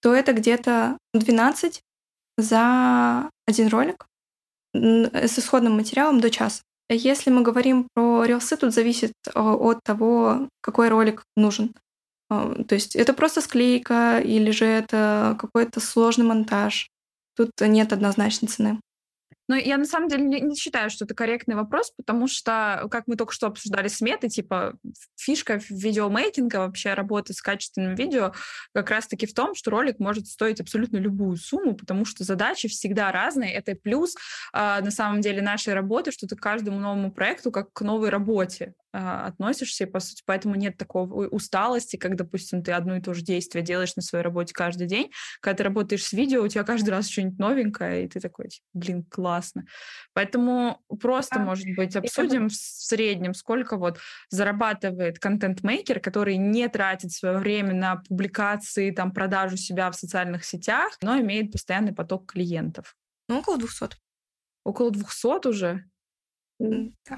то 0.00 0.14
это 0.14 0.32
где-то 0.32 0.98
12 1.14 1.82
за 2.36 3.30
один 3.46 3.68
ролик 3.68 4.06
с 4.74 5.38
исходным 5.38 5.74
материалом 5.76 6.20
до 6.20 6.30
часа. 6.30 6.62
Если 6.90 7.30
мы 7.30 7.42
говорим 7.42 7.88
про 7.94 8.24
рилсы, 8.24 8.56
тут 8.56 8.72
зависит 8.72 9.12
а, 9.34 9.54
от 9.54 9.82
того, 9.82 10.48
какой 10.62 10.88
ролик 10.88 11.22
нужен. 11.36 11.74
А, 12.30 12.54
то 12.64 12.74
есть 12.74 12.96
это 12.96 13.12
просто 13.12 13.42
склейка 13.42 14.20
или 14.20 14.50
же 14.50 14.64
это 14.64 15.36
какой-то 15.38 15.80
сложный 15.80 16.24
монтаж. 16.24 16.88
Тут 17.36 17.50
нет 17.60 17.92
однозначной 17.92 18.48
цены. 18.48 18.80
Но 19.48 19.56
я 19.56 19.78
на 19.78 19.86
самом 19.86 20.08
деле 20.08 20.24
не, 20.24 20.54
считаю, 20.54 20.90
что 20.90 21.04
это 21.04 21.14
корректный 21.14 21.54
вопрос, 21.54 21.92
потому 21.96 22.28
что, 22.28 22.86
как 22.90 23.06
мы 23.06 23.16
только 23.16 23.32
что 23.32 23.46
обсуждали 23.46 23.88
сметы, 23.88 24.28
типа 24.28 24.74
фишка 25.16 25.60
видеомейкинга, 25.68 26.56
вообще 26.56 26.94
работы 26.94 27.32
с 27.32 27.40
качественным 27.40 27.94
видео, 27.94 28.32
как 28.74 28.90
раз-таки 28.90 29.26
в 29.26 29.34
том, 29.34 29.54
что 29.54 29.70
ролик 29.70 29.98
может 29.98 30.26
стоить 30.26 30.60
абсолютно 30.60 30.98
любую 30.98 31.36
сумму, 31.36 31.74
потому 31.74 32.04
что 32.04 32.24
задачи 32.24 32.68
всегда 32.68 33.10
разные. 33.10 33.54
Это 33.54 33.74
плюс 33.74 34.14
э, 34.52 34.80
на 34.80 34.90
самом 34.90 35.20
деле 35.22 35.40
нашей 35.40 35.74
работы, 35.74 36.12
что 36.12 36.26
ты 36.26 36.36
к 36.36 36.40
каждому 36.40 36.78
новому 36.78 37.10
проекту 37.10 37.50
как 37.50 37.72
к 37.72 37.80
новой 37.80 38.10
работе 38.10 38.74
а, 38.90 39.26
относишься, 39.26 39.84
и, 39.84 39.86
по 39.86 40.00
сути, 40.00 40.22
поэтому 40.24 40.54
нет 40.54 40.78
такого 40.78 41.28
усталости, 41.28 41.96
как, 41.96 42.16
допустим, 42.16 42.62
ты 42.62 42.72
одно 42.72 42.96
и 42.96 43.02
то 43.02 43.12
же 43.12 43.22
действие 43.22 43.62
делаешь 43.62 43.94
на 43.96 44.02
своей 44.02 44.24
работе 44.24 44.54
каждый 44.54 44.86
день. 44.86 45.10
Когда 45.40 45.58
ты 45.58 45.64
работаешь 45.64 46.04
с 46.04 46.12
видео, 46.12 46.42
у 46.42 46.48
тебя 46.48 46.64
каждый 46.64 46.90
раз 46.90 47.08
что-нибудь 47.08 47.38
новенькое, 47.38 48.04
и 48.04 48.08
ты 48.08 48.18
такой, 48.18 48.48
типа, 48.48 48.64
блин, 48.72 49.04
классно. 49.38 49.64
Поэтому 50.12 50.80
просто, 51.00 51.36
да. 51.36 51.44
может 51.44 51.66
быть, 51.76 51.96
обсудим 51.96 52.46
это... 52.46 52.54
в 52.54 52.56
среднем, 52.56 53.34
сколько 53.34 53.76
вот 53.76 53.98
зарабатывает 54.30 55.18
контент-мейкер, 55.18 56.00
который 56.00 56.36
не 56.36 56.68
тратит 56.68 57.12
свое 57.12 57.38
время 57.38 57.74
на 57.74 57.96
публикации, 57.96 58.90
там, 58.90 59.12
продажу 59.12 59.56
себя 59.56 59.90
в 59.90 59.96
социальных 59.96 60.44
сетях, 60.44 60.92
но 61.02 61.18
имеет 61.20 61.52
постоянный 61.52 61.94
поток 61.94 62.32
клиентов. 62.32 62.96
Ну, 63.28 63.38
около 63.38 63.58
200. 63.58 63.96
Около 64.64 64.90
200 64.90 65.48
уже? 65.48 65.84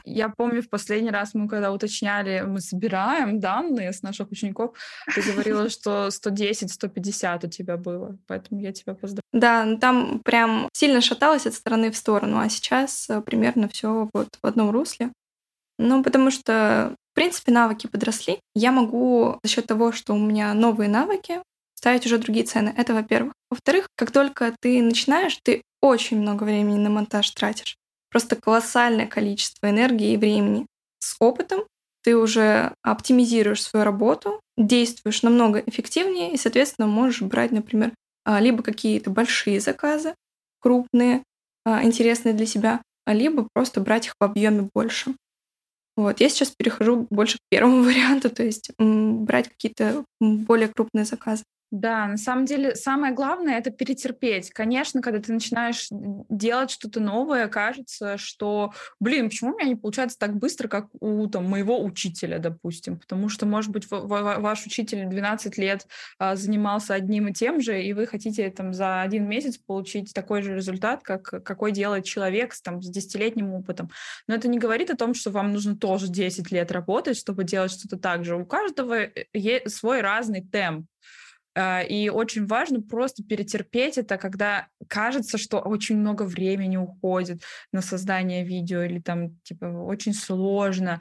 Я 0.05 0.29
помню, 0.29 0.63
в 0.63 0.69
последний 0.69 1.11
раз 1.11 1.35
мы 1.35 1.49
когда 1.49 1.73
уточняли, 1.73 2.45
мы 2.47 2.61
собираем 2.61 3.41
данные 3.41 3.93
с 3.93 4.03
наших 4.03 4.31
учеников, 4.31 4.77
ты 5.15 5.23
говорила, 5.23 5.69
что 5.71 6.09
110-150 6.09 7.47
у 7.47 7.49
тебя 7.49 7.77
было, 7.77 8.19
поэтому 8.27 8.61
я 8.61 8.73
тебя 8.73 8.95
поздравляю. 8.95 9.23
Да, 9.33 9.65
ну 9.65 9.79
там 9.79 10.21
прям 10.21 10.69
сильно 10.73 11.01
шаталось 11.01 11.47
от 11.47 11.55
стороны 11.55 11.91
в 11.91 11.97
сторону, 11.97 12.39
а 12.39 12.49
сейчас 12.49 13.09
э, 13.09 13.21
примерно 13.23 13.69
все 13.69 14.09
вот 14.13 14.29
в 14.43 14.47
одном 14.47 14.71
русле. 14.71 15.11
Ну, 15.79 16.03
потому 16.03 16.31
что, 16.31 16.95
в 17.13 17.15
принципе, 17.15 17.53
навыки 17.53 17.87
подросли. 17.87 18.39
Я 18.55 18.71
могу 18.71 19.39
за 19.43 19.51
счет 19.51 19.67
того, 19.67 19.93
что 19.93 20.13
у 20.13 20.19
меня 20.19 20.53
новые 20.53 20.91
навыки, 20.91 21.41
ставить 21.75 22.05
уже 22.05 22.19
другие 22.19 22.45
цены. 22.45 22.75
Это 22.77 22.93
во-первых. 22.93 23.33
Во-вторых, 23.51 23.89
как 23.97 24.11
только 24.11 24.55
ты 24.61 24.83
начинаешь, 24.83 25.39
ты 25.43 25.63
очень 25.81 26.21
много 26.21 26.45
времени 26.45 26.77
на 26.77 26.91
монтаж 26.91 27.31
тратишь. 27.31 27.77
Просто 28.11 28.37
колоссальное 28.37 29.07
количество 29.07 29.71
энергии 29.71 30.13
и 30.13 30.17
времени. 30.17 30.67
С 30.99 31.17
опытом 31.21 31.65
ты 32.03 32.17
уже 32.17 32.75
оптимизируешь 32.83 33.63
свою 33.63 33.85
работу, 33.85 34.41
действуешь 34.57 35.23
намного 35.23 35.61
эффективнее 35.61 36.33
и, 36.33 36.37
соответственно, 36.37 36.89
можешь 36.89 37.23
брать, 37.23 37.53
например, 37.53 37.93
а, 38.25 38.41
либо 38.41 38.63
какие-то 38.63 39.11
большие 39.11 39.61
заказы, 39.61 40.15
крупные, 40.61 41.23
а, 41.65 41.83
интересные 41.85 42.35
для 42.35 42.47
себя, 42.47 42.83
а 43.05 43.15
либо 43.15 43.49
просто 43.53 43.81
брать 43.81 44.07
их 44.07 44.15
в 44.21 44.25
объеме 44.25 44.69
больше. 44.75 45.15
Вот. 45.97 46.21
Я 46.21 46.29
сейчас 46.29 46.51
перехожу 46.51 47.07
больше 47.11 47.39
к 47.39 47.41
первому 47.51 47.83
варианту, 47.85 48.31
то 48.31 48.43
есть 48.43 48.71
брать 48.79 49.49
какие-то 49.49 50.05
более 50.21 50.69
крупные 50.69 51.05
заказы. 51.05 51.45
Да, 51.71 52.09
на 52.09 52.17
самом 52.17 52.47
деле 52.47 52.75
самое 52.75 53.15
главное 53.15 53.57
это 53.57 53.71
перетерпеть. 53.71 54.51
Конечно, 54.51 55.01
когда 55.01 55.21
ты 55.21 55.33
начинаешь 55.33 55.87
делать 55.91 56.71
что-то 56.71 56.99
новое, 56.99 57.47
кажется, 57.47 58.19
что, 58.19 58.73
блин, 58.99 59.29
почему 59.29 59.53
у 59.53 59.57
меня 59.57 59.69
не 59.69 59.77
получается 59.77 60.19
так 60.19 60.37
быстро, 60.37 60.67
как 60.67 60.89
у 60.99 61.29
там, 61.29 61.49
моего 61.49 61.81
учителя, 61.81 62.41
допустим. 62.41 62.99
Потому 62.99 63.29
что, 63.29 63.47
может 63.47 63.71
быть, 63.71 63.87
ваш 63.89 64.67
учитель 64.67 65.07
12 65.07 65.59
лет 65.59 65.87
а, 66.19 66.35
занимался 66.35 66.95
одним 66.95 67.29
и 67.29 67.33
тем 67.33 67.61
же, 67.61 67.81
и 67.81 67.93
вы 67.93 68.07
хотите 68.07 68.51
там 68.51 68.75
за 68.75 69.03
один 69.03 69.29
месяц 69.29 69.57
получить 69.57 70.13
такой 70.13 70.43
же 70.43 70.57
результат, 70.57 71.05
как 71.05 71.23
какой 71.23 71.71
делает 71.71 72.05
человек 72.05 72.53
с, 72.53 72.63
там, 72.63 72.83
с 72.83 72.89
десятилетним 72.89 73.55
опытом. 73.55 73.91
Но 74.27 74.35
это 74.35 74.49
не 74.49 74.59
говорит 74.59 74.91
о 74.91 74.97
том, 74.97 75.15
что 75.15 75.31
вам 75.31 75.53
нужно 75.53 75.77
тоже 75.77 76.09
10 76.09 76.51
лет 76.51 76.73
работать, 76.73 77.17
чтобы 77.17 77.45
делать 77.45 77.71
что-то 77.71 77.97
так 77.97 78.25
же. 78.25 78.35
У 78.35 78.45
каждого 78.45 79.03
э, 79.03 79.69
свой 79.69 80.01
разный 80.01 80.43
темп. 80.43 80.87
А, 81.61 81.83
и 81.83 82.09
очень 82.09 82.47
важно 82.47 82.81
просто 82.81 83.23
перетерпеть 83.23 83.99
это, 83.99 84.17
когда 84.17 84.69
кажется, 84.89 85.37
что 85.37 85.59
очень 85.59 85.99
много 85.99 86.23
времени 86.23 86.79
уходит 86.79 87.43
на 87.71 87.83
создание 87.83 88.45
видео 88.45 88.83
или 88.83 88.99
там 88.99 89.39
типа 89.43 89.67
очень 89.67 90.15
сложно, 90.15 91.01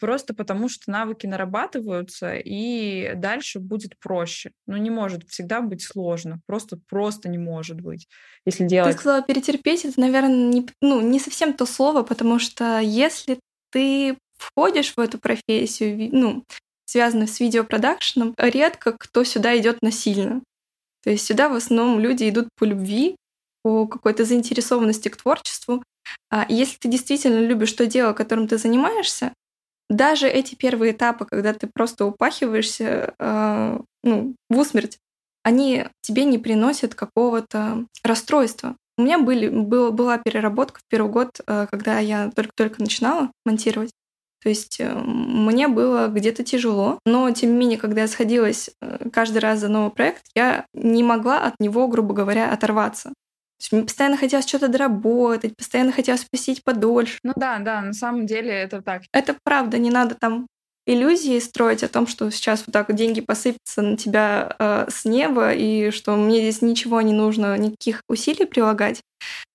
просто 0.00 0.34
потому 0.34 0.68
что 0.68 0.90
навыки 0.90 1.28
нарабатываются 1.28 2.34
и 2.34 3.14
дальше 3.14 3.60
будет 3.60 3.96
проще. 4.00 4.50
Но 4.66 4.76
не 4.78 4.90
может 4.90 5.28
всегда 5.28 5.60
быть 5.60 5.82
сложно, 5.82 6.40
просто 6.46 6.76
просто 6.88 7.28
не 7.28 7.38
может 7.38 7.80
быть, 7.80 8.08
если 8.44 8.66
делать. 8.66 8.96
Ты 8.96 8.98
сказала 8.98 9.22
перетерпеть, 9.22 9.84
это, 9.84 10.00
наверное, 10.00 10.50
не, 10.52 10.66
ну, 10.80 11.00
не 11.00 11.20
совсем 11.20 11.52
то 11.52 11.66
слово, 11.66 12.02
потому 12.02 12.40
что 12.40 12.80
если 12.80 13.38
ты 13.70 14.18
входишь 14.36 14.94
в 14.96 14.98
эту 14.98 15.18
профессию, 15.18 16.08
ну, 16.10 16.44
связанных 16.90 17.30
с 17.30 17.38
видеопродакшеном, 17.38 18.34
редко 18.36 18.92
кто 18.92 19.22
сюда 19.22 19.56
идет 19.56 19.80
насильно. 19.80 20.42
То 21.04 21.10
есть 21.10 21.24
сюда 21.24 21.48
в 21.48 21.54
основном 21.54 22.00
люди 22.00 22.28
идут 22.28 22.48
по 22.58 22.64
любви, 22.64 23.16
по 23.62 23.86
какой-то 23.86 24.24
заинтересованности 24.24 25.08
к 25.08 25.16
творчеству. 25.16 25.84
А 26.30 26.46
если 26.48 26.78
ты 26.78 26.88
действительно 26.88 27.38
любишь 27.38 27.72
то 27.72 27.86
дело, 27.86 28.12
которым 28.12 28.48
ты 28.48 28.58
занимаешься, 28.58 29.32
даже 29.88 30.28
эти 30.28 30.56
первые 30.56 30.92
этапы, 30.92 31.26
когда 31.26 31.52
ты 31.52 31.68
просто 31.72 32.06
упахиваешься 32.06 33.14
э, 33.18 33.78
ну, 34.02 34.34
в 34.48 34.58
усмерть, 34.58 34.98
они 35.44 35.86
тебе 36.00 36.24
не 36.24 36.38
приносят 36.38 36.94
какого-то 36.94 37.86
расстройства. 38.02 38.76
У 38.98 39.02
меня 39.02 39.18
были, 39.18 39.48
был, 39.48 39.92
была 39.92 40.18
переработка 40.18 40.80
в 40.80 40.84
первый 40.88 41.10
год, 41.10 41.40
э, 41.46 41.66
когда 41.70 42.00
я 42.00 42.30
только-только 42.34 42.80
начинала 42.80 43.30
монтировать. 43.44 43.90
То 44.42 44.48
есть 44.48 44.80
э, 44.80 44.94
мне 44.94 45.68
было 45.68 46.08
где-то 46.08 46.42
тяжело, 46.44 46.98
но 47.04 47.30
тем 47.30 47.50
не 47.50 47.56
менее, 47.56 47.78
когда 47.78 48.02
я 48.02 48.08
сходилась 48.08 48.70
э, 48.80 49.08
каждый 49.12 49.38
раз 49.38 49.60
за 49.60 49.68
новый 49.68 49.90
проект, 49.90 50.24
я 50.34 50.66
не 50.72 51.02
могла 51.02 51.44
от 51.44 51.54
него, 51.60 51.88
грубо 51.88 52.14
говоря, 52.14 52.50
оторваться. 52.52 53.10
То 53.10 53.62
есть 53.62 53.72
мне 53.72 53.82
постоянно 53.82 54.16
хотелось 54.16 54.48
что-то 54.48 54.68
доработать, 54.68 55.54
постоянно 55.54 55.92
хотелось 55.92 56.24
посидеть 56.24 56.64
подольше. 56.64 57.18
Ну 57.22 57.32
да, 57.36 57.58
да, 57.58 57.82
на 57.82 57.92
самом 57.92 58.24
деле 58.24 58.50
это 58.50 58.80
так. 58.80 59.02
Это 59.12 59.36
правда, 59.44 59.76
не 59.76 59.90
надо 59.90 60.14
там 60.14 60.46
иллюзии 60.86 61.38
строить 61.38 61.82
о 61.82 61.88
том, 61.88 62.06
что 62.06 62.30
сейчас 62.30 62.64
вот 62.66 62.72
так 62.72 62.94
деньги 62.94 63.20
посыпятся 63.20 63.82
на 63.82 63.96
тебя 63.96 64.56
э, 64.58 64.86
с 64.90 65.04
неба, 65.04 65.52
и 65.52 65.90
что 65.90 66.16
мне 66.16 66.40
здесь 66.40 66.62
ничего 66.62 67.00
не 67.00 67.12
нужно, 67.12 67.56
никаких 67.56 68.02
усилий 68.08 68.46
прилагать. 68.46 69.00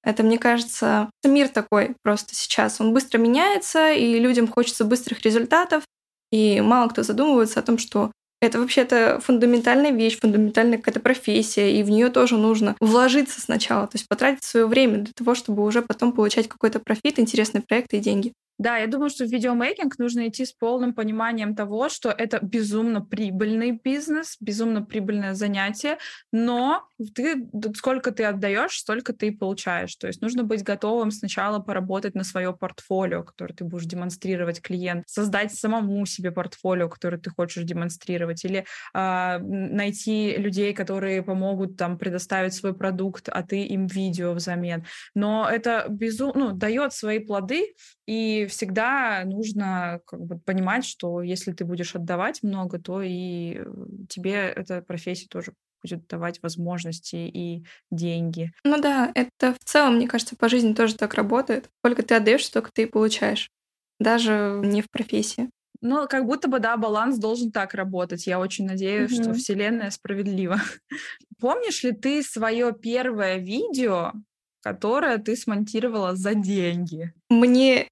Это, 0.04 0.24
мне 0.24 0.38
кажется, 0.38 1.10
мир 1.24 1.50
такой 1.50 1.96
просто 2.04 2.36
сейчас. 2.36 2.80
Он 2.80 2.94
быстро 2.94 3.18
меняется, 3.18 3.92
и 3.92 4.20
людям 4.20 4.48
хочется 4.48 4.86
быстрых 4.86 5.22
результатов, 5.24 5.84
и 6.32 6.62
мало 6.62 6.90
кто 6.90 7.04
задумывается 7.04 7.60
о 7.60 7.64
том, 7.64 7.78
что 7.78 8.12
это 8.42 8.60
вообще-то 8.60 9.20
фундаментальная 9.24 9.92
вещь, 9.92 10.20
фундаментальная 10.20 10.78
какая-то 10.78 11.00
профессия, 11.00 11.80
и 11.80 11.84
в 11.84 11.90
нее 11.90 12.10
тоже 12.10 12.38
нужно 12.38 12.76
вложиться 12.80 13.42
сначала, 13.42 13.88
то 13.88 13.96
есть 13.96 14.08
потратить 14.08 14.44
свое 14.44 14.68
время 14.68 15.00
для 15.00 15.14
того, 15.14 15.36
чтобы 15.36 15.64
уже 15.64 15.82
потом 15.82 16.12
получать 16.12 16.48
какой-то 16.48 16.80
профит, 16.80 17.20
интересные 17.20 17.62
проекты 17.62 17.98
и 17.98 18.02
деньги. 18.02 18.34
Да, 18.58 18.78
я 18.78 18.88
думаю, 18.88 19.10
что 19.10 19.26
в 19.26 19.30
видеомейкинг 19.30 20.00
нужно 20.00 20.28
идти 20.28 20.46
с 20.46 20.54
полным 20.54 20.94
пониманием 20.94 21.56
того, 21.56 21.90
что 21.90 22.10
это 22.10 22.40
безумно 22.42 23.02
прибыльный 23.02 23.72
бизнес, 23.72 24.38
безумно 24.40 24.82
прибыльное 24.82 25.34
занятие, 25.34 25.98
но 26.32 26.88
ты 27.14 27.48
сколько 27.76 28.12
ты 28.12 28.24
отдаешь, 28.24 28.78
столько 28.78 29.14
ты 29.14 29.28
и 29.28 29.32
получаешь. 29.32 29.96
То 29.96 30.08
есть 30.08 30.22
нужно 30.22 30.44
быть 30.44 30.64
готовым 30.64 31.12
сначала 31.12 31.60
поработать 31.60 32.16
на 32.16 32.24
свое 32.24 32.54
портфолио, 32.54 33.24
которое 33.24 33.54
ты 33.54 33.66
будешь 33.66 33.86
демонстрировать 33.86 34.62
клиент, 34.62 35.04
создать 35.08 35.54
самому 35.54 36.06
себе 36.06 36.32
портфолио, 36.32 36.88
которое 36.88 37.18
ты 37.18 37.30
хочешь 37.30 37.64
демонстрировать, 37.64 38.46
или 38.46 38.66
э, 38.94 39.38
найти 39.40 40.38
людей, 40.38 40.74
которые 40.74 41.24
помогут 41.24 41.76
там 41.76 41.98
предоставить 41.98 42.54
свой 42.54 42.74
продукт, 42.74 43.28
а 43.28 43.44
ты 43.44 43.64
им 43.64 43.88
видео 43.88 44.32
взамен. 44.34 44.86
Но 45.14 45.50
это 45.50 45.86
безумно 45.90 46.36
ну, 46.36 46.52
дает 46.52 46.94
свои 46.94 47.20
плоды, 47.20 47.74
и 48.06 48.45
всегда 48.48 49.24
нужно 49.26 50.02
как 50.06 50.22
бы 50.22 50.40
понимать, 50.40 50.86
что 50.86 51.22
если 51.22 51.52
ты 51.52 51.66
будешь 51.66 51.96
отдавать 51.96 52.44
много, 52.44 52.80
то 52.80 53.02
и 53.02 53.58
э, 53.58 53.66
тебе 54.10 54.34
эта 54.34 54.82
профессия 54.82 55.28
тоже 55.28 55.54
будет 55.82 56.08
давать 56.08 56.42
возможности 56.42 57.16
и 57.16 57.66
деньги. 57.92 58.52
Ну 58.64 58.82
да, 58.82 59.12
это 59.14 59.54
в 59.54 59.64
целом, 59.64 59.96
мне 59.96 60.08
кажется, 60.08 60.36
по 60.36 60.50
жизни 60.50 60.74
тоже 60.74 60.96
так 60.96 61.14
работает. 61.14 61.70
Сколько 61.80 62.04
ты 62.04 62.16
отдаешь, 62.16 62.46
столько 62.46 62.72
ты 62.74 62.84
и 62.84 62.88
получаешь. 62.88 63.52
Даже 64.00 64.60
не 64.64 64.82
в 64.82 64.90
профессии. 64.90 65.50
Ну, 65.82 66.08
как 66.08 66.26
будто 66.26 66.48
бы, 66.48 66.60
да, 66.60 66.78
баланс 66.78 67.18
должен 67.18 67.52
так 67.52 67.74
работать. 67.74 68.26
Я 68.26 68.40
очень 68.40 68.66
надеюсь, 68.66 69.12
mm-hmm. 69.12 69.24
что 69.24 69.34
Вселенная 69.34 69.92
справедлива. 69.92 70.60
Помнишь 71.40 71.84
ли 71.84 71.92
ты 71.92 72.24
свое 72.24 72.74
первое 72.74 73.38
видео, 73.38 74.14
которое 74.62 75.20
ты 75.20 75.36
смонтировала 75.36 76.16
за 76.16 76.34
деньги? 76.34 77.14
Мне 77.30 77.90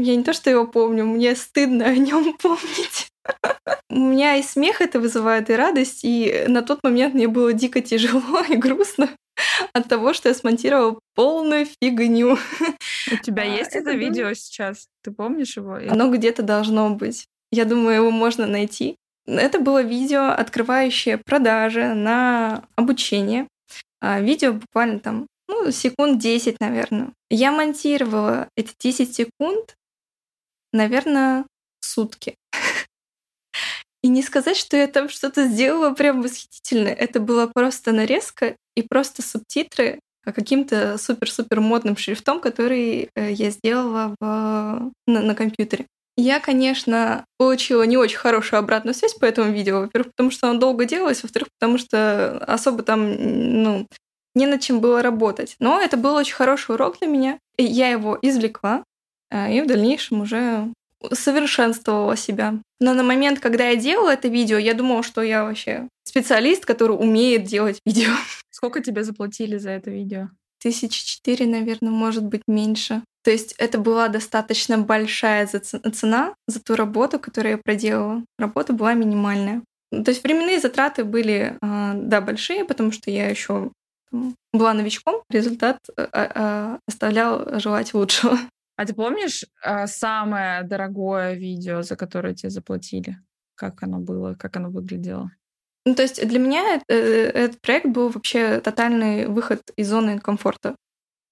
я 0.00 0.16
не 0.16 0.24
то, 0.24 0.32
что 0.32 0.50
его 0.50 0.66
помню, 0.66 1.04
мне 1.04 1.34
стыдно 1.36 1.86
о 1.86 1.96
нем 1.96 2.36
помнить. 2.42 3.08
У 3.90 3.96
меня 3.96 4.36
и 4.36 4.42
смех 4.42 4.80
это 4.80 4.98
вызывает, 4.98 5.50
и 5.50 5.54
радость, 5.54 6.00
и 6.04 6.44
на 6.48 6.62
тот 6.62 6.82
момент 6.82 7.14
мне 7.14 7.28
было 7.28 7.52
дико 7.52 7.80
тяжело 7.80 8.40
и 8.48 8.56
грустно 8.56 9.08
от 9.72 9.88
того, 9.88 10.12
что 10.12 10.28
я 10.28 10.34
смонтировала 10.34 10.98
полную 11.14 11.66
фигню. 11.66 12.38
У 13.12 13.16
тебя 13.22 13.42
а, 13.42 13.46
есть 13.46 13.74
это, 13.74 13.90
это 13.90 13.98
видео 13.98 14.32
сейчас? 14.34 14.86
Ты 15.02 15.12
помнишь 15.12 15.56
его? 15.56 15.78
Оно 15.88 16.10
где-то 16.10 16.42
должно 16.42 16.90
быть. 16.90 17.26
Я 17.50 17.64
думаю, 17.64 17.96
его 17.96 18.10
можно 18.10 18.46
найти. 18.46 18.96
Это 19.26 19.58
было 19.58 19.82
видео, 19.82 20.30
открывающее 20.30 21.18
продажи 21.18 21.94
на 21.94 22.64
обучение. 22.76 23.48
А 24.00 24.20
видео 24.20 24.54
буквально 24.54 24.98
там, 24.98 25.26
ну, 25.48 25.70
секунд 25.70 26.18
10, 26.18 26.60
наверное. 26.60 27.12
Я 27.28 27.52
монтировала 27.52 28.48
эти 28.56 28.72
10 28.78 29.14
секунд 29.14 29.74
наверное, 30.72 31.44
сутки. 31.80 32.36
И 34.02 34.08
не 34.08 34.22
сказать, 34.22 34.56
что 34.56 34.76
я 34.76 34.86
там 34.86 35.08
что-то 35.08 35.46
сделала 35.46 35.92
прям 35.92 36.22
восхитительное. 36.22 36.94
Это 36.94 37.20
была 37.20 37.46
просто 37.46 37.92
нарезка 37.92 38.56
и 38.74 38.82
просто 38.82 39.22
субтитры 39.22 40.00
каким-то 40.24 40.96
супер-супер 40.98 41.60
модным 41.60 41.96
шрифтом, 41.96 42.40
который 42.40 43.10
э, 43.14 43.32
я 43.32 43.50
сделала 43.50 44.14
в, 44.20 44.92
на, 45.06 45.22
на 45.22 45.34
компьютере. 45.34 45.86
Я, 46.16 46.40
конечно, 46.40 47.24
получила 47.38 47.82
не 47.84 47.96
очень 47.96 48.18
хорошую 48.18 48.58
обратную 48.58 48.94
связь 48.94 49.14
по 49.14 49.24
этому 49.24 49.52
видео. 49.52 49.80
Во-первых, 49.80 50.12
потому 50.14 50.30
что 50.30 50.50
оно 50.50 50.58
долго 50.58 50.84
делалось, 50.84 51.22
во-вторых, 51.22 51.48
потому 51.58 51.78
что 51.78 52.38
особо 52.46 52.82
там, 52.82 53.62
ну, 53.62 53.86
не 54.34 54.46
над 54.46 54.60
чем 54.60 54.80
было 54.80 55.02
работать. 55.02 55.56
Но 55.58 55.80
это 55.80 55.96
был 55.96 56.14
очень 56.14 56.34
хороший 56.34 56.74
урок 56.74 56.98
для 56.98 57.08
меня. 57.08 57.38
И 57.56 57.64
я 57.64 57.88
его 57.88 58.18
извлекла, 58.20 58.82
а, 58.82 58.82
и 59.32 59.60
в 59.60 59.66
дальнейшем 59.66 60.22
уже 60.22 60.68
совершенствовала 61.12 62.16
себя. 62.16 62.54
Но 62.78 62.94
на 62.94 63.02
момент, 63.02 63.40
когда 63.40 63.68
я 63.68 63.76
делала 63.76 64.10
это 64.10 64.28
видео, 64.28 64.58
я 64.58 64.74
думала, 64.74 65.02
что 65.02 65.22
я 65.22 65.44
вообще 65.44 65.88
специалист, 66.04 66.64
который 66.64 66.92
умеет 66.92 67.44
делать 67.44 67.80
видео. 67.86 68.12
Сколько 68.50 68.80
тебе 68.80 69.04
заплатили 69.04 69.58
за 69.58 69.70
это 69.70 69.90
видео? 69.90 70.28
Тысячи 70.62 71.04
четыре, 71.04 71.46
наверное, 71.46 71.90
может 71.90 72.24
быть, 72.24 72.42
меньше. 72.46 73.02
То 73.22 73.30
есть 73.30 73.54
это 73.58 73.78
была 73.78 74.08
достаточно 74.08 74.78
большая 74.78 75.46
цена 75.46 76.34
за 76.46 76.60
ту 76.60 76.74
работу, 76.74 77.18
которую 77.18 77.52
я 77.52 77.58
проделала. 77.58 78.24
Работа 78.38 78.72
была 78.72 78.94
минимальная. 78.94 79.62
То 79.90 80.10
есть 80.10 80.22
временные 80.22 80.60
затраты 80.60 81.04
были, 81.04 81.56
а, 81.60 81.94
да, 81.94 82.20
большие, 82.20 82.64
потому 82.64 82.92
что 82.92 83.10
я 83.10 83.28
еще 83.28 83.70
была 84.52 84.74
новичком, 84.74 85.22
результат 85.30 85.78
а, 85.96 86.08
а, 86.12 86.78
оставлял 86.86 87.58
желать 87.60 87.94
лучшего. 87.94 88.38
А 88.80 88.86
ты 88.86 88.94
помнишь 88.94 89.44
самое 89.84 90.62
дорогое 90.62 91.34
видео, 91.34 91.82
за 91.82 91.96
которое 91.96 92.34
тебе 92.34 92.48
заплатили? 92.48 93.18
Как 93.54 93.82
оно 93.82 93.98
было, 93.98 94.32
как 94.32 94.56
оно 94.56 94.70
выглядело? 94.70 95.30
Ну, 95.84 95.94
то 95.94 96.00
есть 96.00 96.26
для 96.26 96.38
меня 96.38 96.80
э, 96.88 96.94
этот 96.94 97.60
проект 97.60 97.88
был 97.88 98.08
вообще 98.08 98.58
тотальный 98.60 99.26
выход 99.26 99.60
из 99.76 99.90
зоны 99.90 100.18
комфорта. 100.18 100.76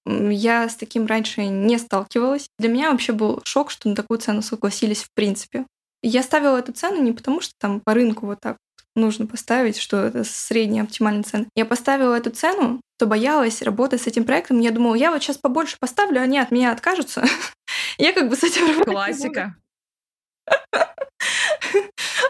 Я 0.05 0.69
с 0.69 0.75
таким 0.75 1.07
раньше 1.07 1.47
не 1.47 1.79
сталкивалась. 1.79 2.49
Для 2.59 2.69
меня 2.69 2.91
вообще 2.91 3.13
был 3.13 3.41
шок, 3.45 3.71
что 3.71 3.89
на 3.89 3.95
такую 3.95 4.19
цену 4.19 4.43
согласились 4.43 5.01
в 5.01 5.11
принципе. 5.15 5.65
Я 6.03 6.21
ставила 6.21 6.57
эту 6.57 6.71
цену 6.71 7.01
не 7.01 7.13
потому, 7.13 7.41
что 7.41 7.53
там 7.57 7.81
по 7.81 7.95
рынку 7.95 8.27
вот 8.27 8.41
так 8.41 8.57
нужно 8.95 9.27
поставить, 9.27 9.77
что 9.77 9.97
это 10.05 10.23
средняя 10.23 10.83
оптимальная 10.83 11.23
цена. 11.23 11.45
Я 11.55 11.65
поставила 11.65 12.15
эту 12.15 12.31
цену, 12.31 12.81
то 12.97 13.05
боялась 13.05 13.61
работать 13.61 14.01
с 14.01 14.07
этим 14.07 14.25
проектом. 14.25 14.59
Я 14.59 14.71
думала, 14.71 14.95
я 14.95 15.11
вот 15.11 15.23
сейчас 15.23 15.37
побольше 15.37 15.77
поставлю, 15.79 16.21
они 16.21 16.37
от 16.37 16.51
меня 16.51 16.71
откажутся. 16.71 17.23
Я 17.97 18.13
как 18.13 18.29
бы 18.29 18.35
с 18.35 18.43
этим 18.43 18.83
Классика. 18.83 19.55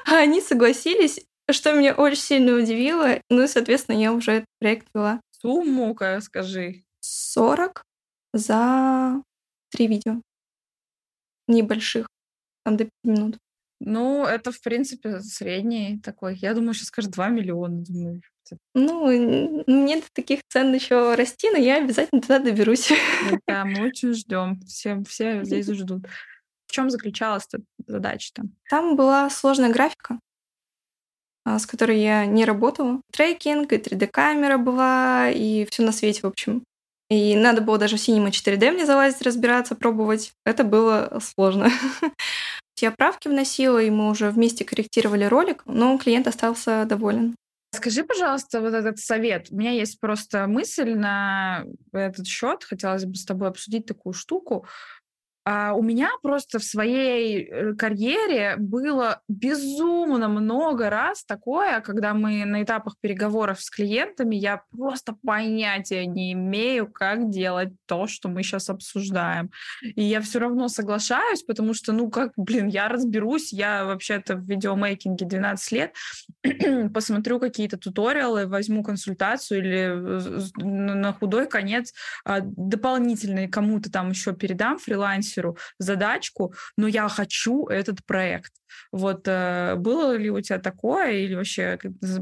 А 0.06 0.18
они 0.18 0.42
согласились, 0.42 1.22
что 1.50 1.74
меня 1.74 1.94
очень 1.94 2.22
сильно 2.22 2.56
удивило. 2.56 3.22
Ну 3.30 3.44
и, 3.44 3.48
соответственно, 3.48 3.98
я 3.98 4.12
уже 4.12 4.32
этот 4.32 4.48
проект 4.60 4.88
вела. 4.94 5.22
Сумму-ка 5.42 6.20
скажи. 6.22 6.84
40 7.02 7.84
за 8.34 9.22
три 9.72 9.88
видео. 9.88 10.22
Небольших. 11.48 12.08
Там 12.64 12.78
до 12.78 12.86
5 12.86 12.92
минут. 13.04 13.38
Ну, 13.80 14.26
это, 14.26 14.52
в 14.52 14.62
принципе, 14.62 15.22
средний 15.22 16.00
такой. 16.00 16.36
Я 16.36 16.54
думаю, 16.54 16.74
сейчас 16.74 16.88
скажет 16.88 17.12
2 17.12 17.30
миллиона. 17.30 17.84
Думаю, 18.74 19.64
ну, 19.68 19.84
мне 19.84 19.98
до 19.98 20.08
таких 20.14 20.42
цен 20.50 20.74
еще 20.74 21.16
расти, 21.16 21.50
но 21.52 21.58
я 21.58 21.78
обязательно 21.78 22.22
туда 22.22 22.40
доберусь. 22.40 22.92
Да, 23.48 23.66
мы 23.66 23.88
очень 23.88 24.14
ждем. 24.14 24.60
Все, 24.68 25.02
все 25.08 25.44
здесь 25.44 25.68
ждут. 25.68 26.06
В 26.68 26.72
чем 26.72 26.90
заключалась 26.90 27.48
задача 27.88 28.32
там? 28.34 28.52
Там 28.70 28.96
была 28.96 29.30
сложная 29.30 29.72
графика, 29.72 30.20
а, 31.46 31.58
с 31.58 31.66
которой 31.66 32.00
я 32.00 32.26
не 32.26 32.46
работала. 32.46 33.02
Трекинг, 33.12 33.74
и 33.74 33.78
3D-камера 33.78 34.58
была, 34.58 35.30
и 35.30 35.66
все 35.66 35.84
на 35.84 35.92
свете, 35.92 36.22
в 36.22 36.26
общем. 36.26 36.64
И 37.10 37.36
надо 37.36 37.62
было 37.62 37.80
даже 37.80 37.98
в 37.98 38.00
Cinema 38.00 38.30
4D 38.30 38.72
мне 38.72 38.86
залазить, 38.86 39.24
разбираться, 39.24 39.76
пробовать. 39.76 40.32
Это 40.46 40.64
было 40.64 41.20
сложно. 41.22 41.72
Я 42.82 42.92
правки 42.92 43.28
вносила, 43.28 43.82
и 43.82 43.90
мы 43.90 44.10
уже 44.10 44.30
вместе 44.30 44.66
корректировали 44.66 45.26
ролик, 45.26 45.64
но 45.66 45.98
клиент 45.98 46.28
остался 46.28 46.86
доволен. 46.86 47.36
Скажи, 47.72 48.04
пожалуйста, 48.04 48.62
вот 48.62 48.74
этот 48.74 48.98
совет. 48.98 49.48
У 49.52 49.56
меня 49.56 49.72
есть 49.72 50.00
просто 50.00 50.48
мысль 50.48 50.96
на 50.96 51.66
этот 51.94 52.26
счет. 52.26 52.64
Хотелось 52.64 53.06
бы 53.06 53.16
с 53.16 53.26
тобой 53.26 53.48
обсудить 53.50 53.86
такую 53.86 54.14
штуку. 54.14 54.66
А 55.46 55.74
у 55.74 55.82
меня 55.82 56.10
просто 56.22 56.60
в 56.60 56.64
своей 56.64 57.44
э, 57.44 57.74
карьере 57.74 58.56
было 58.58 59.22
безумно 59.28 60.28
много 60.28 60.90
раз 60.90 61.24
такое, 61.24 61.80
когда 61.82 62.14
мы 62.14 62.46
на 62.46 62.62
этапах 62.62 62.96
переговоров 63.00 63.62
с 63.62 63.70
клиентами, 63.70 64.36
я 64.36 64.64
просто 64.72 65.16
понятия 65.26 66.06
не 66.06 66.34
имею, 66.34 66.88
как 66.92 67.30
делать 67.30 67.70
то, 67.86 68.06
что 68.08 68.30
мы 68.30 68.44
сейчас 68.44 68.70
обсуждаем. 68.70 69.50
И 69.82 70.04
я 70.04 70.22
все 70.22 70.40
равно 70.40 70.68
соглашаюсь, 70.68 71.44
потому 71.44 71.74
что, 71.74 71.94
ну 71.94 72.10
как, 72.10 72.34
блин, 72.36 72.68
я 72.68 72.90
разберусь, 72.90 73.54
я 73.54 73.86
вообще-то 73.86 74.36
в 74.36 74.44
видеомейкинге 74.46 75.26
12 75.26 75.72
лет, 75.72 75.96
посмотрю 76.94 77.40
какие-то 77.40 77.78
туториалы, 77.78 78.48
возьму 78.48 78.84
консультацию 78.84 79.60
или 79.60 80.54
на 80.64 81.14
худой 81.14 81.48
конец 81.48 81.94
а, 82.24 82.40
дополнительные 82.42 83.50
кому-то 83.50 83.92
там 83.92 84.10
еще 84.12 84.34
передам 84.34 84.78
фрилансеру, 84.78 85.58
задачку, 85.78 86.54
но 86.78 86.88
я 86.88 87.08
хочу 87.10 87.68
этот 87.68 88.06
проект. 88.06 88.54
Вот 88.92 89.28
э, 89.28 89.76
было 89.76 90.16
ли 90.16 90.30
у 90.30 90.42
тебя 90.42 90.60
такое, 90.60 91.12
или 91.12 91.36
вообще 91.36 91.78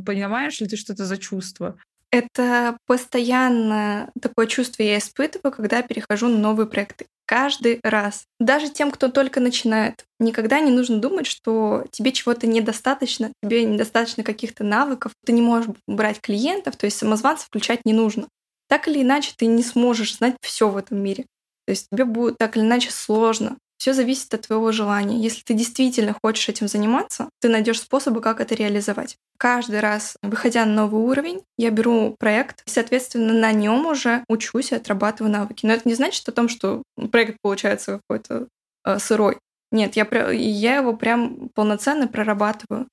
понимаешь 0.05 0.59
ли 0.59 0.68
ты, 0.68 0.78
что 0.78 0.93
это 0.93 1.05
за 1.05 1.18
чувство? 1.18 1.78
Это 2.09 2.78
постоянно 2.86 4.11
такое 4.22 4.47
чувство 4.47 4.84
я 4.84 4.97
испытываю, 4.97 5.51
когда 5.53 5.82
перехожу 5.82 6.30
на 6.30 6.38
новые 6.38 6.68
проекты. 6.68 7.07
Каждый 7.28 7.82
раз. 7.84 8.24
Даже 8.40 8.70
тем, 8.70 8.90
кто 8.90 9.10
только 9.10 9.42
начинает. 9.42 10.06
Никогда 10.18 10.62
не 10.62 10.72
нужно 10.72 11.00
думать, 11.00 11.28
что 11.28 11.86
тебе 11.92 12.14
чего-то 12.14 12.48
недостаточно, 12.48 13.34
тебе 13.44 13.66
недостаточно 13.66 14.24
каких-то 14.24 14.64
навыков, 14.64 15.12
ты 15.26 15.34
не 15.34 15.42
можешь 15.42 15.76
брать 15.88 16.22
клиентов, 16.22 16.78
то 16.78 16.86
есть 16.86 16.98
самозванца 16.98 17.46
включать 17.46 17.82
не 17.84 17.92
нужно. 17.92 18.30
Так 18.70 18.88
или 18.88 19.02
иначе, 19.02 19.34
ты 19.36 19.46
не 19.46 19.62
сможешь 19.62 20.16
знать 20.16 20.38
все 20.42 20.70
в 20.70 20.78
этом 20.78 21.00
мире. 21.04 21.26
То 21.66 21.72
есть 21.72 21.88
тебе 21.92 22.06
будет 22.06 22.38
так 22.38 22.56
или 22.56 22.64
иначе 22.64 22.92
сложно. 22.92 23.58
Все 23.78 23.94
зависит 23.94 24.34
от 24.34 24.48
твоего 24.48 24.72
желания. 24.72 25.22
Если 25.22 25.42
ты 25.44 25.54
действительно 25.54 26.16
хочешь 26.22 26.50
этим 26.50 26.68
заниматься, 26.68 27.30
ты 27.40 27.48
найдешь 27.48 27.82
способы, 27.82 28.22
как 28.22 28.42
это 28.42 28.56
реализовать. 28.56 29.18
Каждый 29.38 29.80
раз, 29.80 30.18
выходя 30.24 30.66
на 30.66 30.74
новый 30.74 31.02
уровень, 31.02 31.44
я 31.58 31.70
беру 31.70 32.16
проект, 32.18 32.64
и, 32.66 32.70
соответственно, 32.70 33.34
на 33.34 33.52
нем 33.52 33.86
уже 33.86 34.24
учусь 34.28 34.72
и 34.72 34.76
отрабатываю 34.76 35.32
навыки. 35.32 35.66
Но 35.66 35.74
это 35.74 35.88
не 35.88 35.94
значит 35.94 36.28
о 36.28 36.32
том, 36.32 36.50
что 36.50 36.82
проект 37.12 37.38
получается 37.42 38.00
какой-то 38.02 38.48
э, 38.84 39.00
сырой. 39.00 39.38
Нет, 39.72 39.96
я, 39.96 40.08
я 40.32 40.78
его 40.78 40.94
прям 40.96 41.50
полноценно 41.54 42.08
прорабатываю. 42.08 42.88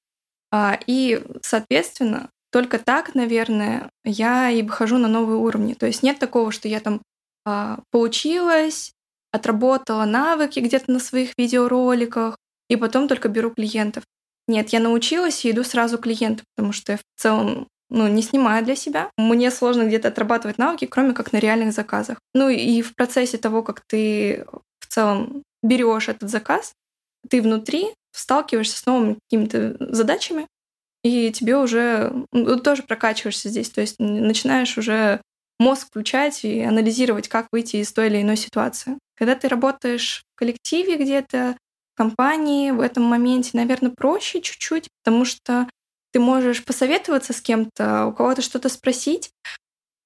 А, 0.51 0.79
и, 0.87 1.25
соответственно, 1.43 2.31
только 2.53 2.79
так, 2.79 3.15
наверное, 3.15 3.91
я 4.05 4.51
и 4.51 4.63
выхожу 4.63 4.99
на 4.99 5.09
новые 5.09 5.39
уровни. 5.39 5.75
То 5.75 5.87
есть 5.87 6.03
нет 6.03 6.19
такого, 6.19 6.53
что 6.53 6.69
я 6.69 6.81
там 6.81 7.01
а, 7.45 7.81
поучилась, 7.91 8.94
отработала 9.35 10.05
навыки 10.05 10.61
где-то 10.61 10.93
на 10.93 11.01
своих 11.01 11.33
видеороликах, 11.37 12.39
и 12.69 12.77
потом 12.77 13.09
только 13.09 13.29
беру 13.29 13.51
клиентов. 13.51 14.05
Нет, 14.47 14.69
я 14.71 14.79
научилась 14.79 15.45
и 15.45 15.51
иду 15.51 15.65
сразу 15.65 15.99
клиенту, 15.99 16.45
потому 16.55 16.73
что 16.73 16.93
я 16.93 16.99
в 16.99 17.03
целом 17.21 17.67
ну, 17.91 18.07
не 18.07 18.23
снимаю 18.23 18.65
для 18.65 18.77
себя. 18.77 19.11
Мне 19.19 19.51
сложно 19.51 19.85
где-то 19.87 20.09
отрабатывать 20.09 20.59
навыки, 20.59 20.87
кроме 20.87 21.15
как 21.15 21.33
на 21.33 21.39
реальных 21.39 21.73
заказах. 21.73 22.19
Ну 22.33 22.49
и 22.49 22.81
в 22.81 22.95
процессе 22.95 23.37
того, 23.37 23.65
как 23.65 23.83
ты 23.89 24.47
в 24.79 24.87
целом 24.87 25.43
берешь 25.65 26.09
этот 26.09 26.31
заказ, 26.31 26.73
ты 27.29 27.43
внутри 27.43 27.89
сталкиваешься 28.13 28.79
с 28.79 28.87
новыми 28.87 29.19
какими-то 29.29 29.77
задачами, 29.93 30.47
и 31.03 31.33
тебе 31.33 31.57
уже 31.57 32.13
ну, 32.33 32.61
тоже 32.61 32.85
прокачиваешься 32.85 33.49
здесь. 33.49 33.71
То 33.71 33.81
есть 33.81 33.97
начинаешь 33.99 34.79
уже 34.79 35.21
мозг 35.59 35.89
включать 35.89 36.45
и 36.45 36.61
анализировать, 36.63 37.29
как 37.29 37.47
выйти 37.53 37.77
из 37.77 37.93
той 37.93 38.09
или 38.09 38.23
иной 38.23 38.37
ситуации. 38.37 38.99
Когда 39.17 39.35
ты 39.35 39.49
работаешь 39.49 40.25
в 40.35 40.39
коллективе 40.39 40.97
где-то, 40.97 41.57
в 41.95 41.97
компании, 41.97 42.71
в 42.71 42.81
этом 42.81 43.05
моменте, 43.05 43.51
наверное, 43.55 43.93
проще 43.93 44.41
чуть-чуть, 44.41 44.89
потому 45.03 45.25
что 45.25 45.69
ты 46.13 46.21
можешь 46.21 46.65
посоветоваться 46.65 47.33
с 47.33 47.41
кем-то, 47.41 48.07
у 48.07 48.13
кого-то 48.13 48.43
что-то 48.43 48.69
спросить, 48.69 49.31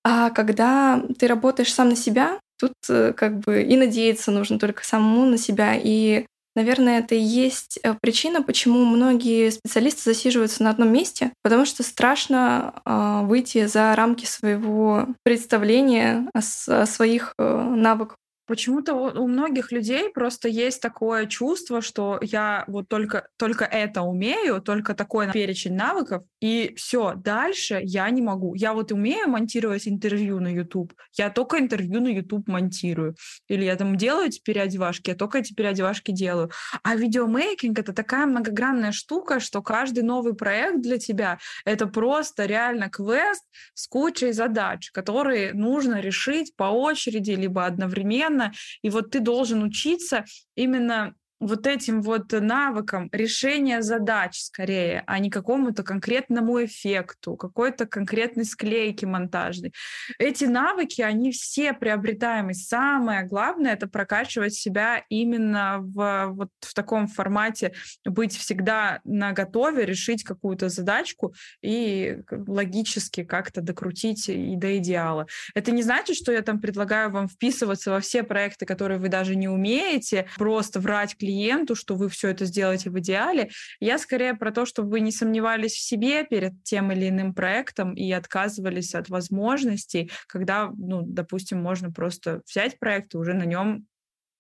а 0.04 0.30
когда 0.30 1.02
ты 1.18 1.26
работаешь 1.26 1.72
сам 1.72 1.90
на 1.90 1.96
себя, 1.96 2.40
тут 2.58 2.72
э, 2.88 3.12
как 3.12 3.40
бы 3.40 3.62
и 3.62 3.76
надеяться 3.76 4.30
нужно 4.30 4.58
только 4.58 4.84
самому 4.84 5.26
на 5.26 5.38
себя, 5.38 5.74
и 5.76 6.26
Наверное, 6.58 6.98
это 6.98 7.14
и 7.14 7.20
есть 7.20 7.78
э, 7.84 7.94
причина, 7.94 8.42
почему 8.42 8.84
многие 8.84 9.50
специалисты 9.50 10.02
засиживаются 10.02 10.64
на 10.64 10.70
одном 10.70 10.92
месте, 10.92 11.32
потому 11.44 11.64
что 11.64 11.84
страшно 11.84 12.82
э, 12.84 13.20
выйти 13.22 13.66
за 13.66 13.94
рамки 13.94 14.24
своего 14.24 15.06
представления 15.22 16.28
о, 16.34 16.40
о 16.40 16.86
своих 16.86 17.32
э, 17.38 17.62
навыках. 17.62 18.16
Почему-то 18.48 18.94
у 18.94 19.28
многих 19.28 19.72
людей 19.72 20.10
просто 20.10 20.48
есть 20.48 20.80
такое 20.80 21.26
чувство, 21.26 21.82
что 21.82 22.18
я 22.22 22.64
вот 22.66 22.88
только, 22.88 23.28
только 23.36 23.66
это 23.66 24.02
умею, 24.02 24.62
только 24.62 24.94
такой 24.94 25.30
перечень 25.30 25.74
навыков, 25.74 26.24
и 26.40 26.72
все, 26.76 27.12
дальше 27.14 27.80
я 27.82 28.08
не 28.10 28.22
могу. 28.22 28.54
Я 28.54 28.72
вот 28.72 28.90
умею 28.90 29.28
монтировать 29.28 29.86
интервью 29.86 30.40
на 30.40 30.48
YouTube, 30.48 30.94
я 31.12 31.28
только 31.28 31.58
интервью 31.58 32.00
на 32.00 32.08
YouTube 32.08 32.48
монтирую. 32.48 33.16
Или 33.48 33.64
я 33.64 33.76
там 33.76 33.96
делаю 33.96 34.30
теперь 34.30 34.60
одевашки, 34.60 35.10
я 35.10 35.16
только 35.16 35.42
теперь 35.42 35.66
одевашки 35.66 36.10
делаю. 36.10 36.50
А 36.82 36.96
видеомейкинг— 36.96 37.78
это 37.80 37.92
такая 37.92 38.26
многогранная 38.26 38.92
штука, 38.92 39.40
что 39.40 39.62
каждый 39.62 40.04
новый 40.04 40.34
проект 40.34 40.80
для 40.80 40.96
тебя— 40.98 41.38
это 41.64 41.86
просто 41.86 42.46
реально 42.46 42.88
квест 42.88 43.44
с 43.74 43.86
кучей 43.86 44.32
задач, 44.32 44.90
которые 44.90 45.52
нужно 45.52 46.00
решить 46.00 46.56
по 46.56 46.64
очереди, 46.64 47.32
либо 47.32 47.66
одновременно, 47.66 48.37
и 48.82 48.90
вот 48.90 49.10
ты 49.10 49.20
должен 49.20 49.62
учиться 49.62 50.24
именно 50.54 51.14
вот 51.40 51.66
этим 51.66 52.02
вот 52.02 52.32
навыкам 52.32 53.08
решения 53.12 53.82
задач 53.82 54.40
скорее, 54.40 55.04
а 55.06 55.18
не 55.18 55.30
какому-то 55.30 55.82
конкретному 55.82 56.64
эффекту, 56.64 57.36
какой-то 57.36 57.86
конкретной 57.86 58.44
склейки 58.44 59.04
монтажной. 59.04 59.72
Эти 60.18 60.44
навыки, 60.44 61.00
они 61.00 61.30
все 61.32 61.72
приобретаемы. 61.72 62.54
Самое 62.54 63.24
главное— 63.24 63.72
это 63.74 63.88
прокачивать 63.88 64.54
себя 64.54 65.04
именно 65.08 65.78
в, 65.80 66.28
вот 66.30 66.50
в 66.60 66.74
таком 66.74 67.06
формате, 67.06 67.72
быть 68.04 68.36
всегда 68.36 69.00
на 69.04 69.32
готове, 69.32 69.86
решить 69.86 70.24
какую-то 70.24 70.68
задачку 70.68 71.34
и 71.62 72.18
логически 72.30 73.24
как-то 73.24 73.60
докрутить 73.60 74.28
и 74.28 74.56
до 74.56 74.78
идеала. 74.78 75.26
Это 75.54 75.70
не 75.70 75.82
значит, 75.82 76.16
что 76.16 76.32
я 76.32 76.42
там 76.42 76.60
предлагаю 76.60 77.10
вам 77.10 77.28
вписываться 77.28 77.90
во 77.90 78.00
все 78.00 78.22
проекты, 78.22 78.66
которые 78.66 78.98
вы 78.98 79.08
даже 79.08 79.36
не 79.36 79.48
умеете, 79.48 80.26
просто 80.36 80.80
врать 80.80 81.16
клиенту, 81.16 81.27
что 81.74 81.94
вы 81.94 82.08
все 82.08 82.28
это 82.28 82.44
сделаете 82.44 82.90
в 82.90 82.98
идеале. 82.98 83.50
Я 83.80 83.98
скорее 83.98 84.34
про 84.34 84.52
то, 84.52 84.66
чтобы 84.66 84.90
вы 84.90 85.00
не 85.00 85.12
сомневались 85.12 85.72
в 85.72 85.82
себе 85.82 86.24
перед 86.24 86.62
тем 86.64 86.92
или 86.92 87.08
иным 87.08 87.34
проектом 87.34 87.94
и 87.94 88.10
отказывались 88.12 88.94
от 88.94 89.08
возможностей, 89.08 90.10
когда, 90.26 90.70
ну, 90.76 91.02
допустим, 91.02 91.62
можно 91.62 91.90
просто 91.90 92.42
взять 92.46 92.78
проект 92.78 93.14
и 93.14 93.18
уже 93.18 93.34
на 93.34 93.44
нем 93.44 93.86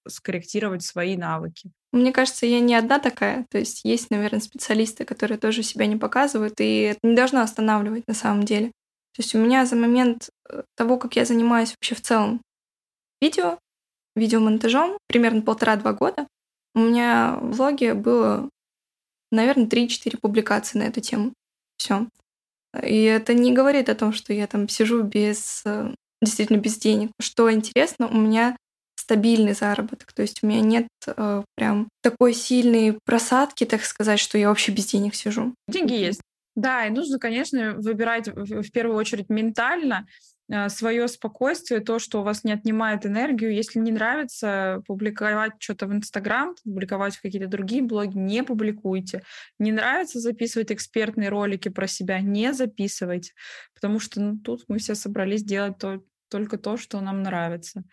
скорректировать 0.06 0.82
свои 0.82 1.16
навыки. 1.16 1.70
Мне 1.92 2.12
кажется, 2.12 2.46
я 2.46 2.60
не 2.60 2.74
одна 2.74 2.98
такая. 2.98 3.46
То 3.50 3.58
есть 3.58 3.84
есть, 3.84 4.10
наверное, 4.10 4.40
специалисты, 4.40 5.04
которые 5.04 5.38
тоже 5.38 5.62
себя 5.62 5.86
не 5.86 5.96
показывают, 5.96 6.60
и 6.60 6.80
это 6.80 7.00
не 7.02 7.14
должно 7.14 7.40
останавливать 7.40 8.06
на 8.06 8.14
самом 8.14 8.44
деле. 8.44 8.68
То 9.14 9.22
есть 9.22 9.34
у 9.34 9.38
меня 9.38 9.64
за 9.66 9.74
момент 9.74 10.30
э, 10.48 10.62
того, 10.76 10.98
как 10.98 11.16
я 11.16 11.24
занимаюсь 11.24 11.70
вообще 11.70 11.94
в 11.94 12.00
целом 12.00 12.42
видео, 13.20 13.58
видеомонтажом, 14.14 14.98
примерно 15.08 15.42
полтора-два 15.42 15.92
года, 15.92 16.26
у 16.74 16.80
меня 16.80 17.38
в 17.40 17.56
блоге 17.56 17.94
было, 17.94 18.48
наверное, 19.30 19.66
3-4 19.66 20.18
публикации 20.20 20.78
на 20.78 20.84
эту 20.84 21.00
тему. 21.00 21.32
Все. 21.76 22.06
И 22.82 23.02
это 23.02 23.34
не 23.34 23.52
говорит 23.52 23.88
о 23.88 23.94
том, 23.94 24.12
что 24.12 24.32
я 24.32 24.46
там 24.46 24.68
сижу 24.68 25.02
без 25.02 25.62
э, 25.64 25.94
действительно 26.20 26.58
без 26.58 26.76
денег. 26.76 27.10
Что 27.20 27.52
интересно, 27.52 28.08
у 28.08 28.16
меня 28.16 28.56
стабильный 28.96 29.54
заработок. 29.54 30.12
То 30.12 30.22
есть 30.22 30.42
у 30.42 30.46
меня 30.46 30.60
нет 30.60 30.88
э, 31.06 31.42
прям 31.56 31.88
такой 32.02 32.34
сильной 32.34 32.98
просадки, 33.04 33.64
так 33.64 33.84
сказать, 33.84 34.20
что 34.20 34.36
я 34.36 34.48
вообще 34.48 34.72
без 34.72 34.86
денег 34.86 35.14
сижу. 35.14 35.54
Деньги 35.66 35.94
есть. 35.94 36.20
Да, 36.54 36.86
и 36.86 36.90
нужно, 36.90 37.18
конечно, 37.18 37.74
выбирать 37.74 38.28
в 38.28 38.70
первую 38.70 38.96
очередь 38.98 39.30
ментально 39.30 40.06
свое 40.68 41.08
спокойствие, 41.08 41.80
то, 41.80 41.98
что 41.98 42.20
у 42.20 42.24
вас 42.24 42.44
не 42.44 42.52
отнимает 42.52 43.04
энергию. 43.04 43.54
Если 43.54 43.78
не 43.78 43.92
нравится 43.92 44.82
публиковать 44.86 45.52
что-то 45.58 45.86
в 45.86 45.92
Инстаграм, 45.92 46.54
публиковать 46.64 47.18
какие-то 47.18 47.48
другие 47.48 47.82
блоги, 47.82 48.16
не 48.16 48.42
публикуйте. 48.42 49.22
Не 49.58 49.72
нравится 49.72 50.20
записывать 50.20 50.72
экспертные 50.72 51.28
ролики 51.28 51.68
про 51.68 51.86
себя, 51.86 52.20
не 52.20 52.54
записывайте, 52.54 53.32
потому 53.74 54.00
что 54.00 54.20
ну, 54.20 54.38
тут 54.38 54.64
мы 54.68 54.78
все 54.78 54.94
собрались 54.94 55.42
делать 55.42 55.78
то, 55.78 56.02
только 56.30 56.58
то, 56.58 56.76
что 56.76 57.00
нам 57.00 57.22
нравится. 57.22 57.84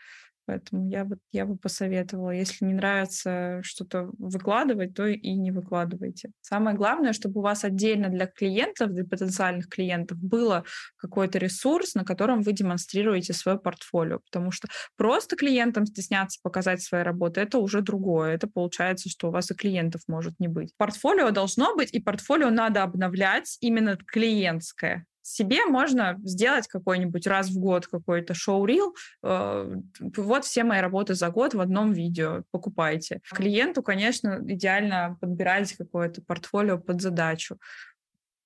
Поэтому 0.45 0.87
я 0.87 1.05
бы, 1.05 1.17
я 1.31 1.45
бы 1.45 1.57
посоветовала, 1.57 2.31
если 2.31 2.65
не 2.65 2.73
нравится 2.73 3.59
что-то 3.63 4.11
выкладывать, 4.17 4.93
то 4.93 5.07
и 5.07 5.33
не 5.33 5.51
выкладывайте. 5.51 6.31
Самое 6.41 6.75
главное, 6.77 7.13
чтобы 7.13 7.39
у 7.39 7.43
вас 7.43 7.63
отдельно 7.63 8.09
для 8.09 8.27
клиентов, 8.27 8.91
для 8.91 9.05
потенциальных 9.05 9.67
клиентов 9.69 10.19
было 10.19 10.63
какой-то 10.97 11.39
ресурс, 11.39 11.95
на 11.95 12.03
котором 12.03 12.41
вы 12.41 12.53
демонстрируете 12.53 13.33
свое 13.33 13.57
портфолио. 13.57 14.19
Потому 14.19 14.51
что 14.51 14.67
просто 14.97 15.35
клиентам 15.35 15.85
стесняться 15.85 16.39
показать 16.43 16.81
свои 16.81 17.01
работы, 17.01 17.41
это 17.41 17.57
уже 17.57 17.81
другое. 17.81 18.33
Это 18.35 18.47
получается, 18.47 19.09
что 19.09 19.29
у 19.29 19.31
вас 19.31 19.49
и 19.49 19.55
клиентов 19.55 20.01
может 20.07 20.39
не 20.39 20.47
быть. 20.47 20.73
Портфолио 20.77 21.31
должно 21.31 21.75
быть, 21.75 21.93
и 21.93 21.99
портфолио 21.99 22.49
надо 22.49 22.83
обновлять 22.83 23.57
именно 23.61 23.97
клиентское 23.97 25.05
себе 25.25 25.65
можно 25.65 26.19
сделать 26.23 26.67
какой-нибудь 26.67 27.25
раз 27.25 27.49
в 27.49 27.57
год 27.57 27.87
какой-то 27.87 28.35
шоу-рил. 28.35 28.95
Э, 29.23 29.75
вот 29.99 30.45
все 30.45 30.63
мои 30.63 30.79
работы 30.79 31.15
за 31.15 31.29
год 31.29 31.55
в 31.55 31.61
одном 31.61 31.93
видео. 31.93 32.43
Покупайте. 32.51 33.21
Клиенту, 33.31 33.81
конечно, 33.81 34.39
идеально 34.47 35.17
подбирать 35.19 35.73
какое-то 35.73 36.21
портфолио 36.21 36.77
под 36.77 37.01
задачу. 37.01 37.57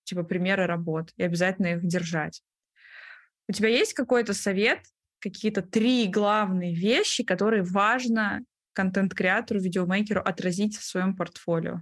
Типа 0.06 0.24
примеры 0.24 0.68
работ. 0.68 1.12
И 1.18 1.24
обязательно 1.24 1.68
их 1.68 1.86
держать. 1.86 2.42
У 3.50 3.52
тебя 3.52 3.68
есть 3.68 3.94
какой-то 3.94 4.34
совет, 4.34 4.80
какие-то 5.20 5.62
три 5.62 6.08
главные 6.08 6.74
вещи, 6.74 7.26
которые 7.26 7.64
важно 7.64 8.42
контент-креатору, 8.72 9.60
видеомейкеру 9.60 10.22
отразить 10.22 10.78
в 10.78 10.84
своем 10.84 11.14
портфолио? 11.14 11.82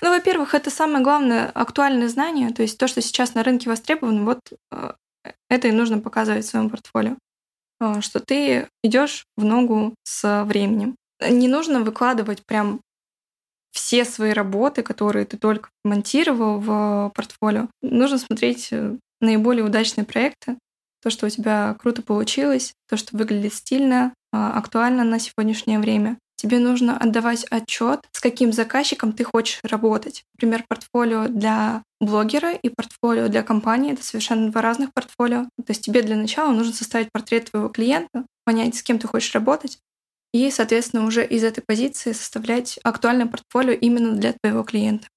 Ну, 0.00 0.10
во-первых, 0.10 0.54
это 0.54 0.70
самое 0.70 1.02
главное 1.04 1.50
актуальное 1.50 2.08
знание, 2.08 2.50
то 2.52 2.62
есть 2.62 2.78
то, 2.78 2.88
что 2.88 3.00
сейчас 3.00 3.34
на 3.34 3.42
рынке 3.42 3.68
востребовано, 3.68 4.24
вот 4.24 4.40
э, 4.72 4.92
это 5.48 5.68
и 5.68 5.72
нужно 5.72 6.00
показывать 6.00 6.44
в 6.44 6.48
своем 6.48 6.70
портфолио, 6.70 7.16
э, 7.80 8.00
что 8.00 8.20
ты 8.20 8.68
идешь 8.82 9.24
в 9.36 9.44
ногу 9.44 9.94
с 10.04 10.44
временем. 10.44 10.96
Не 11.20 11.48
нужно 11.48 11.80
выкладывать 11.80 12.44
прям 12.44 12.80
все 13.72 14.04
свои 14.04 14.32
работы, 14.32 14.82
которые 14.82 15.24
ты 15.26 15.36
только 15.36 15.70
монтировал 15.84 16.58
в 16.58 17.12
портфолио. 17.14 17.68
Нужно 17.82 18.18
смотреть 18.18 18.68
э, 18.72 18.96
наиболее 19.20 19.64
удачные 19.64 20.04
проекты, 20.04 20.58
то, 21.02 21.10
что 21.10 21.26
у 21.26 21.30
тебя 21.30 21.76
круто 21.78 22.02
получилось, 22.02 22.72
то, 22.88 22.96
что 22.96 23.16
выглядит 23.16 23.54
стильно, 23.54 24.12
актуально 24.32 25.04
на 25.04 25.20
сегодняшнее 25.20 25.78
время 25.78 26.18
тебе 26.38 26.58
нужно 26.58 26.96
отдавать 26.96 27.44
отчет, 27.50 28.00
с 28.12 28.20
каким 28.20 28.52
заказчиком 28.52 29.12
ты 29.12 29.24
хочешь 29.24 29.60
работать. 29.62 30.24
Например, 30.34 30.64
портфолио 30.66 31.28
для 31.28 31.82
блогера 32.00 32.52
и 32.52 32.70
портфолио 32.70 33.28
для 33.28 33.42
компании— 33.42 33.92
это 33.94 34.02
совершенно 34.02 34.50
два 34.50 34.62
разных 34.62 34.94
портфолио. 34.94 35.44
То 35.56 35.70
есть 35.70 35.82
тебе 35.82 36.02
для 36.02 36.16
начала 36.16 36.52
нужно 36.52 36.72
составить 36.72 37.12
портрет 37.12 37.50
твоего 37.50 37.68
клиента, 37.68 38.24
понять, 38.44 38.76
с 38.76 38.82
кем 38.82 38.98
ты 38.98 39.08
хочешь 39.08 39.34
работать, 39.34 39.78
и, 40.32 40.50
соответственно, 40.50 41.04
уже 41.04 41.26
из 41.26 41.42
этой 41.42 41.62
позиции 41.62 42.12
составлять 42.12 42.78
актуальное 42.84 43.26
портфолио 43.26 43.72
именно 43.72 44.12
для 44.14 44.32
твоего 44.32 44.62
клиента. 44.62 45.08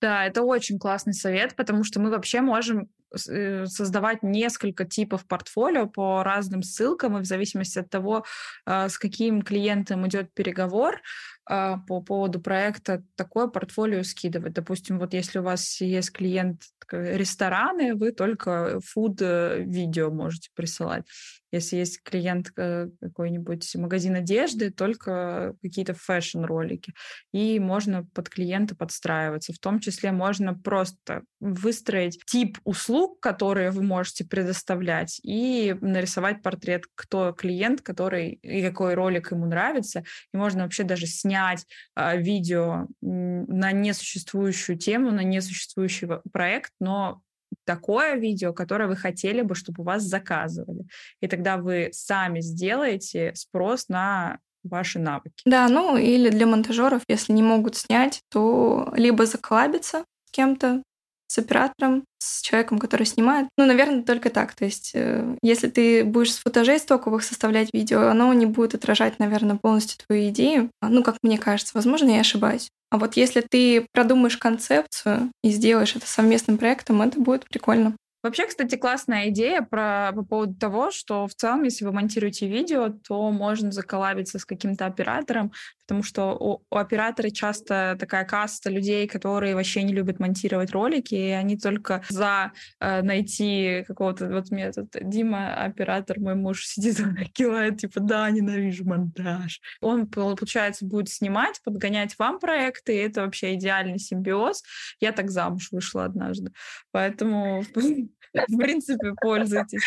Да, 0.00 0.26
это 0.26 0.42
очень 0.42 0.78
классный 0.78 1.14
совет, 1.14 1.56
потому 1.56 1.82
что 1.82 1.98
мы 2.00 2.10
вообще 2.10 2.40
можем 2.40 2.88
э, 3.28 3.64
создавать 3.66 4.22
несколько 4.22 4.84
типов 4.84 5.26
портфолио 5.26 5.86
по 5.86 6.22
разным 6.22 6.62
ссылкам, 6.62 7.16
и 7.16 7.22
в 7.22 7.24
зависимости 7.24 7.78
от 7.78 7.88
того, 7.88 8.24
а, 8.66 8.88
с 8.88 8.98
каким 8.98 9.40
клиентом 9.42 10.06
идет 10.06 10.32
переговор, 10.34 11.00
а, 11.46 11.78
по 11.88 12.02
поводу 12.02 12.40
проекта 12.40 13.02
такое 13.16 13.46
портфолио 13.46 14.02
скидывать. 14.02 14.52
Допустим, 14.52 14.98
вот 14.98 15.14
если 15.14 15.38
у 15.38 15.42
вас 15.42 15.80
есть 15.80 16.12
клиент 16.12 16.62
рестораны, 16.90 17.94
вы 17.94 18.12
только 18.12 18.80
фуд-видео 18.84 20.10
можете 20.10 20.50
присылать. 20.54 21.04
Если 21.50 21.76
есть 21.76 22.02
клиент 22.02 22.52
э, 22.56 22.88
какой-нибудь 23.00 23.74
магазин 23.76 24.16
одежды, 24.16 24.70
только 24.70 25.54
какие-то 25.62 25.94
фэшн-ролики. 25.94 26.92
И 27.32 27.58
можно 27.58 28.04
под 28.14 28.28
клиента 28.28 28.76
подстраиваться. 28.76 29.52
В 29.52 29.58
том 29.58 29.80
числе 29.80 30.12
можно 30.12 30.54
просто 30.54 31.22
выстроить 31.40 32.22
тип 32.26 32.58
услуг, 32.64 33.20
которые 33.20 33.70
вы 33.70 33.82
можете 33.82 34.24
предоставлять, 34.24 35.20
и 35.22 35.76
нарисовать 35.80 36.42
портрет, 36.42 36.84
кто 36.94 37.32
клиент, 37.32 37.80
который 37.80 38.32
и 38.32 38.62
какой 38.62 38.94
ролик 38.94 39.32
ему 39.32 39.46
нравится. 39.46 40.04
И 40.32 40.36
можно 40.36 40.64
вообще 40.64 40.84
даже 40.84 41.06
снять 41.06 41.66
а, 41.94 42.16
видео 42.16 42.86
на 43.00 43.72
несуществующую 43.72 44.78
тему, 44.78 45.10
на 45.10 45.22
несуществующий 45.22 46.08
проект, 46.32 46.72
но 46.80 47.22
такое 47.68 48.14
видео, 48.14 48.54
которое 48.54 48.88
вы 48.88 48.96
хотели 48.96 49.42
бы, 49.42 49.54
чтобы 49.54 49.82
у 49.82 49.84
вас 49.84 50.02
заказывали. 50.02 50.86
И 51.20 51.28
тогда 51.28 51.58
вы 51.58 51.90
сами 51.92 52.40
сделаете 52.40 53.34
спрос 53.34 53.88
на 53.88 54.38
ваши 54.64 54.98
навыки. 54.98 55.42
Да, 55.44 55.68
ну 55.68 55.98
или 55.98 56.30
для 56.30 56.46
монтажеров, 56.46 57.02
если 57.08 57.34
не 57.34 57.42
могут 57.42 57.76
снять, 57.76 58.22
то 58.30 58.90
либо 58.96 59.26
заколабиться 59.26 60.04
с 60.24 60.30
кем-то, 60.30 60.82
с 61.26 61.36
оператором, 61.36 62.04
с 62.18 62.40
человеком, 62.40 62.78
который 62.78 63.04
снимает. 63.04 63.48
Ну, 63.58 63.66
наверное, 63.66 64.02
только 64.02 64.30
так. 64.30 64.54
То 64.54 64.64
есть, 64.64 64.92
э, 64.94 65.36
если 65.42 65.68
ты 65.68 66.04
будешь 66.04 66.32
с 66.32 66.38
футажей 66.38 66.78
стоковых 66.78 67.22
составлять 67.22 67.68
видео, 67.74 68.08
оно 68.08 68.32
не 68.32 68.46
будет 68.46 68.74
отражать, 68.74 69.18
наверное, 69.18 69.56
полностью 69.56 69.98
твою 70.06 70.30
идею. 70.30 70.70
Ну, 70.80 71.02
как 71.02 71.18
мне 71.22 71.36
кажется, 71.36 71.72
возможно, 71.74 72.08
я 72.08 72.20
ошибаюсь. 72.20 72.70
А 72.90 72.98
вот 72.98 73.16
если 73.16 73.40
ты 73.42 73.86
продумаешь 73.92 74.36
концепцию 74.38 75.30
и 75.42 75.50
сделаешь 75.50 75.94
это 75.96 76.06
совместным 76.06 76.58
проектом, 76.58 77.02
это 77.02 77.20
будет 77.20 77.44
прикольно. 77.48 77.96
Вообще, 78.22 78.46
кстати, 78.46 78.74
классная 78.74 79.28
идея 79.28 79.62
про, 79.62 80.12
по 80.12 80.24
поводу 80.24 80.54
того, 80.54 80.90
что 80.90 81.28
в 81.28 81.34
целом, 81.34 81.62
если 81.62 81.84
вы 81.84 81.92
монтируете 81.92 82.48
видео, 82.48 82.88
то 82.88 83.30
можно 83.30 83.70
заколабиться 83.70 84.40
с 84.40 84.44
каким-то 84.44 84.86
оператором, 84.86 85.52
потому 85.86 86.02
что 86.02 86.36
у, 86.36 86.64
у 86.68 86.76
оператора 86.76 87.30
часто 87.30 87.96
такая 87.98 88.24
каста 88.24 88.70
людей, 88.70 89.06
которые 89.06 89.54
вообще 89.54 89.84
не 89.84 89.92
любят 89.92 90.18
монтировать 90.18 90.72
ролики, 90.72 91.14
и 91.14 91.30
они 91.30 91.56
только 91.56 92.02
за 92.08 92.52
э, 92.80 93.02
найти 93.02 93.84
какого-то... 93.86 94.28
Вот 94.28 94.50
мне 94.50 94.64
этот 94.64 94.88
Дима, 95.00 95.54
оператор, 95.54 96.18
мой 96.18 96.34
муж, 96.34 96.66
сидит, 96.66 96.96
кивает, 97.32 97.78
типа, 97.78 98.00
да, 98.00 98.28
ненавижу 98.30 98.84
монтаж. 98.84 99.60
Он, 99.80 100.08
получается, 100.08 100.84
будет 100.84 101.08
снимать, 101.08 101.60
подгонять 101.62 102.18
вам 102.18 102.40
проекты, 102.40 102.96
и 102.96 102.98
это 102.98 103.22
вообще 103.22 103.54
идеальный 103.54 104.00
симбиоз. 104.00 104.64
Я 105.00 105.12
так 105.12 105.30
замуж 105.30 105.68
вышла 105.70 106.04
однажды. 106.04 106.50
Поэтому 106.90 107.64
в 108.34 108.56
принципе, 108.56 109.14
пользуйтесь. 109.20 109.82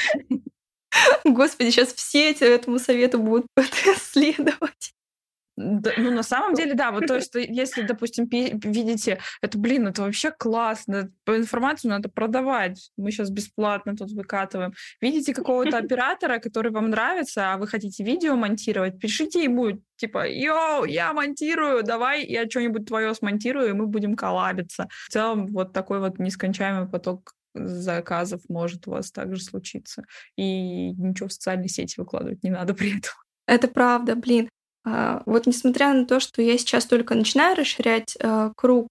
Господи, 1.23 1.69
сейчас 1.69 1.93
все 1.93 2.31
этому 2.31 2.79
совету 2.79 3.19
будут 3.19 3.47
следовать. 3.97 4.93
Да, 5.57 5.91
ну, 5.97 6.11
на 6.11 6.23
самом 6.23 6.55
деле, 6.55 6.73
да, 6.73 6.91
вот 6.91 7.07
то, 7.07 7.21
что 7.21 7.39
если, 7.39 7.83
допустим, 7.83 8.27
видите, 8.27 9.19
это, 9.41 9.57
блин, 9.57 9.87
это 9.87 10.01
вообще 10.01 10.31
классно, 10.31 11.11
по 11.25 11.37
информацию 11.37 11.91
надо 11.91 12.09
продавать, 12.09 12.91
мы 12.97 13.11
сейчас 13.11 13.29
бесплатно 13.29 13.95
тут 13.95 14.11
выкатываем. 14.11 14.73
Видите 15.01 15.33
какого-то 15.33 15.77
оператора, 15.77 16.39
который 16.39 16.71
вам 16.71 16.89
нравится, 16.89 17.53
а 17.53 17.57
вы 17.57 17.67
хотите 17.67 18.03
видео 18.03 18.35
монтировать, 18.35 18.99
пишите 18.99 19.43
ему, 19.43 19.81
типа, 19.97 20.27
йоу, 20.27 20.85
я 20.85 21.13
монтирую, 21.13 21.83
давай 21.83 22.25
я 22.25 22.49
что-нибудь 22.49 22.87
твое 22.87 23.13
смонтирую, 23.13 23.69
и 23.69 23.73
мы 23.73 23.87
будем 23.87 24.15
коллабиться. 24.15 24.87
В 25.07 25.11
целом, 25.11 25.47
вот 25.47 25.73
такой 25.73 25.99
вот 25.99 26.17
нескончаемый 26.17 26.87
поток 26.89 27.33
заказов 27.53 28.41
может 28.49 28.87
у 28.87 28.91
вас 28.91 29.11
также 29.11 29.41
случиться. 29.41 30.03
И 30.37 30.91
ничего 30.91 31.29
в 31.29 31.33
социальные 31.33 31.69
сети 31.69 31.99
выкладывать 31.99 32.43
не 32.43 32.49
надо 32.49 32.73
при 32.73 32.97
этом. 32.97 33.11
Это 33.47 33.67
правда, 33.67 34.15
блин. 34.15 34.49
А, 34.83 35.21
вот 35.25 35.45
несмотря 35.45 35.93
на 35.93 36.05
то, 36.05 36.19
что 36.19 36.41
я 36.41 36.57
сейчас 36.57 36.85
только 36.85 37.15
начинаю 37.15 37.55
расширять 37.55 38.17
а, 38.19 38.51
круг 38.55 38.87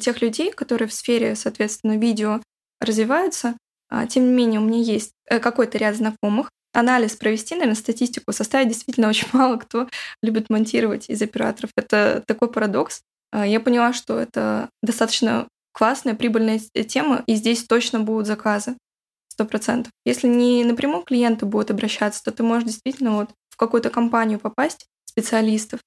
тех 0.00 0.20
людей, 0.20 0.52
которые 0.52 0.88
в 0.88 0.92
сфере, 0.92 1.36
соответственно, 1.36 1.96
видео 1.96 2.42
развиваются, 2.80 3.56
а, 3.88 4.06
тем 4.06 4.24
не 4.24 4.32
менее 4.32 4.60
у 4.60 4.64
меня 4.64 4.80
есть 4.80 5.12
э, 5.26 5.38
какой-то 5.38 5.78
ряд 5.78 5.96
знакомых. 5.96 6.50
Анализ 6.72 7.14
провести, 7.14 7.54
наверное, 7.54 7.76
статистику 7.76 8.32
составить 8.32 8.68
действительно 8.68 9.08
очень 9.08 9.28
мало 9.32 9.56
кто 9.56 9.88
любит 10.22 10.50
монтировать 10.50 11.08
из 11.08 11.22
операторов. 11.22 11.70
Это 11.76 12.22
такой 12.26 12.50
парадокс. 12.50 13.02
Я 13.32 13.60
поняла, 13.60 13.92
что 13.92 14.18
это 14.18 14.70
достаточно 14.82 15.48
классная, 15.76 16.14
прибыльная 16.14 16.58
тема, 16.58 17.22
и 17.26 17.34
здесь 17.34 17.64
точно 17.64 18.00
будут 18.00 18.26
заказы. 18.26 18.76
Сто 19.28 19.44
процентов. 19.44 19.92
Если 20.06 20.26
не 20.26 20.64
напрямую 20.64 21.02
клиенты 21.02 21.44
будут 21.44 21.70
обращаться, 21.70 22.24
то 22.24 22.32
ты 22.32 22.42
можешь 22.42 22.64
действительно 22.64 23.12
вот 23.12 23.30
в 23.50 23.56
какую-то 23.58 23.90
компанию 23.90 24.38
попасть, 24.38 24.86
специалистов, 25.04 25.80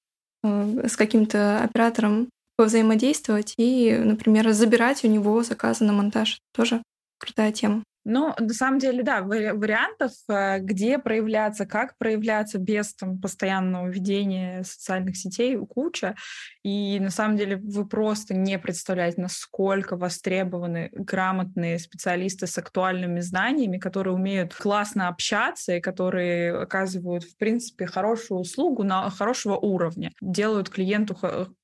э, 0.43 0.87
с 0.87 0.95
каким-то 0.95 1.63
оператором 1.63 2.29
взаимодействовать 2.59 3.55
и, 3.57 3.97
например, 3.97 4.51
забирать 4.51 5.03
у 5.03 5.07
него 5.07 5.41
заказы 5.41 5.85
на 5.85 5.93
монтаж. 5.93 6.39
Тоже 6.53 6.83
крутая 7.17 7.51
тема. 7.51 7.83
Ну, 8.11 8.33
на 8.39 8.53
самом 8.55 8.79
деле, 8.79 9.03
да, 9.03 9.21
вариантов, 9.21 10.11
э, 10.27 10.59
где 10.59 10.97
проявляться, 10.97 11.67
как 11.67 11.95
проявляться 11.99 12.57
без 12.57 12.95
там, 12.95 13.21
постоянного 13.21 13.87
ведения 13.87 14.63
социальных 14.63 15.15
сетей, 15.15 15.55
куча. 15.57 16.15
И 16.63 16.99
на 16.99 17.11
самом 17.11 17.37
деле 17.37 17.57
вы 17.57 17.87
просто 17.87 18.33
не 18.33 18.57
представляете, 18.57 19.21
насколько 19.21 19.95
востребованы 19.95 20.89
грамотные 20.91 21.77
специалисты 21.77 22.47
с 22.47 22.57
актуальными 22.57 23.19
знаниями, 23.19 23.77
которые 23.77 24.15
умеют 24.15 24.55
классно 24.55 25.07
общаться 25.07 25.75
и 25.75 25.81
которые 25.81 26.63
оказывают, 26.63 27.23
в 27.23 27.37
принципе, 27.37 27.85
хорошую 27.85 28.39
услугу 28.39 28.83
на 28.83 29.09
хорошего 29.11 29.55
уровня, 29.55 30.11
делают 30.19 30.69
клиенту 30.69 31.15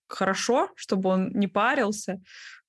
хорошо, 0.07 0.69
чтобы 0.75 1.09
он 1.09 1.29
не 1.33 1.47
парился, 1.47 2.21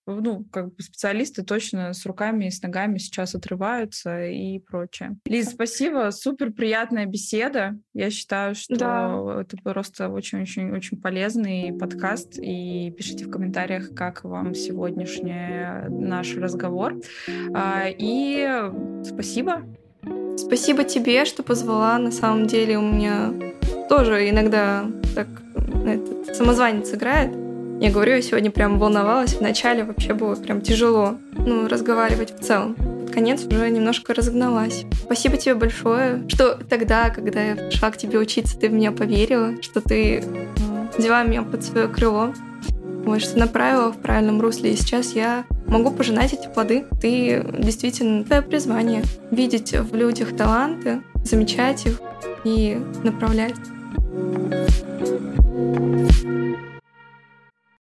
ну, 0.06 0.44
как 0.52 0.74
бы 0.74 0.82
специалисты 0.82 1.42
точно 1.42 1.92
с 1.92 2.06
руками 2.06 2.46
и 2.46 2.50
с 2.50 2.62
ногами 2.62 2.98
сейчас 2.98 3.34
отрываются 3.34 4.26
и 4.26 4.58
прочее. 4.60 5.16
Лиз, 5.26 5.50
спасибо, 5.50 6.10
супер 6.12 6.52
приятная 6.52 7.06
беседа. 7.06 7.76
Я 7.92 8.10
считаю, 8.10 8.54
что 8.54 8.76
да. 8.76 9.40
это 9.42 9.56
просто 9.62 10.08
очень-очень-очень 10.08 11.00
полезный 11.00 11.76
подкаст. 11.78 12.38
И 12.38 12.92
пишите 12.96 13.24
в 13.24 13.30
комментариях, 13.30 13.94
как 13.94 14.24
вам 14.24 14.54
сегодняшний 14.54 15.88
наш 15.88 16.36
разговор. 16.36 17.00
А, 17.54 17.86
и 17.88 18.70
спасибо. 19.04 19.62
Спасибо 20.36 20.84
тебе, 20.84 21.24
что 21.24 21.42
позвала. 21.42 21.98
На 21.98 22.12
самом 22.12 22.46
деле 22.46 22.78
у 22.78 22.82
меня 22.82 23.32
тоже 23.88 24.28
иногда 24.28 24.86
так 25.14 25.28
этот 25.86 26.36
самозванец 26.36 26.92
играет. 26.92 27.45
Я 27.78 27.90
говорю, 27.90 28.14
я 28.14 28.22
сегодня 28.22 28.50
прям 28.50 28.78
волновалась. 28.78 29.34
Вначале 29.34 29.84
вообще 29.84 30.14
было 30.14 30.34
прям 30.34 30.62
тяжело, 30.62 31.18
ну, 31.36 31.68
разговаривать 31.68 32.34
в 32.34 32.42
целом. 32.42 32.74
Под 32.74 33.10
конец 33.10 33.44
уже 33.44 33.68
немножко 33.68 34.14
разогналась. 34.14 34.84
Спасибо 35.04 35.36
тебе 35.36 35.54
большое, 35.54 36.24
что 36.28 36.54
тогда, 36.54 37.10
когда 37.10 37.42
я 37.42 37.54
пришла 37.54 37.90
к 37.90 37.98
тебе 37.98 38.18
учиться, 38.18 38.58
ты 38.58 38.70
в 38.70 38.72
меня 38.72 38.92
поверила, 38.92 39.60
что 39.60 39.82
ты 39.82 40.24
взяла 40.96 41.22
меня 41.22 41.42
под 41.42 41.64
свое 41.64 41.88
крыло, 41.88 42.32
вот, 43.04 43.20
что 43.20 43.38
направила 43.38 43.92
в 43.92 43.98
правильном 43.98 44.40
русле. 44.40 44.72
И 44.72 44.76
сейчас 44.76 45.12
я 45.12 45.44
могу 45.66 45.90
пожинать 45.90 46.32
эти 46.32 46.48
плоды. 46.48 46.86
Ты 47.02 47.44
действительно, 47.58 48.24
твое 48.24 48.40
призвание— 48.40 49.02
видеть 49.30 49.72
в 49.72 49.94
людях 49.94 50.34
таланты, 50.34 51.02
замечать 51.24 51.84
их 51.86 52.00
и 52.44 52.78
направлять. 53.04 53.54